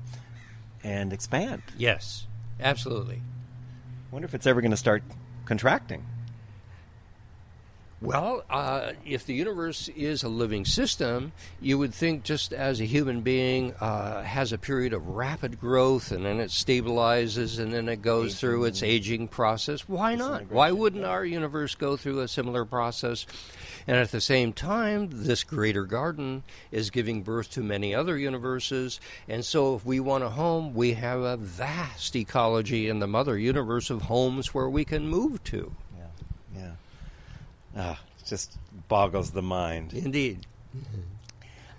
and 0.83 1.11
expand. 1.11 1.61
Yes, 1.77 2.25
Absolutely. 2.59 3.21
Wonder 4.13 4.27
if 4.27 4.35
it's 4.35 4.45
ever 4.45 4.61
going 4.61 4.69
to 4.69 4.77
start 4.77 5.01
contracting. 5.45 6.05
Well, 7.99 8.43
uh, 8.47 8.91
if 9.07 9.25
the 9.25 9.33
universe 9.33 9.87
is 9.87 10.21
a 10.21 10.29
living 10.29 10.65
system, 10.65 11.31
you 11.59 11.79
would 11.79 11.95
think 11.95 12.23
just 12.23 12.53
as 12.53 12.79
a 12.79 12.85
human 12.85 13.21
being 13.21 13.73
uh, 13.81 14.21
has 14.21 14.53
a 14.53 14.59
period 14.59 14.93
of 14.93 15.07
rapid 15.07 15.59
growth 15.59 16.11
and 16.11 16.23
then 16.23 16.39
it 16.39 16.51
stabilizes 16.51 17.57
and 17.57 17.73
then 17.73 17.89
it 17.89 18.03
goes 18.03 18.25
aging. 18.25 18.37
through 18.37 18.65
its 18.65 18.83
aging 18.83 19.29
process. 19.29 19.89
Why 19.89 20.13
not? 20.13 20.51
Why 20.51 20.71
wouldn't 20.71 21.05
our 21.05 21.25
universe 21.25 21.73
go 21.73 21.97
through 21.97 22.19
a 22.19 22.27
similar 22.27 22.65
process? 22.65 23.25
And 23.87 23.97
at 23.97 24.11
the 24.11 24.21
same 24.21 24.53
time, 24.53 25.09
this 25.11 25.43
greater 25.43 25.85
garden 25.85 26.43
is 26.71 26.89
giving 26.89 27.21
birth 27.21 27.51
to 27.51 27.61
many 27.61 27.93
other 27.93 28.17
universes. 28.17 28.99
And 29.27 29.43
so, 29.43 29.75
if 29.75 29.85
we 29.85 29.99
want 29.99 30.23
a 30.23 30.29
home, 30.29 30.73
we 30.73 30.93
have 30.93 31.19
a 31.19 31.37
vast 31.37 32.15
ecology 32.15 32.87
in 32.87 32.99
the 32.99 33.07
mother 33.07 33.37
universe 33.37 33.89
of 33.89 34.03
homes 34.03 34.53
where 34.53 34.69
we 34.69 34.85
can 34.85 35.07
move 35.07 35.43
to. 35.45 35.73
Yeah. 35.97 36.61
Yeah. 36.61 36.71
Ah, 37.75 37.99
it 38.19 38.25
just 38.25 38.57
boggles 38.87 39.31
the 39.31 39.41
mind. 39.41 39.93
Indeed. 39.93 40.45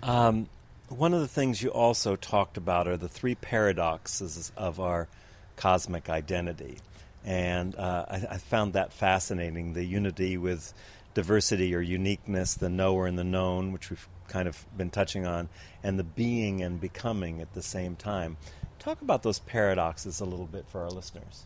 Um, 0.03 0.47
one 0.89 1.13
of 1.13 1.19
the 1.19 1.27
things 1.27 1.61
you 1.61 1.69
also 1.69 2.15
talked 2.15 2.57
about 2.57 2.87
are 2.87 2.97
the 2.97 3.09
three 3.09 3.35
paradoxes 3.35 4.51
of 4.55 4.79
our 4.79 5.07
cosmic 5.55 6.09
identity. 6.09 6.77
And 7.23 7.75
uh, 7.75 8.05
I, 8.07 8.15
I, 8.31 8.37
found 8.37 8.73
that 8.73 8.93
fascinating 8.93 9.73
the 9.73 9.83
unity 9.83 10.37
with 10.37 10.73
diversity 11.15 11.73
or 11.73 11.81
uniqueness, 11.81 12.53
the 12.53 12.69
knower 12.69 13.07
and 13.07 13.17
the 13.17 13.23
known, 13.23 13.71
which 13.71 13.89
we've 13.89 14.07
kind 14.27 14.47
of 14.47 14.63
been 14.77 14.91
touching 14.91 15.25
on, 15.25 15.49
and 15.81 15.97
the 15.97 16.03
being 16.03 16.61
and 16.61 16.79
becoming 16.79 17.41
at 17.41 17.53
the 17.53 17.63
same 17.63 17.95
time. 17.95 18.37
Talk 18.77 19.01
about 19.01 19.23
those 19.23 19.39
paradoxes 19.39 20.19
a 20.19 20.25
little 20.25 20.45
bit 20.45 20.67
for 20.67 20.81
our 20.81 20.91
listeners. 20.91 21.45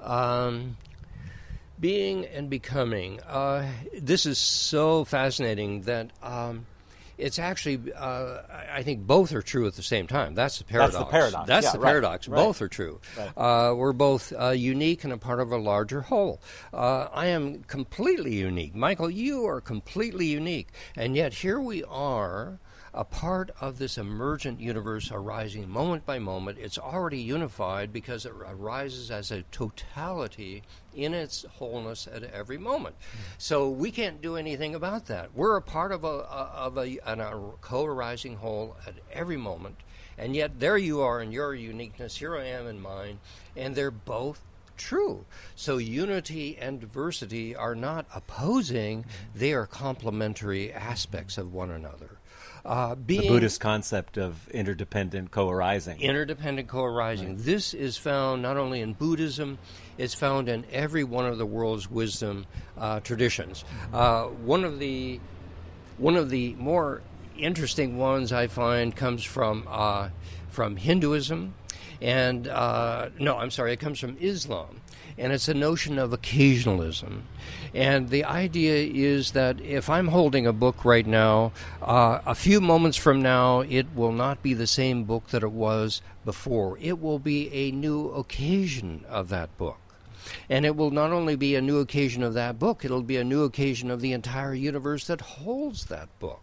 Um, 0.00 0.78
being 1.78 2.24
and 2.26 2.48
becoming. 2.48 3.20
Uh, 3.20 3.68
this 3.98 4.24
is 4.24 4.38
so 4.38 5.04
fascinating 5.04 5.82
that 5.82 6.10
um, 6.22 6.66
it's 7.20 7.38
actually, 7.38 7.92
uh, 7.92 8.42
I 8.72 8.82
think 8.82 9.06
both 9.06 9.32
are 9.32 9.42
true 9.42 9.66
at 9.66 9.74
the 9.74 9.82
same 9.82 10.06
time. 10.06 10.34
That's 10.34 10.58
the 10.58 10.64
paradox. 10.64 10.94
That's 10.94 11.04
the 11.04 11.10
paradox. 11.10 11.46
That's 11.46 11.66
yeah, 11.66 11.72
the 11.72 11.78
paradox. 11.78 12.28
Right. 12.28 12.36
Both 12.36 12.62
are 12.62 12.68
true. 12.68 13.00
Right. 13.16 13.30
Uh, 13.36 13.74
we're 13.74 13.92
both 13.92 14.32
uh, 14.38 14.50
unique 14.50 15.04
and 15.04 15.12
a 15.12 15.18
part 15.18 15.40
of 15.40 15.52
a 15.52 15.56
larger 15.56 16.00
whole. 16.02 16.40
Uh, 16.72 17.08
I 17.12 17.26
am 17.26 17.62
completely 17.64 18.34
unique. 18.34 18.74
Michael, 18.74 19.10
you 19.10 19.46
are 19.46 19.60
completely 19.60 20.26
unique. 20.26 20.68
And 20.96 21.14
yet 21.14 21.34
here 21.34 21.60
we 21.60 21.84
are 21.84 22.58
a 22.92 23.04
part 23.04 23.50
of 23.60 23.78
this 23.78 23.98
emergent 23.98 24.60
universe 24.60 25.10
arising 25.12 25.68
moment 25.68 26.04
by 26.04 26.18
moment. 26.18 26.58
It's 26.58 26.78
already 26.78 27.20
unified 27.20 27.92
because 27.92 28.26
it 28.26 28.32
arises 28.32 29.10
as 29.10 29.30
a 29.30 29.42
totality 29.52 30.62
in 30.94 31.14
its 31.14 31.44
wholeness 31.58 32.08
at 32.12 32.24
every 32.24 32.58
moment. 32.58 32.96
Mm-hmm. 32.98 33.22
So 33.38 33.70
we 33.70 33.90
can't 33.92 34.20
do 34.20 34.36
anything 34.36 34.74
about 34.74 35.06
that. 35.06 35.30
We're 35.34 35.56
a 35.56 35.62
part 35.62 35.92
of 35.92 36.02
a, 36.02 36.08
of 36.08 36.76
a, 36.78 36.98
a 37.04 37.40
co-arising 37.60 38.36
whole 38.36 38.76
at 38.86 38.94
every 39.12 39.36
moment. 39.36 39.76
And 40.18 40.34
yet 40.34 40.58
there 40.58 40.76
you 40.76 41.00
are 41.00 41.22
in 41.22 41.32
your 41.32 41.54
uniqueness, 41.54 42.16
here 42.16 42.36
I 42.36 42.46
am 42.46 42.66
in 42.66 42.80
mine, 42.80 43.20
and 43.56 43.74
they're 43.74 43.90
both 43.90 44.42
true. 44.76 45.24
So 45.54 45.78
unity 45.78 46.58
and 46.58 46.80
diversity 46.80 47.54
are 47.54 47.74
not 47.74 48.06
opposing, 48.14 49.04
mm-hmm. 49.04 49.38
they 49.38 49.52
are 49.52 49.66
complementary 49.66 50.72
aspects 50.72 51.38
of 51.38 51.54
one 51.54 51.70
another. 51.70 52.19
Uh, 52.64 52.94
being 52.94 53.22
the 53.22 53.28
Buddhist 53.28 53.60
concept 53.60 54.18
of 54.18 54.48
interdependent 54.50 55.30
co-arising. 55.30 56.00
Interdependent 56.00 56.68
co-arising. 56.68 57.36
Right. 57.36 57.38
This 57.38 57.74
is 57.74 57.96
found 57.96 58.42
not 58.42 58.56
only 58.56 58.80
in 58.80 58.92
Buddhism, 58.92 59.58
it's 59.96 60.14
found 60.14 60.48
in 60.48 60.64
every 60.70 61.04
one 61.04 61.26
of 61.26 61.38
the 61.38 61.46
world's 61.46 61.90
wisdom 61.90 62.46
uh, 62.76 63.00
traditions. 63.00 63.64
Uh, 63.92 64.24
one 64.24 64.64
of 64.64 64.78
the 64.78 65.20
one 65.98 66.16
of 66.16 66.30
the 66.30 66.54
more 66.54 67.02
interesting 67.36 67.98
ones 67.98 68.32
I 68.32 68.46
find 68.46 68.94
comes 68.94 69.24
from 69.24 69.66
uh, 69.68 70.10
from 70.48 70.76
Hinduism, 70.76 71.54
and 72.00 72.46
uh, 72.48 73.10
no, 73.18 73.38
I'm 73.38 73.50
sorry, 73.50 73.72
it 73.72 73.80
comes 73.80 73.98
from 73.98 74.16
Islam 74.20 74.80
and 75.20 75.34
it's 75.34 75.48
a 75.48 75.54
notion 75.54 75.98
of 75.98 76.10
occasionalism. 76.10 77.20
And 77.74 78.08
the 78.08 78.24
idea 78.24 78.90
is 78.92 79.32
that 79.32 79.60
if 79.60 79.90
I'm 79.90 80.08
holding 80.08 80.46
a 80.46 80.52
book 80.52 80.84
right 80.84 81.06
now, 81.06 81.52
uh, 81.82 82.20
a 82.24 82.34
few 82.34 82.60
moments 82.60 82.96
from 82.96 83.20
now, 83.20 83.60
it 83.60 83.86
will 83.94 84.12
not 84.12 84.42
be 84.42 84.54
the 84.54 84.66
same 84.66 85.04
book 85.04 85.28
that 85.28 85.42
it 85.42 85.52
was 85.52 86.00
before. 86.24 86.78
It 86.80 87.00
will 87.00 87.18
be 87.18 87.52
a 87.52 87.70
new 87.70 88.08
occasion 88.08 89.04
of 89.08 89.28
that 89.28 89.56
book. 89.58 89.78
And 90.48 90.64
it 90.64 90.74
will 90.74 90.90
not 90.90 91.12
only 91.12 91.36
be 91.36 91.54
a 91.54 91.60
new 91.60 91.78
occasion 91.78 92.22
of 92.22 92.34
that 92.34 92.58
book, 92.58 92.84
it'll 92.84 93.02
be 93.02 93.16
a 93.16 93.24
new 93.24 93.44
occasion 93.44 93.90
of 93.90 94.00
the 94.00 94.12
entire 94.12 94.54
universe 94.54 95.06
that 95.06 95.20
holds 95.20 95.86
that 95.86 96.08
book. 96.18 96.42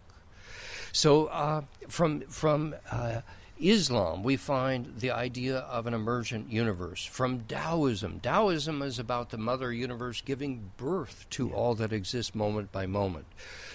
So, 0.92 1.26
uh, 1.26 1.62
from 1.88 2.22
from 2.22 2.74
uh, 2.90 3.20
Islam, 3.60 4.22
we 4.22 4.36
find 4.36 4.94
the 4.98 5.10
idea 5.10 5.58
of 5.58 5.86
an 5.86 5.94
emergent 5.94 6.50
universe. 6.50 7.04
From 7.04 7.40
Taoism, 7.40 8.20
Taoism 8.20 8.82
is 8.82 8.98
about 8.98 9.30
the 9.30 9.38
mother 9.38 9.72
universe 9.72 10.20
giving 10.20 10.70
birth 10.76 11.26
to 11.30 11.52
all 11.52 11.74
that 11.74 11.92
exists 11.92 12.34
moment 12.34 12.70
by 12.70 12.86
moment. 12.86 13.26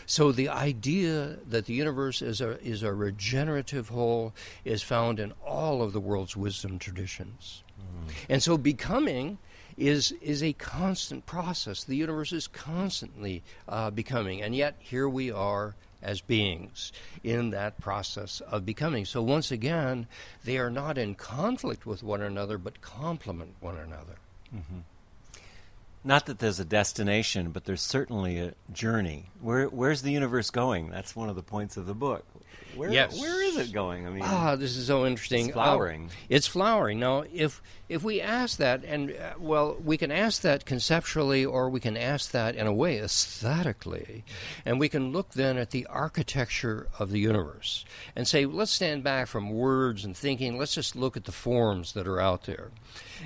So 0.05 0.31
the 0.31 0.49
idea 0.49 1.37
that 1.47 1.65
the 1.65 1.73
universe 1.73 2.21
is 2.21 2.41
a, 2.41 2.61
is 2.61 2.83
a 2.83 2.93
regenerative 2.93 3.89
whole 3.89 4.33
is 4.63 4.81
found 4.81 5.19
in 5.19 5.33
all 5.45 5.81
of 5.81 5.93
the 5.93 5.99
world's 5.99 6.35
wisdom 6.35 6.79
traditions. 6.79 7.63
Mm. 7.79 8.13
And 8.29 8.43
so 8.43 8.57
becoming 8.57 9.37
is 9.75 10.11
is 10.21 10.43
a 10.43 10.53
constant 10.53 11.25
process. 11.25 11.83
The 11.83 11.95
universe 11.95 12.31
is 12.31 12.47
constantly 12.47 13.43
uh, 13.67 13.89
becoming, 13.89 14.41
and 14.41 14.55
yet 14.55 14.75
here 14.77 15.09
we 15.09 15.31
are 15.31 15.75
as 16.03 16.21
beings 16.21 16.91
in 17.23 17.49
that 17.51 17.79
process 17.79 18.41
of 18.41 18.65
becoming. 18.65 19.05
So, 19.05 19.21
once 19.21 19.51
again, 19.51 20.07
they 20.43 20.57
are 20.57 20.69
not 20.69 20.97
in 20.97 21.15
conflict 21.15 21.85
with 21.85 22.03
one 22.03 22.21
another, 22.21 22.57
but 22.57 22.81
complement 22.81 23.55
one 23.59 23.77
another. 23.77 24.17
Mm-hmm. 24.53 24.79
Not 26.05 26.25
that 26.25 26.39
there's 26.39 26.59
a 26.59 26.65
destination, 26.65 27.51
but 27.51 27.63
there's 27.63 27.81
certainly 27.81 28.37
a 28.37 28.53
journey. 28.73 29.29
Where, 29.39 29.67
where's 29.67 30.01
the 30.01 30.11
universe 30.11 30.49
going? 30.49 30.89
That's 30.89 31.15
one 31.15 31.29
of 31.29 31.37
the 31.37 31.43
points 31.43 31.77
of 31.77 31.85
the 31.85 31.93
book. 31.93 32.25
Where, 32.75 32.91
yes. 32.91 33.17
where 33.17 33.41
is 33.41 33.57
it 33.57 33.71
going? 33.71 34.05
I 34.05 34.09
mean, 34.09 34.23
ah, 34.23 34.55
this 34.57 34.75
is 34.75 34.87
so 34.87 35.05
interesting. 35.05 35.45
It's 35.45 35.53
flowering. 35.53 36.05
Uh, 36.05 36.25
it's 36.27 36.47
flowering. 36.47 36.99
Now, 36.99 37.23
if 37.33 37.61
if 37.93 38.03
we 38.03 38.19
ask 38.19 38.57
that, 38.57 38.83
and 38.83 39.11
uh, 39.11 39.33
well, 39.37 39.77
we 39.83 39.97
can 39.97 40.11
ask 40.11 40.41
that 40.41 40.65
conceptually, 40.65 41.45
or 41.45 41.69
we 41.69 41.79
can 41.79 41.95
ask 41.95 42.31
that 42.31 42.55
in 42.55 42.65
a 42.65 42.73
way 42.73 42.97
aesthetically, 42.97 44.23
and 44.65 44.79
we 44.79 44.89
can 44.89 45.11
look 45.11 45.33
then 45.33 45.59
at 45.59 45.69
the 45.69 45.85
architecture 45.85 46.87
of 46.97 47.11
the 47.11 47.19
universe 47.19 47.85
and 48.15 48.27
say, 48.27 48.47
let's 48.47 48.71
stand 48.71 49.03
back 49.03 49.27
from 49.27 49.51
words 49.51 50.03
and 50.03 50.17
thinking. 50.17 50.57
Let's 50.57 50.73
just 50.73 50.95
look 50.95 51.15
at 51.15 51.25
the 51.25 51.31
forms 51.31 51.93
that 51.93 52.07
are 52.07 52.19
out 52.19 52.45
there. 52.45 52.71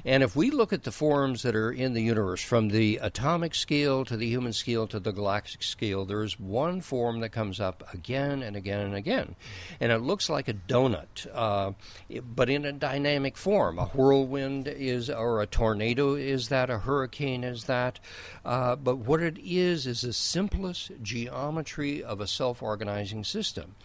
And 0.05 0.22
if 0.22 0.36
we 0.36 0.51
look 0.51 0.74
at 0.74 0.84
the 0.84 0.91
forms 0.91 1.43
that 1.43 1.55
are 1.55 1.72
in 1.72 1.93
the 1.93 2.03
universe, 2.03 2.41
from 2.43 2.70
the 2.70 2.97
atomic 2.97 3.55
scale 3.55 4.03
to 4.05 4.18
the 4.18 4.28
human 4.28 4.53
scale 4.53 4.86
to 4.88 4.99
the 4.99 5.11
galactic 5.11 5.63
scale, 5.63 6.05
there 6.05 6.24
is 6.24 6.39
one 6.39 6.82
form 6.82 7.22
that 7.22 7.30
comes 7.30 7.59
up 7.59 7.84
again 7.93 8.43
and 8.43 8.55
again 8.55 8.82
and 8.82 8.95
again. 8.95 9.36
And 9.80 9.91
it 9.91 9.99
looks 9.99 10.30
like 10.30 10.47
a 10.47 10.53
donut, 10.53 11.28
uh, 11.34 11.72
but 12.36 12.49
in 12.49 12.65
a 12.65 12.74
dynamic 12.74 13.38
form. 13.38 13.80
A 13.80 13.86
whirlwind 13.86 14.57
is, 14.66 15.10
or 15.10 15.41
a 15.41 15.45
tornado 15.45 16.16
is 16.16 16.47
that, 16.47 16.70
a 16.70 16.80
hurricane 16.80 17.43
is 17.43 17.66
that. 17.66 17.99
Uh, 18.45 18.78
but 18.78 18.95
what 18.95 19.22
it 19.22 19.38
is, 19.38 19.86
is 19.86 20.01
the 20.01 20.14
simplest 20.14 20.91
geometry 21.01 22.01
of 22.01 22.22
a 22.22 22.28
self 22.28 22.64
organizing 22.64 23.26
system. 23.26 23.76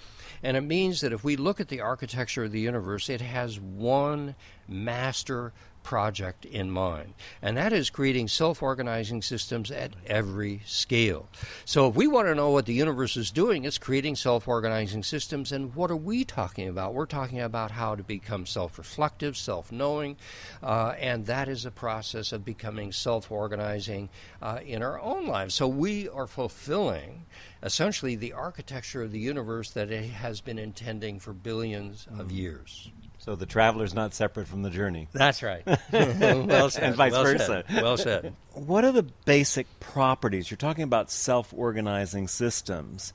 And 0.42 0.56
it 0.56 0.62
means 0.62 1.00
that 1.00 1.12
if 1.12 1.24
we 1.24 1.36
look 1.36 1.60
at 1.60 1.68
the 1.68 1.80
architecture 1.80 2.44
of 2.44 2.52
the 2.52 2.60
universe, 2.60 3.08
it 3.08 3.20
has 3.20 3.60
one 3.60 4.34
master 4.68 5.52
project 5.82 6.44
in 6.44 6.70
mind, 6.70 7.14
and 7.40 7.56
that 7.56 7.72
is 7.72 7.90
creating 7.90 8.28
self 8.28 8.62
organizing 8.62 9.22
systems 9.22 9.70
at 9.70 9.92
every 10.06 10.62
scale. 10.64 11.28
So, 11.64 11.88
if 11.88 11.94
we 11.94 12.06
want 12.06 12.28
to 12.28 12.34
know 12.34 12.50
what 12.50 12.66
the 12.66 12.74
universe 12.74 13.16
is 13.16 13.30
doing, 13.30 13.64
it's 13.64 13.78
creating 13.78 14.16
self 14.16 14.48
organizing 14.48 15.02
systems. 15.02 15.52
And 15.52 15.74
what 15.74 15.90
are 15.90 15.96
we 15.96 16.24
talking 16.24 16.68
about? 16.68 16.94
We're 16.94 17.06
talking 17.06 17.40
about 17.40 17.70
how 17.70 17.94
to 17.94 18.02
become 18.02 18.46
self 18.46 18.78
reflective, 18.78 19.36
self 19.36 19.72
knowing, 19.72 20.16
uh, 20.62 20.94
and 20.98 21.26
that 21.26 21.48
is 21.48 21.64
a 21.64 21.70
process 21.70 22.32
of 22.32 22.44
becoming 22.44 22.92
self 22.92 23.30
organizing 23.30 24.08
uh, 24.40 24.60
in 24.64 24.82
our 24.82 25.00
own 25.00 25.26
lives. 25.26 25.54
So, 25.54 25.68
we 25.68 26.08
are 26.08 26.26
fulfilling 26.26 27.26
essentially 27.62 28.16
the 28.16 28.32
architecture 28.32 29.02
of 29.02 29.12
the 29.12 29.20
universe 29.20 29.70
that 29.70 29.90
it 29.90 30.10
has 30.10 30.40
been 30.40 30.58
intending 30.58 31.18
for 31.20 31.32
billions 31.32 32.06
mm. 32.12 32.20
of 32.20 32.32
years. 32.32 32.90
So 33.24 33.36
the 33.36 33.46
traveler's 33.46 33.94
not 33.94 34.14
separate 34.14 34.48
from 34.48 34.62
the 34.62 34.70
journey. 34.70 35.06
That's 35.12 35.44
right. 35.44 35.62
well 35.92 36.70
said. 36.70 36.82
And 36.82 36.96
vice 36.96 37.12
well 37.12 37.22
versa. 37.22 37.64
Said. 37.68 37.82
Well 37.82 37.96
said. 37.96 38.34
What 38.54 38.84
are 38.84 38.90
the 38.90 39.04
basic 39.04 39.68
properties? 39.78 40.50
You're 40.50 40.58
talking 40.58 40.82
about 40.82 41.08
self-organizing 41.08 42.26
systems. 42.26 43.12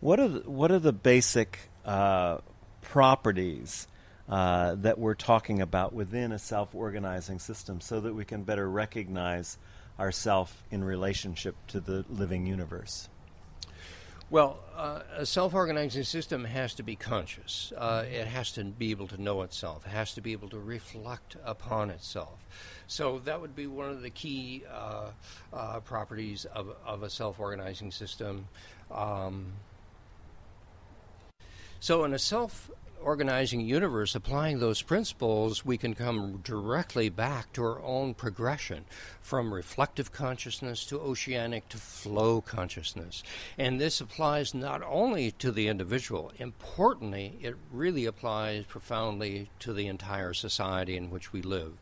What 0.00 0.20
are 0.20 0.28
the, 0.28 0.50
what 0.50 0.70
are 0.70 0.78
the 0.78 0.92
basic 0.92 1.60
uh, 1.86 2.38
properties 2.82 3.88
uh, 4.28 4.74
that 4.74 4.98
we're 4.98 5.14
talking 5.14 5.62
about 5.62 5.94
within 5.94 6.30
a 6.30 6.38
self 6.38 6.74
organizing 6.74 7.38
system 7.38 7.80
so 7.80 8.00
that 8.00 8.14
we 8.14 8.26
can 8.26 8.42
better 8.42 8.68
recognize 8.68 9.56
ourself 9.98 10.62
in 10.70 10.84
relationship 10.84 11.56
to 11.68 11.80
the 11.80 12.04
living 12.10 12.46
universe? 12.46 13.08
Well, 14.30 14.58
uh, 14.76 15.00
a 15.16 15.24
self 15.24 15.54
organizing 15.54 16.04
system 16.04 16.44
has 16.44 16.74
to 16.74 16.82
be 16.82 16.96
conscious. 16.96 17.72
Uh, 17.74 18.04
it 18.06 18.26
has 18.26 18.52
to 18.52 18.64
be 18.64 18.90
able 18.90 19.08
to 19.08 19.20
know 19.20 19.40
itself, 19.40 19.86
it 19.86 19.90
has 19.90 20.12
to 20.14 20.20
be 20.20 20.32
able 20.32 20.50
to 20.50 20.58
reflect 20.58 21.36
upon 21.42 21.88
itself. 21.88 22.46
So, 22.86 23.20
that 23.20 23.40
would 23.40 23.56
be 23.56 23.66
one 23.66 23.88
of 23.88 24.02
the 24.02 24.10
key 24.10 24.64
uh, 24.70 25.10
uh 25.50 25.80
properties 25.80 26.44
of, 26.44 26.74
of 26.84 27.02
a 27.02 27.10
self 27.10 27.40
organizing 27.40 27.90
system. 27.90 28.48
Um, 28.90 29.54
so, 31.80 32.04
in 32.04 32.12
a 32.12 32.18
self 32.18 32.70
organizing 33.02 33.60
universe, 33.60 34.14
applying 34.14 34.58
those 34.58 34.82
principles, 34.82 35.64
we 35.64 35.76
can 35.76 35.94
come 35.94 36.40
directly 36.44 37.08
back 37.08 37.52
to 37.52 37.62
our 37.62 37.80
own 37.82 38.14
progression 38.14 38.84
from 39.20 39.52
reflective 39.52 40.12
consciousness 40.12 40.84
to 40.86 41.00
oceanic 41.00 41.68
to 41.68 41.76
flow 41.76 42.40
consciousness. 42.40 43.22
And 43.56 43.80
this 43.80 44.00
applies 44.00 44.54
not 44.54 44.82
only 44.82 45.30
to 45.32 45.52
the 45.52 45.68
individual, 45.68 46.32
importantly, 46.38 47.38
it 47.40 47.56
really 47.72 48.06
applies 48.06 48.64
profoundly 48.64 49.50
to 49.60 49.72
the 49.72 49.86
entire 49.86 50.34
society 50.34 50.96
in 50.96 51.10
which 51.10 51.32
we 51.32 51.42
live. 51.42 51.72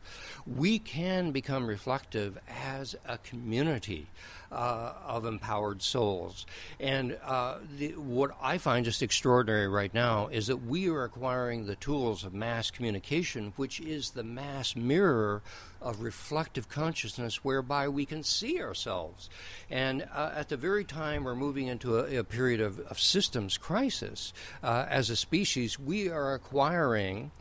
We 0.45 0.79
can 0.79 1.31
become 1.31 1.67
reflective 1.67 2.37
as 2.47 2.95
a 3.07 3.17
community 3.17 4.07
uh, 4.51 4.93
of 5.05 5.25
empowered 5.25 5.81
souls. 5.81 6.45
And 6.79 7.17
uh, 7.23 7.57
the, 7.77 7.89
what 7.93 8.31
I 8.41 8.57
find 8.57 8.85
just 8.85 9.01
extraordinary 9.01 9.67
right 9.67 9.93
now 9.93 10.27
is 10.27 10.47
that 10.47 10.57
we 10.57 10.89
are 10.89 11.03
acquiring 11.03 11.65
the 11.65 11.75
tools 11.75 12.23
of 12.23 12.33
mass 12.33 12.71
communication, 12.71 13.53
which 13.55 13.79
is 13.79 14.11
the 14.11 14.23
mass 14.23 14.75
mirror 14.75 15.41
of 15.81 16.01
reflective 16.01 16.69
consciousness 16.69 17.43
whereby 17.43 17.87
we 17.87 18.05
can 18.05 18.23
see 18.23 18.61
ourselves. 18.61 19.29
And 19.69 20.07
uh, 20.13 20.31
at 20.35 20.49
the 20.49 20.57
very 20.57 20.83
time 20.83 21.23
we're 21.23 21.35
moving 21.35 21.67
into 21.67 21.99
a, 21.99 22.17
a 22.17 22.23
period 22.23 22.61
of, 22.61 22.79
of, 22.81 22.99
systems 22.99 23.57
crisis, 23.57 24.33
uh, 24.63 24.85
as 24.89 25.09
a 25.09 25.15
species, 25.15 25.79
we 25.79 26.09
are 26.09 26.33
acquiring 26.33 27.31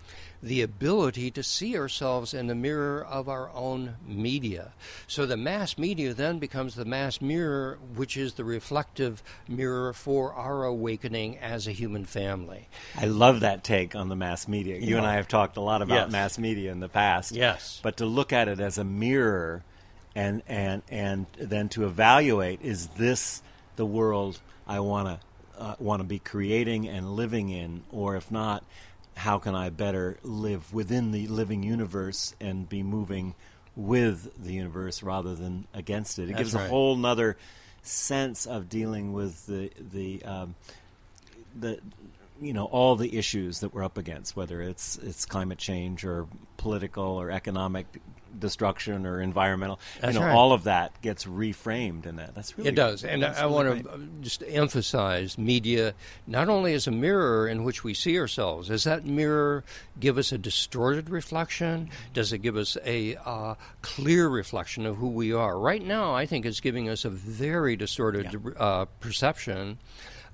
the 0.42 0.62
ability 0.62 1.30
to 1.30 1.42
see 1.42 1.76
ourselves 1.76 2.34
in 2.34 2.46
the 2.46 2.54
mirror 2.54 3.04
of 3.04 3.28
our 3.28 3.50
own 3.50 3.96
media. 4.06 4.72
So 5.06 5.26
the 5.26 5.36
mass 5.36 5.78
media 5.78 6.14
then 6.14 6.38
becomes 6.38 6.74
the 6.74 6.84
mass 6.84 7.20
mirror, 7.20 7.78
which 7.94 8.16
is 8.16 8.34
the 8.34 8.44
reflective 8.44 9.22
mirror 9.48 9.92
for 9.92 10.32
our 10.34 10.64
awakening 10.64 11.38
as 11.38 11.66
a 11.66 11.72
human 11.72 12.04
family. 12.04 12.68
I 12.96 13.06
love 13.06 13.40
that 13.40 13.64
take 13.64 13.94
on 13.96 14.08
the 14.08 14.16
mass 14.16 14.46
media. 14.46 14.76
You 14.76 14.92
yeah. 14.92 14.98
and 14.98 15.06
I 15.06 15.14
have 15.14 15.28
talked 15.28 15.56
a 15.56 15.60
lot 15.60 15.82
about 15.82 16.06
yes. 16.06 16.12
mass 16.12 16.38
media 16.38 16.70
in 16.70 16.80
the 16.80 16.88
past. 16.88 17.32
Yes. 17.32 17.80
But 17.82 17.98
to 17.98 18.06
look 18.06 18.25
at 18.32 18.48
it 18.48 18.60
as 18.60 18.78
a 18.78 18.84
mirror 18.84 19.64
and 20.14 20.42
and 20.48 20.82
and 20.88 21.26
then 21.38 21.68
to 21.68 21.84
evaluate 21.84 22.60
is 22.62 22.88
this 22.88 23.42
the 23.76 23.86
world 23.86 24.40
I 24.66 24.80
want 24.80 25.08
to 25.08 25.62
uh, 25.62 25.74
want 25.78 26.00
to 26.00 26.04
be 26.04 26.18
creating 26.18 26.88
and 26.88 27.16
living 27.16 27.48
in 27.48 27.82
or 27.90 28.16
if 28.16 28.30
not 28.30 28.64
how 29.16 29.38
can 29.38 29.54
I 29.54 29.70
better 29.70 30.18
live 30.22 30.72
within 30.74 31.10
the 31.10 31.26
living 31.28 31.62
universe 31.62 32.34
and 32.40 32.68
be 32.68 32.82
moving 32.82 33.34
with 33.74 34.30
the 34.42 34.52
universe 34.54 35.02
rather 35.02 35.34
than 35.34 35.66
against 35.74 36.18
it. 36.18 36.24
It 36.24 36.28
That's 36.28 36.38
gives 36.38 36.54
right. 36.54 36.66
a 36.66 36.68
whole 36.68 36.96
nother 36.96 37.36
sense 37.82 38.46
of 38.46 38.68
dealing 38.68 39.12
with 39.12 39.46
the 39.46 39.70
the 39.92 40.22
um, 40.24 40.54
the 41.58 41.78
you 42.40 42.52
know 42.52 42.64
all 42.64 42.96
the 42.96 43.16
issues 43.16 43.60
that 43.60 43.72
we're 43.74 43.84
up 43.84 43.98
against, 43.98 44.36
whether 44.36 44.60
it's 44.60 44.98
it's 44.98 45.24
climate 45.24 45.58
change 45.58 46.04
or 46.04 46.26
political 46.56 47.04
or 47.04 47.30
economic 47.30 47.86
destruction 48.38 49.06
or 49.06 49.20
environmental. 49.20 49.80
That's 50.00 50.14
you 50.14 50.20
know, 50.20 50.26
right. 50.26 50.34
all 50.34 50.52
of 50.52 50.64
that 50.64 51.00
gets 51.02 51.24
reframed 51.24 52.06
in 52.06 52.16
that. 52.16 52.34
That's 52.34 52.56
really 52.56 52.70
it 52.70 52.74
does, 52.74 53.04
and 53.04 53.24
I, 53.24 53.42
really 53.42 53.52
want 53.52 53.84
to 53.84 54.08
just 54.20 54.42
emphasize 54.46 55.38
media 55.38 55.94
not 56.26 56.48
only 56.48 56.74
as 56.74 56.86
a 56.86 56.90
mirror 56.90 57.48
in 57.48 57.64
which 57.64 57.84
we 57.84 57.94
see 57.94 58.18
ourselves. 58.18 58.68
Does 58.68 58.84
that 58.84 59.04
mirror 59.04 59.64
give 59.98 60.18
us 60.18 60.32
a 60.32 60.38
distorted 60.38 61.10
reflection? 61.10 61.90
Does 62.12 62.32
it 62.32 62.38
give 62.38 62.56
us 62.56 62.76
a 62.84 63.16
uh, 63.24 63.54
clear 63.82 64.28
reflection 64.28 64.86
of 64.86 64.96
who 64.96 65.08
we 65.08 65.32
are? 65.32 65.58
Right 65.58 65.82
now, 65.82 66.14
I 66.14 66.26
think 66.26 66.46
it's 66.46 66.60
giving 66.60 66.88
us 66.88 67.04
a 67.04 67.10
very 67.10 67.76
distorted 67.76 68.32
yeah. 68.32 68.50
uh, 68.58 68.84
perception 69.00 69.78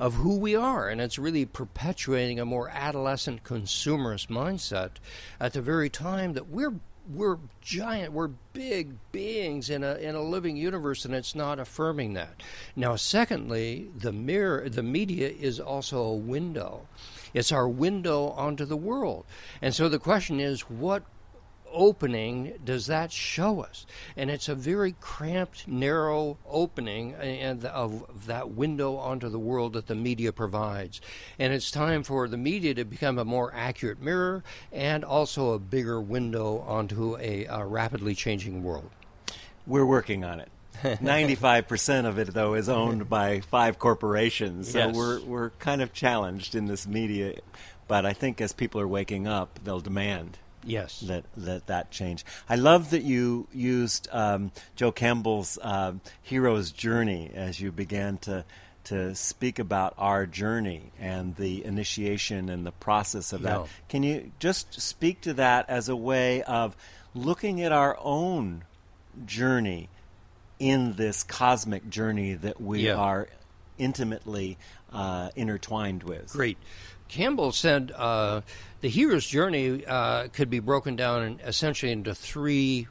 of 0.02 0.14
who 0.14 0.36
we 0.36 0.56
are. 0.56 0.88
And 0.88 1.00
it's 1.00 1.18
really 1.18 1.46
perpetuating 1.46 2.40
a 2.40 2.44
more 2.44 2.68
adolescent 2.70 3.44
consumerist 3.44 4.26
mindset 4.26 4.90
at 5.38 5.52
the 5.52 5.62
very 5.62 5.88
time 5.88 6.32
that 6.32 6.48
we're 6.48 6.74
we're 7.10 7.38
giant, 7.60 8.12
we're 8.12 8.30
big 8.52 8.96
beings 9.10 9.70
in 9.70 9.82
a 9.82 9.94
in 9.94 10.14
a 10.14 10.22
living 10.22 10.56
universe, 10.56 11.04
and 11.04 11.14
it's 11.14 11.34
not 11.34 11.58
affirming 11.58 12.14
that. 12.14 12.42
Now, 12.76 12.96
secondly, 12.96 13.90
the 13.96 14.12
mirror, 14.12 14.68
the 14.68 14.82
media 14.82 15.28
is 15.28 15.58
also 15.58 16.02
a 16.02 16.16
window. 16.16 16.86
It's 17.34 17.52
our 17.52 17.68
window 17.68 18.28
onto 18.28 18.64
the 18.64 18.76
world, 18.76 19.24
and 19.60 19.74
so 19.74 19.88
the 19.88 19.98
question 19.98 20.38
is, 20.38 20.62
what 20.62 21.02
opening 21.72 22.54
does 22.64 22.86
that 22.86 23.12
show 23.12 23.60
us? 23.60 23.86
And 24.16 24.30
it's 24.30 24.48
a 24.48 24.54
very 24.54 24.94
cramped, 25.00 25.66
narrow 25.68 26.38
opening 26.48 27.14
and 27.14 27.64
of 27.64 28.26
that 28.26 28.50
window 28.50 28.96
onto 28.96 29.28
the 29.28 29.38
world 29.38 29.72
that 29.74 29.86
the 29.86 29.94
media 29.94 30.32
provides. 30.32 31.00
And 31.38 31.52
it's 31.52 31.70
time 31.70 32.02
for 32.02 32.28
the 32.28 32.36
media 32.36 32.74
to 32.74 32.84
become 32.84 33.18
a 33.18 33.24
more 33.24 33.52
accurate 33.54 34.00
mirror 34.00 34.44
and 34.72 35.04
also 35.04 35.52
a 35.52 35.58
bigger 35.58 36.00
window 36.00 36.58
onto 36.60 37.16
a, 37.18 37.46
a 37.46 37.64
rapidly 37.64 38.14
changing 38.14 38.62
world. 38.62 38.90
We're 39.66 39.86
working 39.86 40.24
on 40.24 40.40
it. 40.40 40.48
95% 40.82 42.06
of 42.06 42.18
it 42.18 42.32
though 42.34 42.54
is 42.54 42.68
owned 42.68 43.08
by 43.10 43.40
five 43.40 43.78
corporations 43.78 44.72
so 44.72 44.78
yes. 44.78 44.96
we're 44.96 45.20
we're 45.20 45.50
kind 45.50 45.82
of 45.82 45.92
challenged 45.92 46.54
in 46.54 46.64
this 46.64 46.88
media 46.88 47.34
but 47.86 48.06
i 48.06 48.12
think 48.12 48.40
as 48.40 48.52
people 48.52 48.80
are 48.80 48.88
waking 48.88 49.28
up 49.28 49.60
they'll 49.62 49.80
demand 49.80 50.38
Yes, 50.64 51.00
that 51.00 51.24
that 51.36 51.66
that 51.66 51.90
change. 51.90 52.24
I 52.48 52.56
love 52.56 52.90
that 52.90 53.02
you 53.02 53.48
used 53.52 54.08
um, 54.12 54.52
Joe 54.76 54.92
Campbell's 54.92 55.58
uh, 55.60 55.94
hero's 56.22 56.70
journey 56.70 57.30
as 57.34 57.60
you 57.60 57.72
began 57.72 58.18
to 58.18 58.44
to 58.84 59.14
speak 59.14 59.58
about 59.58 59.94
our 59.96 60.26
journey 60.26 60.90
and 60.98 61.36
the 61.36 61.64
initiation 61.64 62.48
and 62.48 62.66
the 62.66 62.72
process 62.72 63.32
of 63.32 63.42
that. 63.42 63.66
Can 63.88 64.02
you 64.02 64.32
just 64.38 64.80
speak 64.80 65.20
to 65.22 65.34
that 65.34 65.68
as 65.68 65.88
a 65.88 65.96
way 65.96 66.42
of 66.42 66.76
looking 67.14 67.60
at 67.62 67.72
our 67.72 67.96
own 68.00 68.64
journey 69.24 69.88
in 70.58 70.94
this 70.94 71.22
cosmic 71.22 71.88
journey 71.90 72.34
that 72.34 72.60
we 72.60 72.86
yeah. 72.86 72.94
are 72.94 73.28
intimately 73.78 74.58
uh, 74.92 75.30
intertwined 75.36 76.02
with? 76.02 76.32
Great. 76.32 76.58
Campbell 77.12 77.52
said 77.52 77.92
uh, 77.94 78.40
the 78.80 78.88
hero's 78.88 79.26
journey 79.26 79.84
uh, 79.84 80.28
could 80.28 80.48
be 80.48 80.60
broken 80.60 80.96
down 80.96 81.22
in, 81.22 81.40
essentially 81.40 81.92
into 81.92 82.14
three 82.14 82.88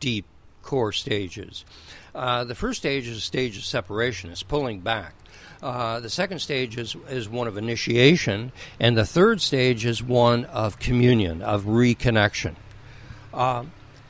deep 0.00 0.26
core 0.62 0.90
stages. 0.90 1.64
Uh, 2.12 2.42
the 2.42 2.56
first 2.56 2.80
stage 2.80 3.06
is 3.06 3.16
a 3.16 3.20
stage 3.20 3.56
of 3.56 3.64
separation, 3.64 4.30
it's 4.30 4.42
pulling 4.42 4.80
back. 4.80 5.14
Uh, 5.62 6.00
the 6.00 6.10
second 6.10 6.40
stage 6.40 6.76
is, 6.76 6.96
is 7.08 7.28
one 7.28 7.46
of 7.46 7.56
initiation, 7.56 8.50
and 8.80 8.96
the 8.96 9.06
third 9.06 9.40
stage 9.40 9.84
is 9.86 10.02
one 10.02 10.46
of 10.46 10.80
communion, 10.80 11.40
of 11.40 11.64
reconnection. 11.64 12.56
Uh, 13.32 13.64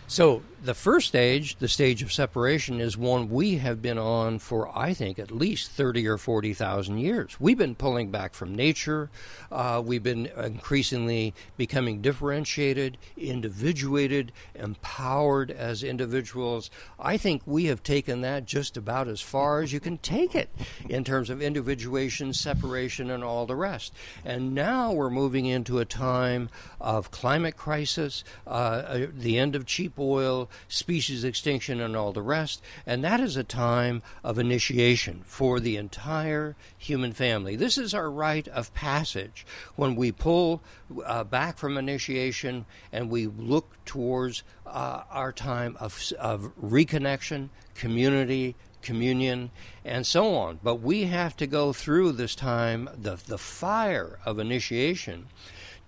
so 0.06 0.42
the 0.62 0.74
first 0.74 1.08
stage, 1.08 1.56
the 1.56 1.68
stage 1.68 2.02
of 2.02 2.12
separation, 2.12 2.80
is 2.80 2.96
one 2.96 3.30
we 3.30 3.56
have 3.56 3.80
been 3.80 3.96
on 3.96 4.38
for, 4.38 4.76
I 4.76 4.92
think, 4.92 5.18
at 5.18 5.30
least 5.30 5.70
30 5.70 6.06
or 6.06 6.18
40,000 6.18 6.98
years. 6.98 7.36
We've 7.40 7.56
been 7.56 7.74
pulling 7.74 8.10
back 8.10 8.34
from 8.34 8.54
nature. 8.54 9.10
Uh, 9.50 9.82
we've 9.84 10.02
been 10.02 10.26
increasingly 10.26 11.32
becoming 11.56 12.02
differentiated, 12.02 12.98
individuated, 13.16 14.32
empowered 14.54 15.50
as 15.50 15.82
individuals. 15.82 16.70
I 16.98 17.16
think 17.16 17.42
we 17.46 17.64
have 17.66 17.82
taken 17.82 18.20
that 18.20 18.44
just 18.44 18.76
about 18.76 19.08
as 19.08 19.22
far 19.22 19.62
as 19.62 19.72
you 19.72 19.80
can 19.80 19.96
take 19.98 20.34
it 20.34 20.50
in 20.88 21.04
terms 21.04 21.30
of 21.30 21.40
individuation, 21.40 22.34
separation, 22.34 23.10
and 23.10 23.24
all 23.24 23.46
the 23.46 23.56
rest. 23.56 23.94
And 24.24 24.54
now 24.54 24.92
we're 24.92 25.10
moving 25.10 25.46
into 25.46 25.78
a 25.78 25.86
time 25.86 26.50
of 26.80 27.10
climate 27.10 27.56
crisis, 27.56 28.24
uh, 28.46 28.50
uh 28.50 29.06
the 29.14 29.38
end 29.38 29.56
of 29.56 29.64
cheap 29.64 29.98
oil 29.98 30.49
species 30.68 31.24
extinction, 31.24 31.80
and 31.80 31.96
all 31.96 32.12
the 32.12 32.22
rest. 32.22 32.62
And 32.86 33.04
that 33.04 33.20
is 33.20 33.36
a 33.36 33.44
time 33.44 34.02
of 34.24 34.38
initiation 34.38 35.22
for 35.24 35.60
the 35.60 35.76
entire 35.76 36.56
human 36.76 37.12
family. 37.12 37.56
This 37.56 37.78
is 37.78 37.94
our 37.94 38.10
rite 38.10 38.48
of 38.48 38.72
passage 38.74 39.46
when 39.76 39.96
we 39.96 40.12
pull 40.12 40.62
uh, 41.04 41.24
back 41.24 41.58
from 41.58 41.78
initiation 41.78 42.66
and 42.92 43.10
we 43.10 43.26
look 43.26 43.76
towards 43.84 44.42
uh, 44.66 45.02
our 45.10 45.32
time 45.32 45.76
of, 45.80 46.12
of 46.18 46.52
reconnection, 46.60 47.48
community, 47.74 48.54
communion, 48.82 49.50
and 49.84 50.06
so 50.06 50.34
on. 50.34 50.58
But 50.62 50.76
we 50.76 51.04
have 51.04 51.36
to 51.38 51.46
go 51.46 51.72
through 51.72 52.12
this 52.12 52.34
time, 52.34 52.88
the, 52.96 53.16
the 53.26 53.38
fire 53.38 54.18
of 54.24 54.38
initiation, 54.38 55.26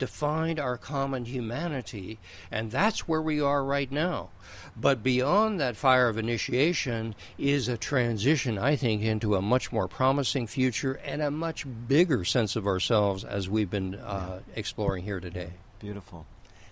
to 0.03 0.07
find 0.09 0.59
our 0.59 0.77
common 0.77 1.25
humanity, 1.25 2.19
and 2.51 2.73
that's 2.73 3.07
where 3.07 3.23
we 3.23 3.41
are 3.41 3.65
right 3.65 3.91
now. 3.93 4.31
But 4.77 5.01
beyond 5.05 5.61
that 5.61 5.77
fire 5.77 6.09
of 6.09 6.19
initiation 6.19 7.15
is 7.39 7.69
a 7.69 7.77
transition, 7.77 8.59
I 8.59 8.75
think, 8.75 9.03
into 9.03 9.37
a 9.37 9.41
much 9.43 9.71
more 9.71 9.87
promising 9.87 10.49
future 10.49 10.95
and 11.05 11.23
a 11.23 11.31
much 11.31 11.65
bigger 11.87 12.25
sense 12.25 12.57
of 12.57 12.67
ourselves 12.67 13.23
as 13.23 13.49
we've 13.49 13.71
been 13.71 13.95
uh, 13.95 14.41
exploring 14.57 15.05
here 15.05 15.21
today. 15.21 15.51
Beautiful. 15.79 16.27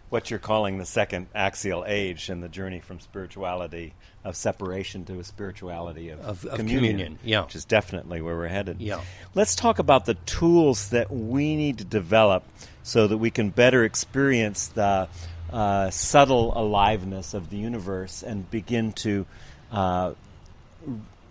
What 0.08 0.28
you're 0.28 0.40
calling 0.40 0.78
the 0.78 0.86
second 0.86 1.28
axial 1.36 1.84
age 1.86 2.30
and 2.30 2.42
the 2.42 2.48
journey 2.48 2.80
from 2.80 2.98
spirituality 2.98 3.94
of 4.24 4.34
separation 4.34 5.04
to 5.04 5.20
a 5.20 5.24
spirituality 5.24 6.08
of, 6.08 6.18
Of- 6.18 6.44
of 6.46 6.58
communion, 6.58 6.96
communion, 6.96 7.18
yeah. 7.22 7.42
which 7.44 7.54
is 7.54 7.64
definitely 7.64 8.20
where 8.20 8.34
we're 8.36 8.48
headed. 8.48 8.80
Yeah. 8.80 9.02
Let's 9.36 9.54
talk 9.54 9.78
about 9.78 10.06
the 10.06 10.14
tools 10.26 10.88
that 10.88 11.12
we 11.12 11.54
need 11.54 11.78
to 11.78 11.84
develop 11.84 12.42
so 12.82 13.06
that 13.06 13.18
we 13.18 13.30
can 13.30 13.50
better 13.50 13.84
experience 13.84 14.68
the 14.68 15.08
uh, 15.52 15.90
subtle 15.90 16.52
aliveness 16.56 17.34
of 17.34 17.50
the 17.50 17.56
universe 17.56 18.22
and 18.22 18.50
begin 18.50 18.92
to 18.92 19.26
uh, 19.72 20.12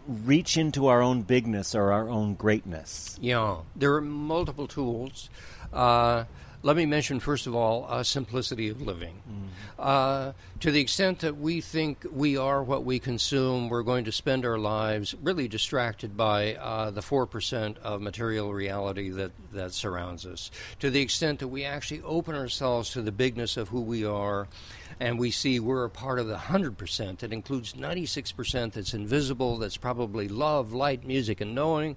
reach 0.08 0.58
into 0.58 0.88
our 0.88 1.02
own 1.02 1.22
bigness 1.22 1.76
or 1.76 1.92
our 1.92 2.10
own 2.10 2.34
greatness. 2.34 3.18
Yeah, 3.22 3.58
there 3.76 3.94
are 3.96 4.02
multiple 4.02 4.68
tools. 4.68 5.30
Uh, 5.72 6.26
let 6.62 6.76
me 6.76 6.86
mention, 6.86 7.20
first 7.20 7.48
of 7.48 7.56
all, 7.56 7.86
uh, 7.88 8.04
simplicity 8.04 8.70
of 8.70 8.82
living. 8.82 9.22
Uh, 9.78 10.34
to 10.60 10.72
the 10.72 10.82
extent 10.82 11.20
that 11.20 11.38
we 11.38 11.62
think 11.62 12.06
we 12.12 12.36
are 12.36 12.62
what 12.62 12.84
we 12.84 13.00
consume, 13.00 13.70
we're 13.70 13.84
going 13.84 14.04
to 14.04 14.12
spend 14.12 14.46
our 14.46 14.58
lives 14.58 15.16
really 15.24 15.48
distracted 15.48 16.18
by 16.18 16.56
uh, 16.56 16.92
the 16.92 17.00
4% 17.00 17.78
of 17.78 18.02
material 18.02 18.54
reality 18.54 19.10
that, 19.10 19.32
that 19.54 19.74
surrounds 19.74 20.26
us. 20.26 20.52
To 20.80 20.90
the 20.90 21.02
extent 21.02 21.40
that 21.40 21.48
we 21.48 21.64
actually 21.64 22.02
open 22.02 22.36
ourselves 22.36 22.90
to 22.92 23.02
the 23.02 23.14
bigness 23.14 23.56
of 23.56 23.70
who 23.70 23.80
we 23.80 24.04
are, 24.04 24.50
and 25.00 25.18
we 25.18 25.32
see 25.32 25.62
we're 25.62 25.86
a 25.86 25.90
part 25.90 26.20
of 26.20 26.28
the 26.28 26.36
100% 26.36 27.20
that 27.20 27.32
includes 27.32 27.72
96% 27.72 28.74
that's 28.74 28.94
invisible, 28.94 29.58
that's 29.58 29.78
probably 29.78 30.28
love, 30.28 30.74
light, 30.74 31.06
music, 31.06 31.40
and 31.40 31.56
knowing. 31.56 31.96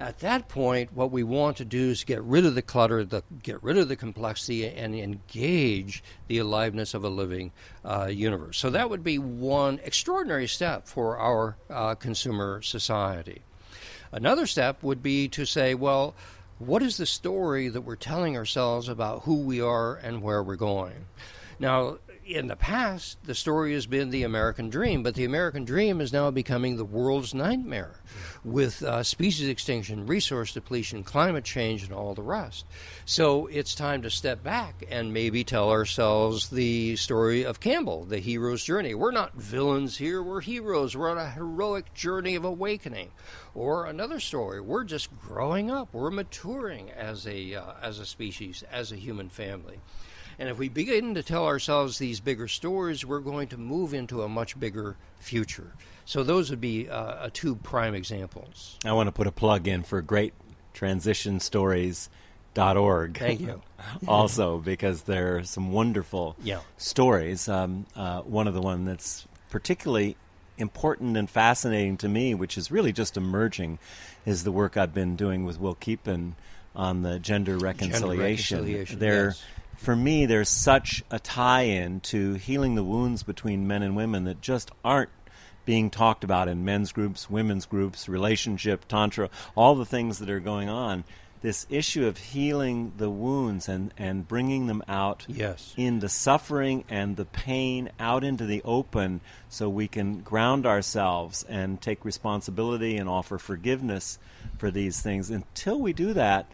At 0.00 0.18
that 0.20 0.48
point, 0.48 0.92
what 0.92 1.12
we 1.12 1.22
want 1.22 1.56
to 1.58 1.64
do 1.64 1.90
is 1.90 2.02
get 2.02 2.22
rid 2.22 2.44
of 2.44 2.54
the 2.54 2.62
clutter, 2.62 3.04
the, 3.04 3.22
get 3.42 3.62
rid 3.62 3.78
of 3.78 3.88
the 3.88 3.96
complexity, 3.96 4.66
and 4.66 4.94
engage 4.94 6.02
the 6.26 6.38
aliveness 6.38 6.94
of 6.94 7.04
a 7.04 7.08
living 7.08 7.52
uh, 7.84 8.06
universe. 8.06 8.58
So 8.58 8.70
that 8.70 8.90
would 8.90 9.04
be 9.04 9.18
one 9.18 9.80
extraordinary 9.84 10.48
step 10.48 10.88
for 10.88 11.16
our 11.18 11.56
uh, 11.70 11.94
consumer 11.94 12.60
society. 12.62 13.42
Another 14.10 14.46
step 14.46 14.82
would 14.82 15.02
be 15.02 15.28
to 15.28 15.44
say, 15.44 15.74
well, 15.74 16.14
what 16.58 16.82
is 16.82 16.96
the 16.96 17.06
story 17.06 17.68
that 17.68 17.82
we're 17.82 17.96
telling 17.96 18.36
ourselves 18.36 18.88
about 18.88 19.22
who 19.22 19.40
we 19.40 19.60
are 19.60 19.96
and 19.96 20.22
where 20.22 20.42
we're 20.42 20.56
going? 20.56 21.06
Now, 21.58 21.98
in 22.26 22.46
the 22.46 22.56
past, 22.56 23.18
the 23.24 23.34
story 23.34 23.74
has 23.74 23.86
been 23.86 24.10
the 24.10 24.22
American 24.22 24.70
dream, 24.70 25.02
but 25.02 25.14
the 25.14 25.24
American 25.24 25.64
dream 25.64 26.00
is 26.00 26.12
now 26.12 26.30
becoming 26.30 26.76
the 26.76 26.84
world's 26.84 27.34
nightmare 27.34 27.96
with 28.42 28.82
uh, 28.82 29.02
species 29.02 29.48
extinction, 29.48 30.06
resource 30.06 30.52
depletion, 30.52 31.04
climate 31.04 31.44
change, 31.44 31.82
and 31.84 31.92
all 31.92 32.14
the 32.14 32.22
rest. 32.22 32.64
So 33.04 33.46
it's 33.48 33.74
time 33.74 34.02
to 34.02 34.10
step 34.10 34.42
back 34.42 34.84
and 34.90 35.12
maybe 35.12 35.44
tell 35.44 35.70
ourselves 35.70 36.48
the 36.48 36.96
story 36.96 37.44
of 37.44 37.60
Campbell, 37.60 38.04
the 38.04 38.18
hero's 38.18 38.64
journey. 38.64 38.94
We're 38.94 39.10
not 39.10 39.34
villains 39.34 39.96
here, 39.98 40.22
we're 40.22 40.40
heroes. 40.40 40.96
We're 40.96 41.10
on 41.10 41.18
a 41.18 41.30
heroic 41.30 41.92
journey 41.94 42.34
of 42.36 42.44
awakening. 42.44 43.10
Or 43.54 43.86
another 43.86 44.18
story, 44.18 44.60
we're 44.60 44.84
just 44.84 45.10
growing 45.20 45.70
up, 45.70 45.88
we're 45.92 46.10
maturing 46.10 46.90
as 46.90 47.26
a, 47.26 47.54
uh, 47.54 47.72
as 47.82 47.98
a 47.98 48.06
species, 48.06 48.64
as 48.70 48.90
a 48.92 48.96
human 48.96 49.28
family. 49.28 49.80
And 50.38 50.48
if 50.48 50.58
we 50.58 50.68
begin 50.68 51.14
to 51.14 51.22
tell 51.22 51.46
ourselves 51.46 51.98
these 51.98 52.20
bigger 52.20 52.48
stories, 52.48 53.04
we're 53.04 53.20
going 53.20 53.48
to 53.48 53.56
move 53.56 53.94
into 53.94 54.22
a 54.22 54.28
much 54.28 54.58
bigger 54.58 54.96
future. 55.18 55.72
So 56.04 56.22
those 56.22 56.50
would 56.50 56.60
be 56.60 56.88
uh, 56.88 57.30
two 57.32 57.56
prime 57.56 57.94
examples. 57.94 58.78
I 58.84 58.92
want 58.92 59.08
to 59.08 59.12
put 59.12 59.26
a 59.26 59.32
plug 59.32 59.66
in 59.68 59.82
for 59.82 60.02
great 60.02 60.34
transitionsstories.org. 60.74 63.18
Thank 63.18 63.40
you. 63.40 63.62
also, 64.08 64.58
because 64.58 65.02
there 65.02 65.36
are 65.38 65.44
some 65.44 65.72
wonderful 65.72 66.36
Yeah. 66.42 66.60
stories. 66.76 67.48
Um, 67.48 67.86
uh, 67.96 68.20
one 68.22 68.48
of 68.48 68.54
the 68.54 68.62
one 68.62 68.84
that's 68.84 69.26
particularly 69.50 70.16
important 70.56 71.16
and 71.16 71.28
fascinating 71.28 71.96
to 71.98 72.08
me, 72.08 72.34
which 72.34 72.56
is 72.58 72.70
really 72.70 72.92
just 72.92 73.16
emerging, 73.16 73.78
is 74.26 74.44
the 74.44 74.52
work 74.52 74.76
I've 74.76 74.94
been 74.94 75.16
doing 75.16 75.44
with 75.44 75.58
Will 75.60 75.74
Keepin 75.74 76.36
on 76.76 77.02
the 77.02 77.18
gender 77.18 77.56
reconciliation. 77.56 78.00
Gender 78.00 78.22
reconciliation, 78.22 78.98
there, 78.98 79.24
yes. 79.26 79.42
For 79.76 79.94
me, 79.96 80.26
there's 80.26 80.48
such 80.48 81.02
a 81.10 81.18
tie-in 81.18 82.00
to 82.00 82.34
healing 82.34 82.74
the 82.74 82.84
wounds 82.84 83.22
between 83.22 83.66
men 83.66 83.82
and 83.82 83.96
women 83.96 84.24
that 84.24 84.40
just 84.40 84.70
aren't 84.84 85.10
being 85.64 85.90
talked 85.90 86.24
about 86.24 86.48
in 86.48 86.64
men's 86.64 86.92
groups, 86.92 87.30
women's 87.30 87.66
groups, 87.66 88.08
relationship, 88.08 88.86
tantra, 88.86 89.30
all 89.54 89.74
the 89.74 89.86
things 89.86 90.18
that 90.18 90.28
are 90.30 90.40
going 90.40 90.68
on. 90.68 91.04
This 91.40 91.66
issue 91.68 92.06
of 92.06 92.16
healing 92.16 92.92
the 92.96 93.10
wounds 93.10 93.68
and, 93.68 93.92
and 93.98 94.26
bringing 94.26 94.66
them 94.66 94.82
out 94.88 95.26
Yes. 95.28 95.74
in 95.76 96.00
the 96.00 96.08
suffering 96.08 96.84
and 96.88 97.16
the 97.16 97.26
pain 97.26 97.90
out 98.00 98.24
into 98.24 98.46
the 98.46 98.62
open 98.64 99.20
so 99.50 99.68
we 99.68 99.86
can 99.86 100.20
ground 100.20 100.64
ourselves 100.64 101.44
and 101.46 101.80
take 101.82 102.02
responsibility 102.04 102.96
and 102.96 103.10
offer 103.10 103.36
forgiveness 103.36 104.18
for 104.56 104.70
these 104.70 105.02
things. 105.02 105.28
Until 105.28 105.78
we 105.78 105.92
do 105.92 106.14
that, 106.14 106.50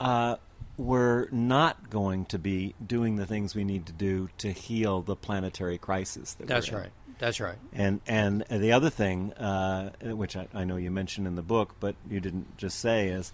uh, 0.00 0.36
we're 0.82 1.28
not 1.30 1.90
going 1.90 2.26
to 2.26 2.38
be 2.38 2.74
doing 2.84 3.16
the 3.16 3.26
things 3.26 3.54
we 3.54 3.64
need 3.64 3.86
to 3.86 3.92
do 3.92 4.28
to 4.38 4.50
heal 4.50 5.00
the 5.02 5.16
planetary 5.16 5.78
crisis. 5.78 6.34
That 6.34 6.46
That's 6.46 6.72
right. 6.72 6.90
That's 7.18 7.38
right. 7.40 7.58
And 7.72 8.00
and 8.06 8.44
the 8.50 8.72
other 8.72 8.90
thing, 8.90 9.32
uh, 9.34 9.90
which 10.02 10.36
I, 10.36 10.48
I 10.52 10.64
know 10.64 10.76
you 10.76 10.90
mentioned 10.90 11.26
in 11.26 11.36
the 11.36 11.42
book, 11.42 11.76
but 11.78 11.94
you 12.10 12.18
didn't 12.18 12.56
just 12.56 12.80
say, 12.80 13.08
is 13.08 13.32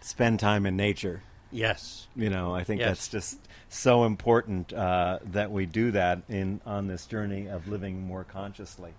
spend 0.00 0.38
time 0.38 0.64
in 0.64 0.76
nature. 0.76 1.22
Yes. 1.50 2.06
You 2.14 2.30
know, 2.30 2.54
I 2.54 2.62
think 2.62 2.80
Yes. 2.80 2.88
that's 2.88 3.08
just 3.08 3.48
so 3.68 4.04
important 4.04 4.72
uh, 4.72 5.18
that 5.32 5.50
we 5.50 5.66
do 5.66 5.90
that 5.90 6.22
in 6.28 6.60
on 6.64 6.86
this 6.86 7.06
journey 7.06 7.48
of 7.48 7.66
living 7.66 8.02
more 8.06 8.22
consciously. 8.22 8.92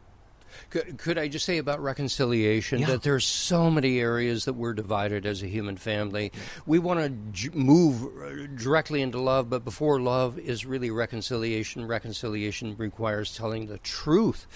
Could, 0.69 0.97
could 0.97 1.17
I 1.17 1.27
just 1.27 1.45
say 1.45 1.57
about 1.57 1.81
reconciliation 1.81 2.79
Yeah. 2.79 2.87
that 2.87 3.03
there's 3.03 3.25
so 3.25 3.69
many 3.71 3.99
areas 3.99 4.45
that 4.45 4.53
we're 4.53 4.73
divided 4.73 5.25
as 5.25 5.41
a 5.43 5.47
human 5.47 5.77
family. 5.77 6.31
We 6.65 6.79
want 6.79 6.99
to 6.99 7.09
j- 7.31 7.49
move 7.57 8.03
uh, 8.03 8.47
directly 8.55 9.01
into 9.01 9.19
love, 9.19 9.49
but 9.49 9.63
before 9.63 9.99
love 9.99 10.37
is 10.39 10.65
really 10.65 10.91
reconciliation. 10.91 11.87
Reconciliation 11.87 12.75
requires 12.77 13.35
telling 13.35 13.67
the 13.67 13.77
truth 13.79 14.47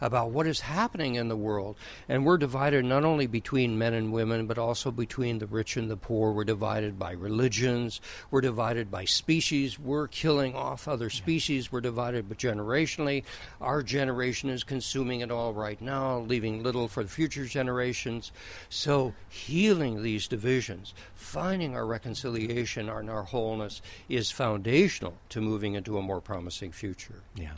about 0.00 0.30
what 0.30 0.46
is 0.46 0.60
happening 0.60 1.14
in 1.14 1.28
the 1.28 1.36
world. 1.36 1.76
And 2.08 2.24
we're 2.24 2.38
divided 2.38 2.84
not 2.84 3.04
only 3.04 3.26
between 3.26 3.78
men 3.78 3.94
and 3.94 4.12
women, 4.12 4.46
but 4.46 4.58
also 4.58 4.90
between 4.90 5.38
the 5.38 5.46
rich 5.46 5.76
and 5.76 5.90
the 5.90 5.96
poor. 5.96 6.32
We're 6.32 6.44
divided 6.44 6.98
by 6.98 7.12
religions. 7.12 8.00
We're 8.30 8.40
divided 8.40 8.90
by 8.90 9.04
species. 9.04 9.78
We're 9.78 10.08
killing 10.08 10.54
off 10.54 10.88
other 10.88 11.10
species. 11.10 11.70
We're 11.70 11.80
divided 11.80 12.28
but 12.28 12.38
generationally. 12.38 13.24
Our 13.60 13.82
generation 13.82 14.50
is 14.50 14.64
consuming 14.64 15.20
it 15.20 15.30
all 15.30 15.52
right 15.52 15.80
now, 15.80 16.18
leaving 16.20 16.62
little 16.62 16.88
for 16.88 17.02
the 17.02 17.08
future 17.08 17.46
generations. 17.46 18.32
So, 18.68 19.14
healing 19.28 20.02
these 20.02 20.28
divisions, 20.28 20.94
finding 21.14 21.74
our 21.74 21.86
reconciliation 21.86 22.88
and 22.88 23.10
our 23.10 23.22
wholeness 23.22 23.82
is 24.08 24.30
foundational 24.30 25.14
to 25.30 25.40
moving 25.40 25.74
into 25.74 25.98
a 25.98 26.02
more 26.02 26.20
promising 26.20 26.72
future. 26.72 27.22
Yeah. 27.34 27.52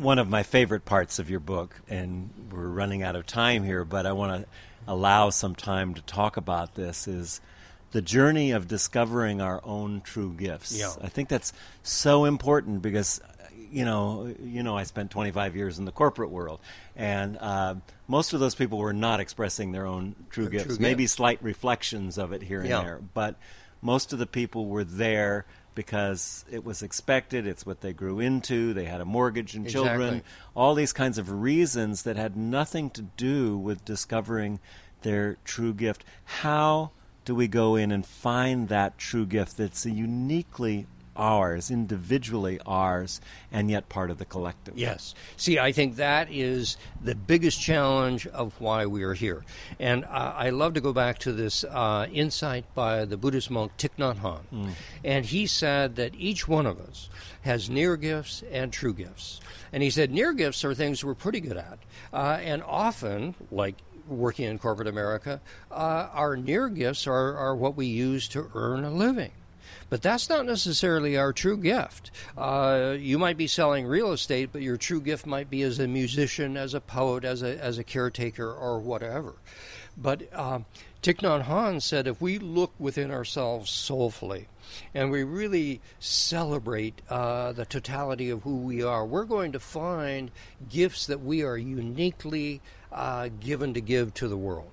One 0.00 0.18
of 0.18 0.30
my 0.30 0.42
favorite 0.42 0.86
parts 0.86 1.18
of 1.18 1.28
your 1.28 1.40
book, 1.40 1.74
and 1.86 2.30
we're 2.50 2.68
running 2.68 3.02
out 3.02 3.16
of 3.16 3.26
time 3.26 3.64
here, 3.64 3.84
but 3.84 4.06
I 4.06 4.12
want 4.12 4.42
to 4.42 4.48
allow 4.90 5.28
some 5.28 5.54
time 5.54 5.92
to 5.92 6.00
talk 6.02 6.38
about 6.38 6.74
this, 6.74 7.06
is 7.06 7.42
the 7.92 8.00
journey 8.00 8.50
of 8.52 8.66
discovering 8.66 9.42
our 9.42 9.60
own 9.62 10.00
true 10.00 10.32
gifts. 10.32 10.72
Yeah. 10.78 10.92
I 11.02 11.08
think 11.10 11.28
that's 11.28 11.52
so 11.82 12.24
important 12.24 12.80
because, 12.80 13.20
you 13.70 13.84
know, 13.84 14.34
you 14.42 14.62
know, 14.62 14.74
I 14.74 14.84
spent 14.84 15.10
25 15.10 15.54
years 15.54 15.78
in 15.78 15.84
the 15.84 15.92
corporate 15.92 16.30
world, 16.30 16.60
and 16.96 17.36
uh, 17.38 17.74
most 18.08 18.32
of 18.32 18.40
those 18.40 18.54
people 18.54 18.78
were 18.78 18.94
not 18.94 19.20
expressing 19.20 19.72
their 19.72 19.84
own 19.86 20.14
true 20.30 20.44
Their 20.44 20.52
gifts. 20.52 20.64
true 20.64 20.76
Maybe 20.80 21.02
gifts. 21.04 21.12
slight 21.12 21.42
reflections 21.42 22.16
of 22.16 22.32
it 22.32 22.42
here 22.42 22.60
and 22.60 22.70
Yeah. 22.70 22.82
there, 22.82 23.00
but 23.12 23.36
most 23.82 24.14
of 24.14 24.18
the 24.18 24.26
people 24.26 24.64
were 24.66 24.84
there 24.84 25.44
because 25.74 26.44
it 26.50 26.64
was 26.64 26.82
expected, 26.82 27.46
it's 27.46 27.64
what 27.64 27.80
they 27.80 27.92
grew 27.92 28.20
into, 28.20 28.74
they 28.74 28.84
had 28.84 29.00
a 29.00 29.04
mortgage 29.04 29.54
and 29.54 29.68
children, 29.68 30.00
Exactly. 30.00 30.22
all 30.54 30.74
these 30.74 30.92
kinds 30.92 31.18
of 31.18 31.30
reasons 31.30 32.02
that 32.02 32.16
had 32.16 32.36
nothing 32.36 32.90
to 32.90 33.02
do 33.02 33.56
with 33.56 33.84
discovering 33.84 34.58
their 35.02 35.36
true 35.44 35.72
gift. 35.72 36.04
How 36.24 36.90
do 37.24 37.34
we 37.34 37.48
go 37.48 37.76
in 37.76 37.92
and 37.92 38.04
find 38.04 38.68
that 38.68 38.98
true 38.98 39.26
gift 39.26 39.56
that's 39.56 39.86
uniquely 39.86 40.86
ours, 41.20 41.70
individually 41.70 42.58
ours, 42.64 43.20
and 43.52 43.70
yet 43.70 43.90
part 43.90 44.10
of 44.10 44.16
the 44.16 44.24
collective. 44.24 44.76
Yes. 44.76 45.14
See, 45.36 45.58
I 45.58 45.70
think 45.70 45.96
that 45.96 46.32
is 46.32 46.78
the 47.04 47.14
biggest 47.14 47.60
challenge 47.60 48.26
of 48.28 48.58
why 48.58 48.86
we 48.86 49.02
are 49.02 49.12
here. 49.12 49.44
And 49.78 50.06
uh, 50.06 50.32
I 50.34 50.48
love 50.48 50.74
to 50.74 50.80
go 50.80 50.94
back 50.94 51.18
to 51.20 51.32
this 51.32 51.62
uh, 51.62 52.06
insight 52.10 52.64
by 52.74 53.04
the 53.04 53.18
Buddhist 53.18 53.50
monk 53.50 53.72
Thich 53.76 53.90
Nhat 53.98 54.20
Hanh. 54.20 54.40
Mm. 54.52 54.70
And 55.04 55.26
he 55.26 55.46
said 55.46 55.96
that 55.96 56.14
each 56.14 56.48
one 56.48 56.64
of 56.64 56.80
us 56.80 57.10
has 57.42 57.68
near 57.68 57.98
gifts 57.98 58.42
and 58.50 58.72
true 58.72 58.94
gifts. 58.94 59.40
And 59.72 59.82
he 59.82 59.90
said 59.90 60.10
near 60.10 60.32
gifts 60.32 60.64
are 60.64 60.74
things 60.74 61.04
we're 61.04 61.14
pretty 61.14 61.40
good 61.40 61.58
at. 61.58 61.78
Uh, 62.12 62.38
and 62.40 62.62
often, 62.62 63.34
like 63.50 63.76
working 64.08 64.46
in 64.46 64.58
corporate 64.58 64.88
America, 64.88 65.40
uh, 65.70 66.08
our 66.12 66.36
near 66.36 66.68
gifts 66.70 67.06
are, 67.06 67.36
are 67.36 67.54
what 67.54 67.76
we 67.76 67.86
use 67.86 68.26
to 68.28 68.50
earn 68.54 68.84
a 68.84 68.90
living. 68.90 69.32
But 69.88 70.02
that's 70.02 70.28
not 70.28 70.46
necessarily 70.46 71.16
our 71.16 71.32
true 71.32 71.56
gift. 71.56 72.10
Uh, 72.36 72.96
you 72.98 73.18
might 73.18 73.36
be 73.36 73.46
selling 73.46 73.86
real 73.86 74.12
estate, 74.12 74.50
but 74.52 74.62
your 74.62 74.76
true 74.76 75.00
gift 75.00 75.26
might 75.26 75.50
be 75.50 75.62
as 75.62 75.78
a 75.78 75.88
musician, 75.88 76.56
as 76.56 76.74
a 76.74 76.80
poet, 76.80 77.24
as 77.24 77.42
a, 77.42 77.62
as 77.62 77.78
a 77.78 77.84
caretaker, 77.84 78.52
or 78.52 78.78
whatever. 78.78 79.34
But 79.96 80.22
uh, 80.32 80.60
Thich 81.02 81.20
Nhat 81.20 81.46
Hanh 81.46 81.82
said 81.82 82.06
if 82.06 82.20
we 82.20 82.38
look 82.38 82.72
within 82.78 83.10
ourselves 83.10 83.70
soulfully, 83.70 84.48
and 84.94 85.10
we 85.10 85.24
really 85.24 85.80
celebrate 85.98 87.02
uh, 87.08 87.52
the 87.52 87.64
totality 87.64 88.30
of 88.30 88.42
who 88.42 88.56
we 88.58 88.82
are, 88.82 89.04
we're 89.04 89.24
going 89.24 89.52
to 89.52 89.60
find 89.60 90.30
gifts 90.68 91.06
that 91.06 91.20
we 91.20 91.42
are 91.42 91.58
uniquely 91.58 92.60
uh, 92.92 93.28
given 93.40 93.74
to 93.74 93.80
give 93.80 94.14
to 94.14 94.28
the 94.28 94.36
world. 94.36 94.70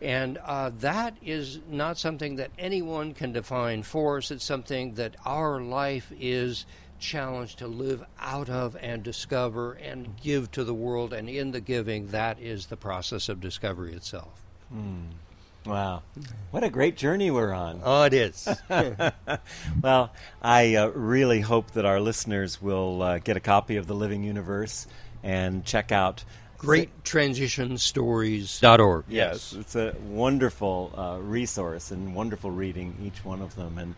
And 0.00 0.38
uh, 0.38 0.70
that 0.80 1.16
is 1.22 1.60
not 1.68 1.98
something 1.98 2.36
that 2.36 2.50
anyone 2.58 3.14
can 3.14 3.32
define 3.32 3.82
for 3.82 4.18
us. 4.18 4.30
It's 4.30 4.44
something 4.44 4.94
that 4.94 5.16
our 5.24 5.60
life 5.60 6.12
is 6.18 6.66
challenged 6.98 7.58
to 7.58 7.66
live 7.66 8.04
out 8.20 8.48
of 8.48 8.76
and 8.80 9.02
discover 9.02 9.74
and 9.74 10.16
give 10.20 10.50
to 10.52 10.64
the 10.64 10.74
world. 10.74 11.12
And 11.12 11.28
in 11.28 11.52
the 11.52 11.60
giving, 11.60 12.08
that 12.08 12.40
is 12.40 12.66
the 12.66 12.76
process 12.76 13.28
of 13.28 13.40
discovery 13.40 13.94
itself. 13.94 14.44
Mm. 14.74 15.10
Wow. 15.68 16.02
What 16.50 16.64
a 16.64 16.70
great 16.70 16.96
journey 16.96 17.30
we're 17.30 17.52
on. 17.52 17.82
Oh, 17.84 18.02
it 18.04 18.14
is. 18.14 18.48
well, 19.82 20.12
I 20.40 20.74
uh, 20.76 20.88
really 20.88 21.40
hope 21.40 21.72
that 21.72 21.84
our 21.84 22.00
listeners 22.00 22.60
will 22.60 23.02
uh, 23.02 23.18
get 23.18 23.36
a 23.36 23.40
copy 23.40 23.76
of 23.76 23.86
The 23.86 23.94
Living 23.94 24.22
Universe 24.22 24.86
and 25.22 25.64
check 25.64 25.92
out 25.92 26.24
greattransitionstories.org. 26.58 29.04
Yes, 29.08 29.52
it's 29.52 29.76
a 29.76 29.94
wonderful 30.08 30.92
uh, 30.96 31.18
resource 31.20 31.90
and 31.90 32.14
wonderful 32.14 32.50
reading, 32.50 32.96
each 33.02 33.22
one 33.24 33.40
of 33.40 33.56
them. 33.56 33.78
And 33.78 33.94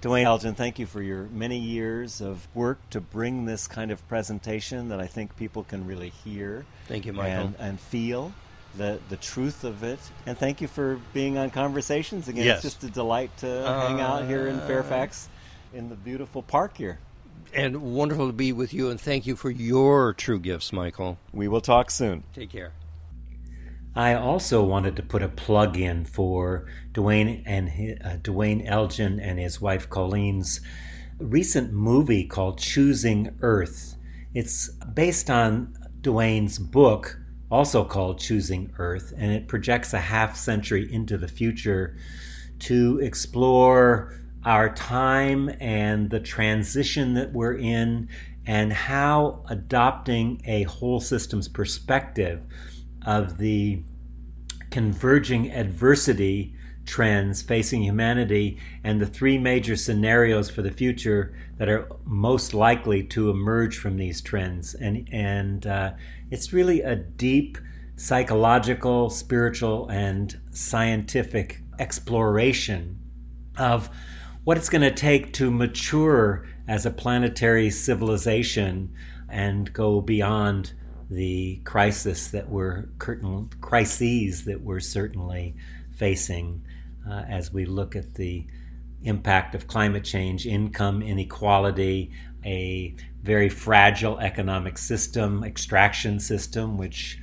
Duane 0.00 0.24
Elgin, 0.26 0.54
thank 0.54 0.78
you 0.78 0.86
for 0.86 1.02
your 1.02 1.24
many 1.24 1.58
years 1.58 2.20
of 2.20 2.46
work 2.54 2.78
to 2.90 3.00
bring 3.00 3.46
this 3.46 3.66
kind 3.66 3.90
of 3.90 4.06
presentation 4.08 4.90
that 4.90 5.00
I 5.00 5.08
think 5.08 5.36
people 5.36 5.64
can 5.64 5.84
really 5.86 6.10
hear. 6.24 6.64
Thank 6.86 7.04
you, 7.04 7.12
Michael. 7.12 7.46
And, 7.46 7.56
and 7.58 7.80
feel 7.80 8.32
the, 8.76 9.00
the 9.08 9.16
truth 9.16 9.64
of 9.64 9.82
it. 9.82 9.98
And 10.24 10.38
thank 10.38 10.60
you 10.60 10.68
for 10.68 11.00
being 11.12 11.36
on 11.36 11.50
Conversations 11.50 12.28
again. 12.28 12.44
Yes. 12.44 12.64
It's 12.64 12.74
just 12.74 12.84
a 12.84 12.90
delight 12.90 13.36
to 13.38 13.66
uh, 13.66 13.88
hang 13.88 14.00
out 14.00 14.26
here 14.26 14.46
in 14.46 14.60
Fairfax 14.60 15.28
in 15.74 15.88
the 15.88 15.96
beautiful 15.96 16.42
park 16.42 16.76
here 16.76 17.00
and 17.54 17.94
wonderful 17.94 18.26
to 18.26 18.32
be 18.32 18.52
with 18.52 18.72
you. 18.72 18.90
And 18.90 19.00
thank 19.00 19.26
you 19.26 19.36
for 19.36 19.50
your 19.50 20.12
true 20.14 20.38
gifts, 20.38 20.72
Michael. 20.72 21.18
We 21.32 21.48
will 21.48 21.60
talk 21.60 21.90
soon. 21.90 22.24
Take 22.34 22.50
care. 22.50 22.72
I 23.94 24.14
also 24.14 24.62
wanted 24.62 24.94
to 24.96 25.02
put 25.02 25.22
a 25.22 25.28
plug 25.28 25.76
in 25.76 26.04
for 26.04 26.66
Duane 26.92 27.42
and 27.44 27.68
his, 27.68 27.98
uh, 28.04 28.18
Duane 28.22 28.64
Elgin 28.64 29.18
and 29.18 29.38
his 29.38 29.60
wife 29.60 29.90
Colleen's 29.90 30.60
recent 31.18 31.72
movie 31.72 32.24
called 32.24 32.58
Choosing 32.58 33.36
Earth. 33.40 33.96
It's 34.34 34.68
based 34.94 35.30
on 35.30 35.74
Duane's 36.00 36.58
book, 36.58 37.18
also 37.50 37.84
called 37.84 38.20
Choosing 38.20 38.72
Earth, 38.78 39.12
and 39.16 39.32
it 39.32 39.48
projects 39.48 39.92
a 39.92 39.98
half 39.98 40.36
century 40.36 40.92
into 40.92 41.18
the 41.18 41.26
future 41.28 41.96
to 42.60 43.00
explore 43.00 44.14
our 44.48 44.74
time 44.74 45.50
and 45.60 46.08
the 46.08 46.18
transition 46.18 47.12
that 47.12 47.30
we're 47.34 47.58
in, 47.58 48.08
and 48.46 48.72
how 48.72 49.44
adopting 49.50 50.40
a 50.46 50.62
whole 50.62 50.98
systems 51.00 51.46
perspective 51.48 52.40
of 53.04 53.36
the 53.36 53.82
converging 54.70 55.52
adversity 55.52 56.54
trends 56.86 57.42
facing 57.42 57.82
humanity 57.82 58.58
and 58.84 59.02
the 59.02 59.06
three 59.06 59.36
major 59.36 59.76
scenarios 59.76 60.48
for 60.48 60.62
the 60.62 60.70
future 60.70 61.34
that 61.58 61.68
are 61.68 61.86
most 62.06 62.54
likely 62.54 63.02
to 63.02 63.28
emerge 63.28 63.76
from 63.76 63.98
these 63.98 64.22
trends. 64.22 64.72
And, 64.72 65.06
and 65.12 65.66
uh, 65.66 65.92
it's 66.30 66.54
really 66.54 66.80
a 66.80 66.96
deep 66.96 67.58
psychological, 67.96 69.10
spiritual, 69.10 69.90
and 69.90 70.40
scientific 70.52 71.60
exploration 71.78 72.98
of 73.58 73.90
what 74.48 74.56
it's 74.56 74.70
going 74.70 74.80
to 74.80 74.90
take 74.90 75.34
to 75.34 75.50
mature 75.50 76.48
as 76.66 76.86
a 76.86 76.90
planetary 76.90 77.68
civilization 77.68 78.90
and 79.28 79.70
go 79.74 80.00
beyond 80.00 80.72
the 81.10 81.60
crisis 81.64 82.28
that 82.28 82.48
we're 82.48 82.86
crises 83.60 84.46
that 84.46 84.58
we're 84.62 84.80
certainly 84.80 85.54
facing 85.94 86.64
uh, 87.06 87.24
as 87.28 87.52
we 87.52 87.66
look 87.66 87.94
at 87.94 88.14
the 88.14 88.46
impact 89.02 89.54
of 89.54 89.66
climate 89.66 90.02
change, 90.02 90.46
income 90.46 91.02
inequality, 91.02 92.10
a 92.42 92.96
very 93.22 93.50
fragile 93.50 94.18
economic 94.18 94.78
system, 94.78 95.44
extraction 95.44 96.18
system, 96.18 96.78
which, 96.78 97.18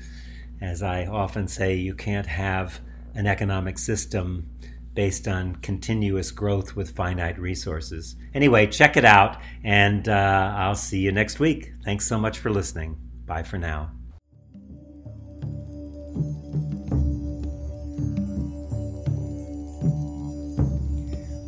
as 0.62 0.84
I 0.84 1.08
often 1.08 1.48
say, 1.48 1.74
you 1.74 1.96
can't 1.96 2.28
have 2.28 2.82
an 3.16 3.26
economic 3.26 3.80
system 3.80 4.48
based 4.96 5.28
on 5.28 5.58
continuous 5.58 6.32
growth 6.32 6.76
with 6.76 6.96
finite 6.96 7.38
resources. 7.38 8.16
Anyway, 8.34 8.66
check 8.66 8.98
it 8.98 9.06
out, 9.06 9.38
and 9.64 10.10
uh, 10.10 10.54
I'll 10.56 10.76
see 10.76 11.00
you 11.00 11.12
next 11.12 11.40
week. 11.40 11.74
Thanks 11.84 12.08
so 12.08 12.18
much 12.18 12.40
for 12.40 12.50
listening. 12.50 12.98
Bye 13.26 13.44
for 13.44 13.58
now. 13.58 13.92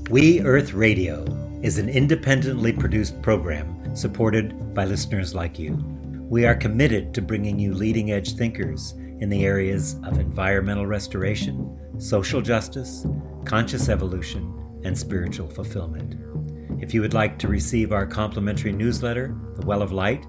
We 0.09 0.41
Earth 0.41 0.73
Radio 0.73 1.25
is 1.61 1.77
an 1.77 1.89
independently 1.89 2.71
produced 2.71 3.21
program 3.21 3.95
supported 3.95 4.73
by 4.73 4.85
listeners 4.85 5.35
like 5.35 5.59
you. 5.59 5.75
We 6.29 6.45
are 6.45 6.55
committed 6.55 7.13
to 7.13 7.21
bringing 7.21 7.59
you 7.59 7.73
leading 7.73 8.11
edge 8.11 8.35
thinkers 8.35 8.93
in 9.19 9.29
the 9.29 9.45
areas 9.45 9.95
of 10.03 10.19
environmental 10.19 10.85
restoration, 10.85 11.77
social 11.99 12.41
justice, 12.41 13.05
conscious 13.47 13.87
evolution, 13.87 14.53
and 14.83 14.97
spiritual 14.97 15.49
fulfillment. 15.49 16.15
If 16.81 16.93
you 16.93 16.99
would 17.01 17.13
like 17.13 17.39
to 17.39 17.47
receive 17.47 17.93
our 17.93 18.05
complimentary 18.05 18.73
newsletter, 18.73 19.33
The 19.55 19.65
Well 19.65 19.81
of 19.81 19.93
Light, 19.93 20.25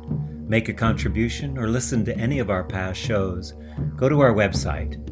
make 0.49 0.69
a 0.69 0.73
contribution, 0.73 1.59
or 1.59 1.67
listen 1.69 2.05
to 2.05 2.17
any 2.17 2.39
of 2.39 2.49
our 2.49 2.63
past 2.63 3.01
shows, 3.01 3.55
go 3.97 4.09
to 4.09 4.21
our 4.21 4.33
website, 4.33 5.05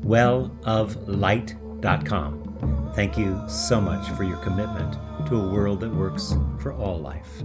welloflight.com. 0.00 2.92
Thank 2.94 3.18
you 3.18 3.42
so 3.46 3.78
much 3.80 4.08
for 4.16 4.24
your 4.24 4.38
commitment 4.38 4.94
to 5.28 5.36
a 5.36 5.52
world 5.52 5.80
that 5.80 5.94
works 5.94 6.34
for 6.58 6.72
all 6.72 6.98
life. 6.98 7.42